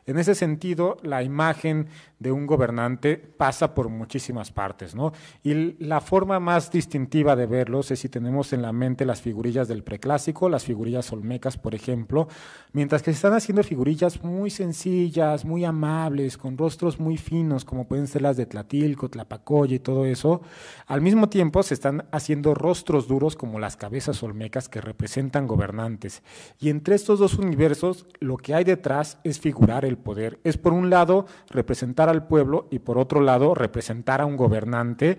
[0.06, 1.88] En ese sentido, la imagen
[2.20, 5.12] de un gobernante pasa por muchísimas partes, ¿no?
[5.42, 9.66] Y la forma más distintiva de verlos es si tenemos en la mente las figurillas
[9.66, 12.28] del preclásico, las figurillas olmecas, por ejemplo,
[12.72, 17.88] mientras que se están haciendo figurillas muy sencillas, muy amables, con rostros muy finos, como
[17.88, 20.42] pueden ser las de Tlatilco, Tlapacoya y todo eso,
[20.86, 26.23] al mismo tiempo se están haciendo rostros duros como las cabezas olmecas que representan gobernantes.
[26.59, 30.39] Y entre estos dos universos, lo que hay detrás es figurar el poder.
[30.44, 35.16] Es por un lado representar al pueblo y por otro lado representar a un gobernante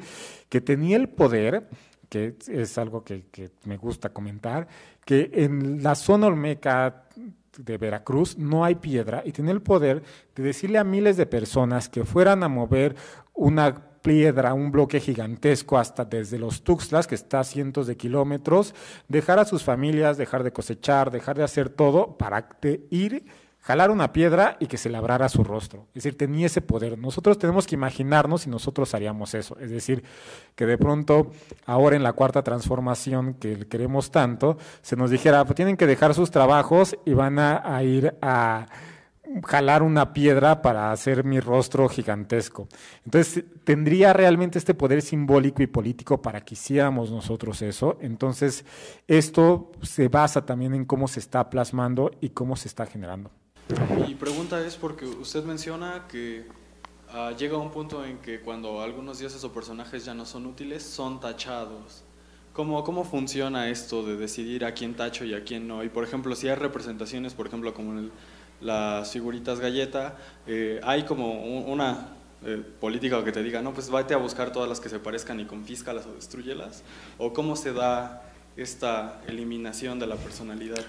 [0.48, 1.68] que tenía el poder
[2.08, 3.24] que es algo que,
[3.64, 4.68] me gusta comentar,
[5.06, 7.06] que en la zona olmeca
[7.58, 10.04] de Veracruz no hay piedra y tenía el poder
[10.36, 12.98] de decirle a miles de personas que fueran a mover
[13.34, 18.74] una piedra, un bloque gigantesco hasta desde los Tuxtlas, que está a cientos de kilómetros,
[19.08, 22.50] dejar a sus familias, dejar de cosechar, dejar de hacer todo para
[22.90, 23.26] ir,
[23.60, 25.86] jalar una piedra y que se labrara su rostro.
[25.90, 26.98] Es decir, tenía ese poder.
[26.98, 29.58] Nosotros tenemos que imaginarnos si nosotros haríamos eso.
[29.60, 30.04] Es decir,
[30.56, 31.32] que de pronto,
[31.66, 36.14] ahora en la cuarta transformación que queremos tanto, se nos dijera, pues tienen que dejar
[36.14, 38.66] sus trabajos y van a ir a
[39.44, 42.68] jalar una piedra para hacer mi rostro gigantesco.
[43.06, 47.98] Entonces, tendría realmente este poder simbólico y político para que hiciéramos nosotros eso.
[48.02, 48.66] Entonces,
[49.08, 53.32] esto se basa también en cómo se está plasmando y cómo se está generando.
[54.06, 56.46] Mi pregunta es porque usted menciona que
[57.14, 60.84] uh, llega un punto en que cuando algunos dioses o personajes ya no son útiles,
[60.84, 62.04] son tachados.
[62.54, 65.86] ¿Cómo, ¿Cómo funciona esto de decidir a quién tacho y a quién no?
[65.86, 68.12] Y por ejemplo, si hay representaciones, por ejemplo, como en
[68.62, 70.16] las figuritas galleta,
[70.48, 72.10] eh, hay como una
[72.46, 75.40] eh, política que te diga, no, pues vete a buscar todas las que se parezcan
[75.40, 76.84] y confíscalas o destruyelas,
[77.18, 78.28] o cómo se da
[78.58, 80.84] esta eliminación de la personalidad?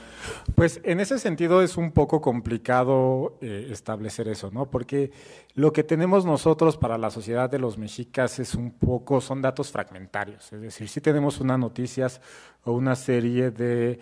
[0.57, 4.69] Pues en ese sentido es un poco complicado eh, establecer eso, ¿no?
[4.69, 5.13] Porque
[5.55, 9.71] lo que tenemos nosotros para la sociedad de los mexicas es un poco, son datos
[9.71, 12.21] fragmentarios, es decir, si tenemos unas noticias
[12.65, 14.01] o una serie de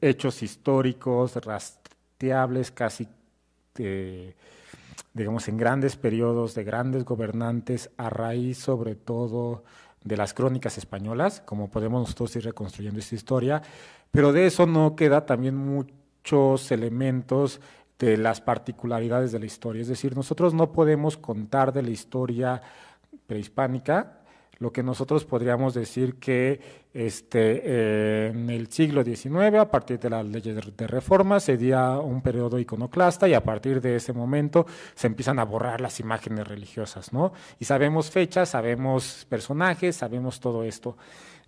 [0.00, 1.36] hechos históricos
[2.74, 3.08] casi...
[5.14, 9.62] Digamos, en grandes periodos de grandes gobernantes, a raíz sobre todo
[10.04, 13.62] de las crónicas españolas, como podemos nosotros ir reconstruyendo esta historia,
[14.10, 17.60] pero de eso no queda también muchos elementos
[17.98, 19.82] de las particularidades de la historia.
[19.82, 22.62] Es decir, nosotros no podemos contar de la historia
[23.26, 24.21] prehispánica
[24.62, 26.60] lo que nosotros podríamos decir que
[26.94, 32.00] este, eh, en el siglo XIX, a partir de las leyes de, reforma, se dio
[32.00, 34.64] un periodo iconoclasta y a partir de ese momento
[34.94, 37.32] se empiezan a borrar las imágenes religiosas, ¿no?
[37.58, 40.96] Y sabemos fechas, sabemos personajes, sabemos todo esto.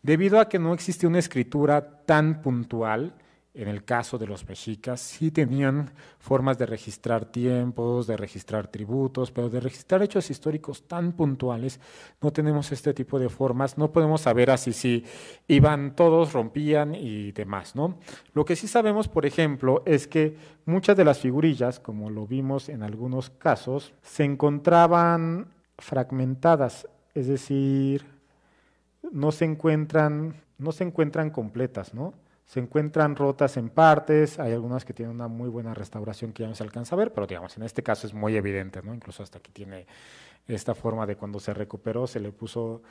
[0.03, 3.15] Debido a que no existe una escritura tan puntual,
[3.55, 9.31] en el caso de los mexicas, sí tenían formas de registrar tiempos, de registrar tributos,
[9.31, 11.79] pero de registrar hechos históricos tan puntuales,
[12.21, 15.05] no tenemos este tipo de formas, no podemos saber así si
[15.47, 18.01] iban todos, rompían y demás, ¿no?
[18.33, 20.37] Lo que sí sabemos, por ejemplo, es que
[20.67, 25.47] muchas de las figurillas, como lo vimos en algunos casos, se encontraban
[25.79, 28.05] fragmentadas, es decir,
[29.13, 32.15] no se encuentran, no se encuentran completas, ¿no?
[32.47, 36.49] Se encuentran rotas en partes, hay algunas que tienen una muy buena restauración que ya
[36.49, 38.95] no se alcanza a ver, pero digamos, en este caso es muy evidente, ¿no?
[38.95, 39.87] Incluso hasta aquí tiene
[40.49, 42.83] esta forma de cuando se recuperó, se le puso,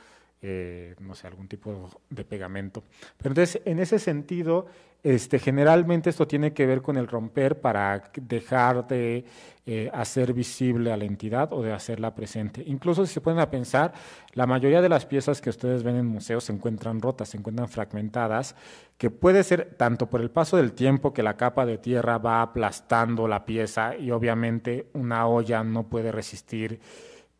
[0.41, 2.83] eh, no sé, algún tipo de pegamento.
[3.17, 4.65] Pero entonces, en ese sentido,
[5.03, 9.25] este, generalmente esto tiene que ver con el romper para dejar de
[9.65, 12.63] eh, hacer visible a la entidad o de hacerla presente.
[12.65, 13.93] Incluso si se pueden pensar,
[14.31, 17.67] la mayoría de las piezas que ustedes ven en museos se encuentran rotas, se encuentran
[17.67, 18.55] fragmentadas,
[18.97, 22.41] que puede ser tanto por el paso del tiempo que la capa de tierra va
[22.41, 26.79] aplastando la pieza y obviamente una olla no puede resistir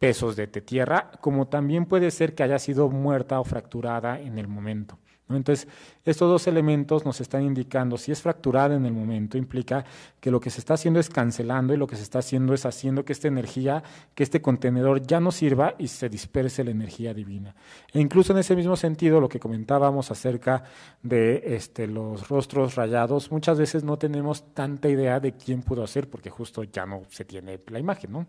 [0.03, 4.49] pesos de tierra, como también puede ser que haya sido muerta o fracturada en el
[4.49, 4.99] momento.
[5.29, 5.65] Entonces,
[6.03, 9.85] estos dos elementos nos están indicando, si es fracturada en el momento, implica
[10.19, 12.65] que lo que se está haciendo es cancelando y lo que se está haciendo es
[12.65, 13.81] haciendo que esta energía,
[14.13, 17.55] que este contenedor ya no sirva y se disperse la energía divina.
[17.93, 20.65] E incluso en ese mismo sentido, lo que comentábamos acerca
[21.01, 26.09] de este, los rostros rayados, muchas veces no tenemos tanta idea de quién pudo hacer,
[26.09, 28.27] porque justo ya no se tiene la imagen, ¿no?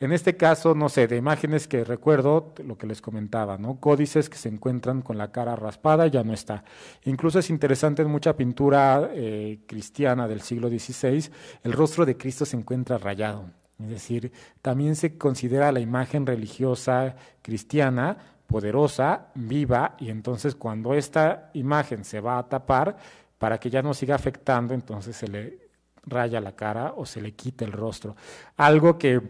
[0.00, 3.80] En este caso, no sé, de imágenes que recuerdo, lo que les comentaba, ¿no?
[3.80, 6.62] Códices que se encuentran con la cara raspada, ya no está.
[7.04, 11.30] Incluso es interesante en mucha pintura eh, cristiana del siglo XVI,
[11.64, 13.50] el rostro de Cristo se encuentra rayado.
[13.80, 21.50] Es decir, también se considera la imagen religiosa cristiana poderosa, viva, y entonces cuando esta
[21.54, 22.96] imagen se va a tapar,
[23.38, 25.68] para que ya no siga afectando, entonces se le
[26.04, 28.16] raya la cara o se le quita el rostro.
[28.56, 29.22] Algo que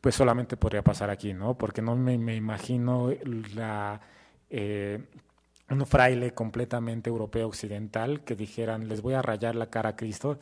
[0.00, 1.56] pues solamente podría pasar aquí, ¿no?
[1.56, 3.10] Porque no me, imagino
[3.54, 4.00] la,
[4.48, 5.04] eh,
[5.68, 10.38] un fraile completamente europeo occidental que dijeran, les voy a rayar la cara a Cristo.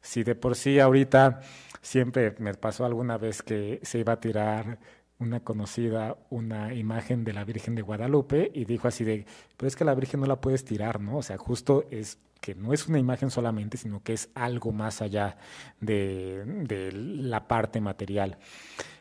[0.00, 1.40] Si de por sí ahorita
[1.82, 4.78] siempre me pasó alguna vez que se iba a tirar
[5.18, 9.26] una conocida una imagen de la Virgen de Guadalupe y dijo así de,
[9.56, 11.18] pero es que la Virgen no la puedes tirar, ¿no?
[11.18, 15.02] O sea, justo es que no es una imagen solamente, sino que es algo más
[15.02, 15.36] allá
[15.80, 18.38] de, la parte material.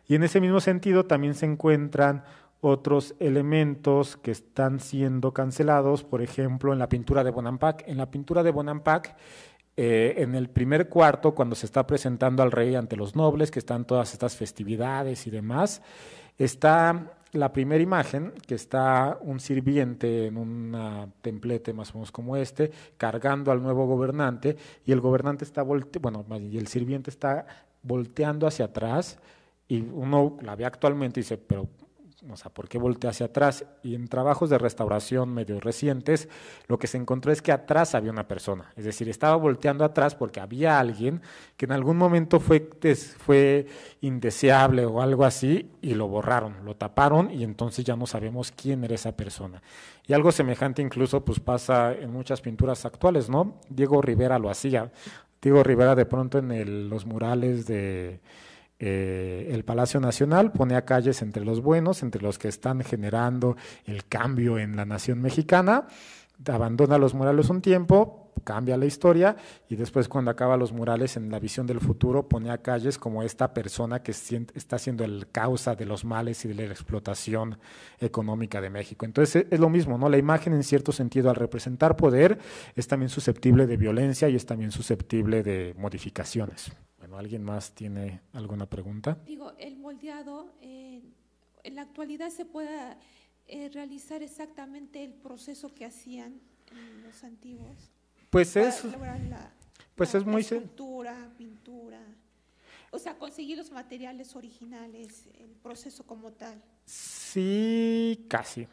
[0.07, 2.24] Y en ese mismo sentido también se encuentran
[2.61, 7.84] otros elementos que están siendo cancelados, por ejemplo, en la pintura de Bonampak.
[7.88, 9.16] En la pintura de Bonampak,
[9.78, 13.60] eh, en el primer cuarto, cuando se está presentando al rey ante los nobles, que
[13.60, 15.82] están todas estas festividades y demás,
[16.38, 22.35] está la primera imagen, que está un sirviente en un templete más o menos como
[22.35, 27.45] este, cargando al nuevo gobernante, y el gobernante está volte bueno, y el sirviente está
[27.84, 29.19] volteando hacia atrás,
[29.68, 31.68] y uno la ve actualmente y dice, pero,
[32.27, 33.65] o sea, ¿por qué voltea hacia atrás?
[33.83, 36.27] Y en trabajos de restauración medio recientes,
[36.67, 40.15] lo que se encontró es que atrás había una persona, es decir, estaba volteando atrás
[40.15, 41.21] porque había alguien
[41.55, 42.69] que en algún momento fue,
[43.17, 43.67] fue
[44.01, 48.83] indeseable o algo así y lo borraron, lo taparon y entonces ya no sabemos quién
[48.83, 49.61] era esa persona.
[50.07, 53.59] Y algo semejante incluso pues pasa en muchas pinturas actuales, ¿no?
[53.69, 54.91] Diego Rivera lo hacía.
[55.41, 58.19] Diego Rivera de pronto en los murales de
[58.80, 63.57] eh, el Palacio Nacional, pone a calles entre los buenos, entre los que están generando
[63.85, 65.88] el cambio en la nación mexicana,
[66.47, 69.35] abandona los murales un tiempo, cambia la historia
[69.68, 73.23] y después cuando acaba los murales en la visión del futuro pone a calles como
[73.23, 77.57] esta persona que está siendo el causa de los males y de la explotación
[77.99, 79.06] económica de México.
[79.06, 80.10] Entonces es lo mismo, ¿no?
[80.10, 82.39] La imagen en cierto sentido al representar poder
[82.76, 86.72] es también susceptible de violencia y es también susceptible de modificaciones.
[87.10, 89.18] Bueno, ¿alguien más tiene alguna pregunta?
[89.26, 91.02] Digo, el moldeado eh,
[91.64, 92.98] en la actualidad se puede
[93.48, 96.40] eh, realizar exactamente el proceso que hacían
[97.03, 97.90] los antiguos.
[98.30, 98.86] Pues es,
[99.95, 101.99] pues es muy escultura, pintura,
[102.91, 106.61] o sea, conseguir los materiales originales, el proceso como tal.
[106.86, 108.68] Sí, casi.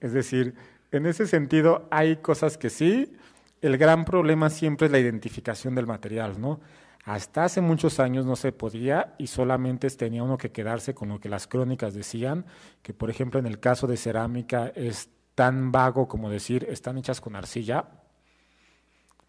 [0.00, 0.54] Es decir,
[0.90, 3.12] en ese sentido hay cosas que sí.
[3.60, 6.60] El gran problema siempre es la identificación del material, ¿no?
[7.04, 11.18] Hasta hace muchos años no se podía y solamente tenía uno que quedarse con lo
[11.18, 12.44] que las crónicas decían,
[12.82, 17.20] que por ejemplo en el caso de cerámica es tan vago como decir están hechas
[17.20, 17.88] con arcilla.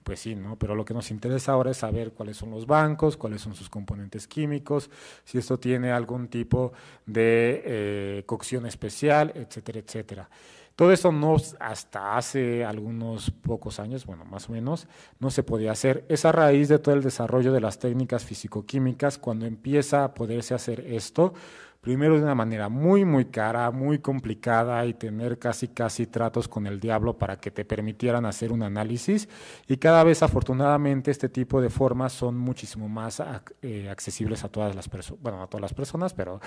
[0.03, 0.57] Pues sí, ¿no?
[0.57, 3.69] Pero lo que nos interesa ahora es saber cuáles son los bancos, cuáles son sus
[3.69, 4.89] componentes químicos,
[5.23, 6.73] si esto tiene algún tipo
[7.05, 10.29] de eh, cocción especial, etcétera, etcétera.
[10.75, 14.87] Todo eso no, hasta hace algunos pocos años, bueno, más o menos,
[15.19, 16.05] no se podía hacer.
[16.09, 20.53] Es a raíz de todo el desarrollo de las técnicas fisicoquímicas cuando empieza a poderse
[20.53, 21.33] hacer esto,
[21.81, 26.67] primero de una manera muy, muy cara, muy complicada y tener casi, casi tratos con
[26.67, 29.27] el diablo para que te permitieran hacer un análisis.
[29.67, 33.21] Y cada vez, afortunadamente, este tipo de formas son muchísimo más
[33.63, 36.39] eh, accesibles a todas las personas, bueno, a todas las personas, pero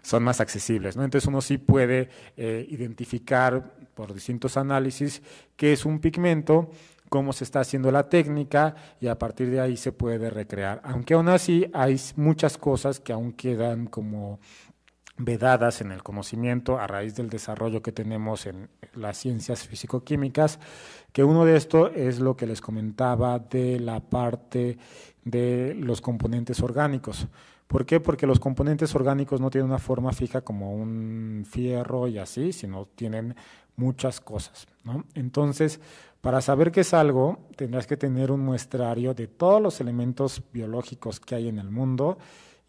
[0.00, 0.96] son más accesibles.
[0.96, 1.04] ¿no?
[1.04, 5.22] Entonces uno sí puede eh, identificar por distintos análisis
[5.56, 6.70] qué es un pigmento,
[7.08, 10.80] cómo se está haciendo la técnica y a partir de ahí se puede recrear.
[10.84, 14.40] Aunque aún así hay muchas cosas que aún quedan como
[15.18, 20.58] vedadas en el conocimiento a raíz del desarrollo que tenemos en las ciencias físico-químicas,
[21.12, 24.78] que uno de estos es lo que les comentaba de la parte
[25.24, 27.26] de los componentes orgánicos.
[27.66, 28.00] ¿Por qué?
[28.00, 32.86] Porque los componentes orgánicos no tienen una forma fija como un fierro y así, sino
[32.86, 33.34] tienen
[33.76, 34.66] muchas cosas.
[35.14, 35.80] Entonces,
[36.20, 41.20] para saber qué es algo, tendrás que tener un muestrario de todos los elementos biológicos
[41.20, 42.18] que hay en el mundo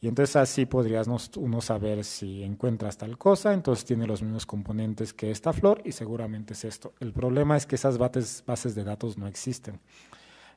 [0.02, 5.14] y entonces así podrías uno saber si encuentras tal cosa, entonces tiene los mismos componentes
[5.14, 6.94] que esta flor y seguramente es esto.
[7.02, 9.82] El problema es que esas bases, de datos no existen.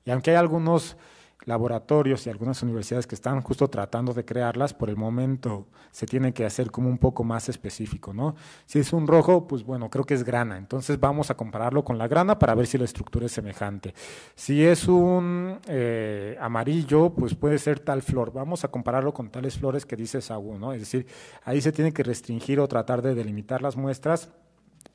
[0.04, 0.96] Y aunque hay algunos
[1.44, 6.32] laboratorios y algunas universidades que están justo tratando de crearlas, por el momento se tiene
[6.32, 8.34] que hacer como un poco más específico, ¿no?
[8.66, 11.98] Si es un rojo, pues bueno, creo que es grana, entonces vamos a compararlo con
[11.98, 13.94] la grana para ver si la estructura es semejante.
[14.34, 19.58] Si es un eh, amarillo, pues puede ser tal flor, vamos a compararlo con tales
[19.58, 20.72] flores que dice Saúl, ¿no?
[20.72, 21.06] Es decir,
[21.44, 24.30] ahí se tiene que restringir o tratar de delimitar las muestras,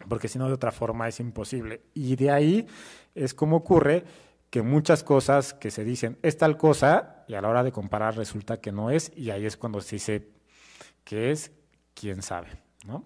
[0.08, 1.82] porque si no de otra forma es imposible.
[1.94, 2.68] Y de ahí
[3.16, 4.04] es como ocurre
[4.50, 8.16] que muchas cosas que se dicen es tal cosa y a la hora de comparar
[8.16, 10.30] resulta que no es y ahí es cuando se dice
[11.04, 11.52] que es,
[11.94, 12.50] quién sabe,
[12.86, 13.06] ¿no?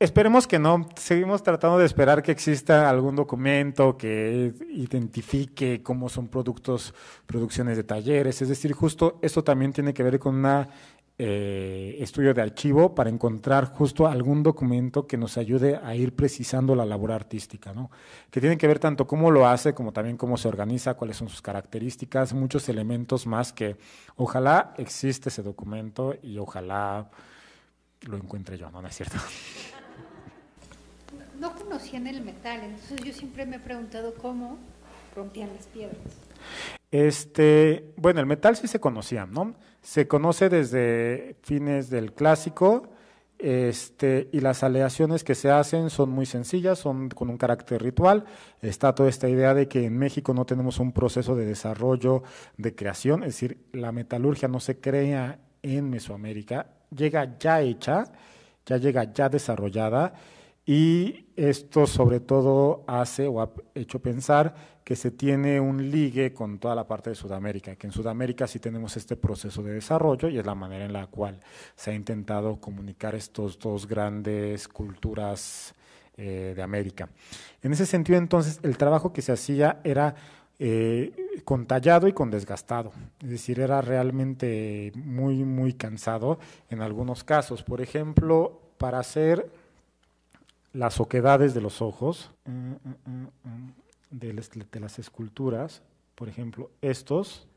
[0.00, 6.26] Esperemos que no, seguimos tratando de esperar que exista algún documento que identifique cómo son
[6.26, 6.92] productos,
[7.24, 10.68] producciones de talleres, es decir, justo esto también tiene que ver con una
[11.16, 16.74] eh, estudio de archivo para encontrar justo algún documento que nos ayude a ir precisando
[16.74, 17.90] la labor artística, ¿no?
[18.32, 21.28] que tiene que ver tanto cómo lo hace como también cómo se organiza, cuáles son
[21.28, 23.76] sus características, muchos elementos más que
[24.16, 27.08] ojalá existe ese documento y ojalá
[28.00, 28.82] lo encuentre yo, ¿no?
[28.82, 29.18] ¿No es cierto?
[31.38, 34.58] No conocían el metal, entonces yo siempre me he preguntado cómo
[35.14, 35.98] rompían las piedras.
[36.90, 39.54] Este, bueno, el metal sí se conocía, ¿no?
[39.82, 42.88] Se conoce desde fines del clásico,
[43.38, 48.24] este, y las aleaciones que se hacen son muy sencillas, son con un carácter ritual.
[48.62, 52.22] Está toda esta idea de que en México no tenemos un proceso de desarrollo,
[52.56, 58.04] de creación, es decir, la metalurgia no se crea en Mesoamérica, llega ya hecha,
[58.64, 60.14] ya llega ya desarrollada,
[60.66, 64.54] y esto sobre todo hace o ha hecho pensar
[64.84, 68.58] que se tiene un ligue con toda la parte de Sudamérica, que en Sudamérica sí
[68.58, 71.40] tenemos este proceso de desarrollo y es la manera en la cual
[71.74, 75.74] se ha intentado comunicar estos dos grandes culturas
[76.16, 77.08] eh, de América.
[77.62, 80.14] En ese sentido, entonces, el trabajo que se hacía era
[80.58, 82.92] eh, con tallado y con desgastado,
[83.22, 86.38] es decir, era realmente muy, muy cansado
[86.70, 87.62] en algunos casos.
[87.62, 89.50] Por ejemplo, para hacer
[90.74, 93.72] las oquedades de los ojos, mm, mm, mm,
[94.10, 95.82] de, las esculturas,
[96.14, 97.48] por ejemplo, estos,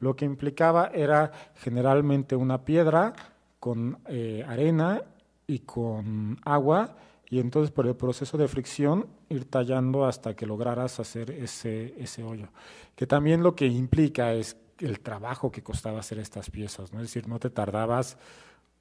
[0.00, 3.14] Lo que implicaba era generalmente una piedra
[3.58, 5.02] con eh, arena
[5.44, 6.94] y con agua
[7.28, 12.22] y entonces por el proceso de fricción ir tallando hasta que lograras hacer ese, ese
[12.22, 12.46] hoyo.
[12.94, 17.00] Que también lo que implica es el trabajo que costaba hacer estas piezas, ¿no?
[17.00, 18.16] Es decir, no te tardabas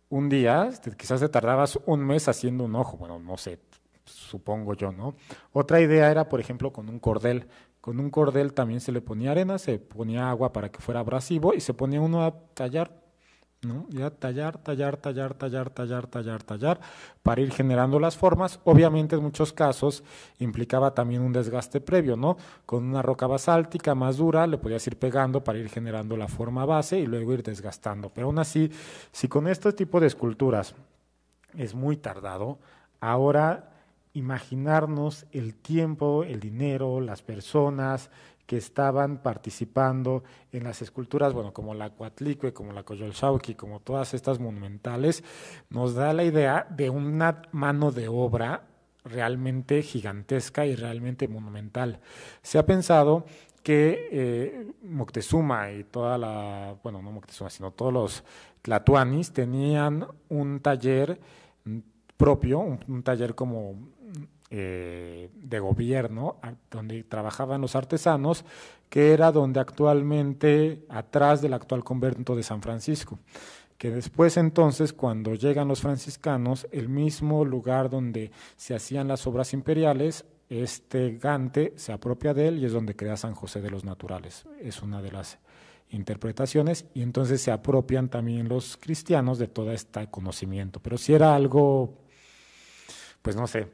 [0.09, 3.59] un día, quizás te tardabas un mes haciendo un ojo, bueno, no sé,
[4.05, 5.15] supongo yo, ¿no?
[5.51, 7.47] Otra idea era, por ejemplo, con un cordel.
[7.81, 11.53] Con un cordel también se le ponía arena, se ponía agua para que fuera abrasivo
[11.53, 12.91] y se ponía uno a tallar
[13.63, 13.87] ¿no?
[13.89, 16.79] Ya tallar, tallar, tallar, tallar, tallar, tallar, tallar,
[17.23, 18.59] para ir generando las formas.
[18.63, 20.03] Obviamente en muchos casos
[20.39, 22.37] implicaba también un desgaste previo, ¿no?
[22.65, 26.65] Con una roca basáltica más dura le podías ir pegando para ir generando la forma
[26.65, 28.11] base y luego ir desgastando.
[28.13, 28.71] Pero aún así,
[29.11, 30.75] si con este tipo de esculturas
[31.55, 32.59] es muy tardado,
[32.99, 33.71] ahora
[34.13, 38.09] imaginarnos el tiempo, el dinero, las personas,
[38.47, 44.13] que estaban participando en las esculturas, bueno, como la Coatlicue, como la Coyolxauqui, como todas
[44.13, 45.23] estas monumentales,
[45.69, 48.63] nos da la idea de una mano de obra
[49.03, 51.99] realmente gigantesca y realmente monumental.
[52.41, 53.25] Se ha pensado
[53.63, 58.23] que eh, Moctezuma y toda la, bueno, no Moctezuma, sino todos los
[58.61, 61.19] tlatuanis tenían un taller
[62.15, 63.75] propio, un taller como
[64.49, 66.37] eh, de gobierno,
[66.71, 68.45] donde trabajaban los artesanos,
[68.89, 73.19] que era donde actualmente, atrás del actual convento de San Francisco,
[73.77, 79.53] que después entonces, cuando llegan los franciscanos, el mismo lugar donde se hacían las obras
[79.53, 83.83] imperiales, este Gante se apropia de él y es donde crea San José de los
[83.83, 84.45] Naturales.
[84.61, 85.39] Es una de las
[85.89, 90.79] interpretaciones y entonces se apropian también los cristianos de todo este conocimiento.
[90.79, 91.97] Pero si era algo,
[93.21, 93.67] pues no sé,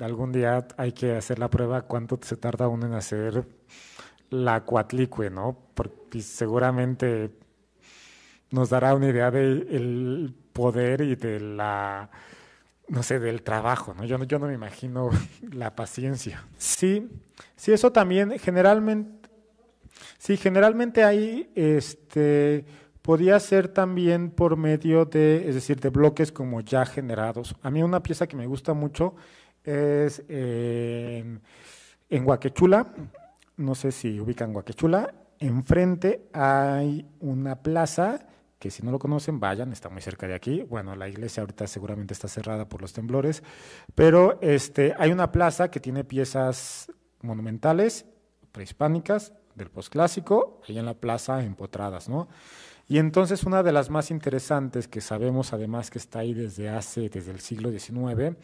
[0.00, 3.44] algún día hay que hacer la prueba cuánto se tarda uno en hacer
[4.30, 5.56] la cuatlicue, ¿no?
[5.74, 7.30] Porque seguramente
[8.50, 12.10] nos dará una idea del poder y de la,
[12.88, 14.04] no sé, del trabajo, ¿no?
[14.04, 15.10] Yo, yo no me imagino
[15.52, 16.46] la paciencia.
[16.56, 17.08] Sí,
[17.56, 19.28] sí, eso también generalmente,
[20.18, 22.64] sí, generalmente hay, este,
[23.02, 27.54] podía ser también por medio de, es decir, de bloques como ya generados.
[27.62, 29.14] A mí una pieza que me gusta mucho
[29.68, 31.40] es en,
[32.08, 32.86] en Huaquechula,
[33.56, 38.26] no sé si ubican Huaquechula, enfrente hay una plaza
[38.58, 40.62] que si no lo conocen, vayan, está muy cerca de aquí.
[40.62, 43.42] Bueno, la iglesia ahorita seguramente está cerrada por los temblores,
[43.94, 46.90] pero este, hay una plaza que tiene piezas
[47.22, 48.04] monumentales,
[48.50, 52.28] prehispánicas, del posclásico, ahí en la plaza empotradas, ¿no?
[52.86, 57.10] Y entonces una de las más interesantes que sabemos además que está ahí desde hace,
[57.10, 58.36] desde el siglo XIX,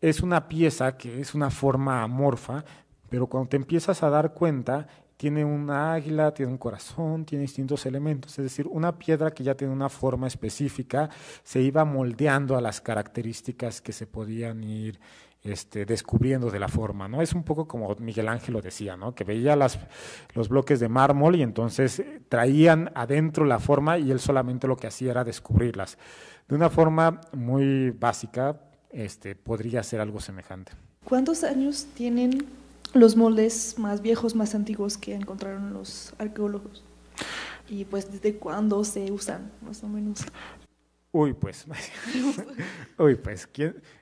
[0.00, 2.64] es una pieza que es una forma amorfa,
[3.08, 7.86] pero cuando te empiezas a dar cuenta, tiene una águila, tiene un corazón, tiene distintos
[7.86, 11.08] elementos, es decir, una piedra que ya tiene una forma específica,
[11.42, 14.98] se iba moldeando a las características que se podían ir
[15.44, 17.20] este, descubriendo de la forma, ¿no?
[17.20, 19.14] Es un poco como Miguel Ángel lo decía, ¿no?
[19.14, 19.78] Que veía las,
[20.34, 24.86] los bloques de mármol y entonces traían adentro la forma y él solamente lo que
[24.86, 25.98] hacía era descubrirlas.
[26.48, 28.58] De una forma muy básica,
[28.94, 30.72] este, podría ser algo semejante.
[31.04, 32.46] ¿Cuántos años tienen
[32.94, 36.82] los moldes más viejos, más antiguos que encontraron los arqueólogos?
[37.68, 40.20] Y pues desde cuándo se usan, más o menos.
[41.12, 41.66] Uy, pues.
[42.98, 43.48] Uy, pues.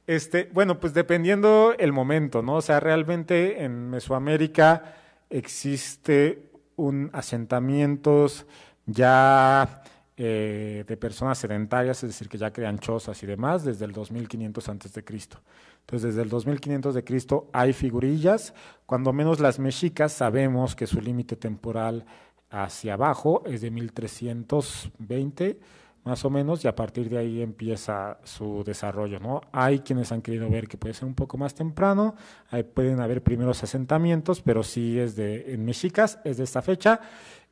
[0.06, 2.56] Este, bueno, pues dependiendo el momento, ¿no?
[2.56, 4.94] O sea, realmente en Mesoamérica
[5.28, 8.46] existe un asentamientos
[8.86, 9.81] ya
[10.24, 14.68] eh, de personas sedentarias, es decir, que ya crean chozas y demás, desde el 2500
[14.68, 15.40] antes de Cristo.
[15.80, 18.54] Entonces, desde el 2500 de Cristo hay figurillas,
[18.86, 22.04] cuando menos las mexicas sabemos que su límite temporal
[22.50, 25.58] hacia abajo es de 1320
[26.04, 29.18] más o menos, y a partir de ahí empieza su desarrollo.
[29.18, 29.40] ¿no?
[29.50, 32.14] Hay quienes han querido ver que puede ser un poco más temprano,
[32.48, 37.00] hay, pueden haber primeros asentamientos, pero sí es de, en mexicas, es de esta fecha.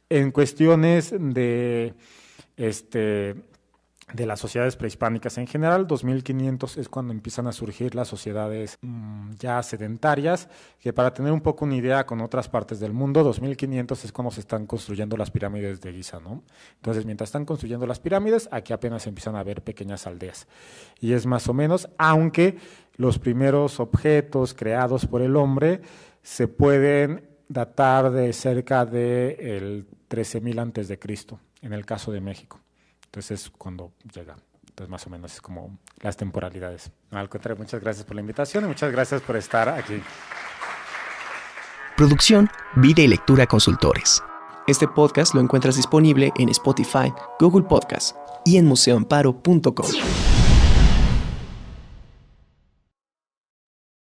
[0.09, 1.95] En cuestiones de
[2.61, 3.37] este,
[4.13, 5.87] de las sociedades prehispánicas en general.
[5.87, 11.41] 2500 es cuando empiezan a surgir las sociedades mm, ya sedentarias, que para tener un
[11.41, 15.31] poco una idea con otras partes del mundo, 2500 es cuando se están construyendo las
[15.31, 16.43] pirámides de Giza, ¿no?
[16.77, 20.47] Entonces, mientras están construyendo las pirámides, aquí apenas empiezan a ver pequeñas aldeas.
[21.01, 22.59] Y es más o menos, aunque
[22.97, 25.81] los primeros objetos creados por el hombre
[26.23, 32.61] se pueden datar de cerca de 13.000 antes de Cristo en el caso de México.
[33.07, 34.37] Entonces es cuando llega.
[34.69, 36.91] Entonces más o menos es como las temporalidades.
[37.11, 40.03] al contrario, muchas gracias por la invitación y muchas gracias por estar aquí.
[41.97, 44.23] Producción, Vida y Lectura Consultores.
[44.67, 50.40] Este podcast lo encuentras disponible en Spotify, Google Podcast y en museoamparo.com.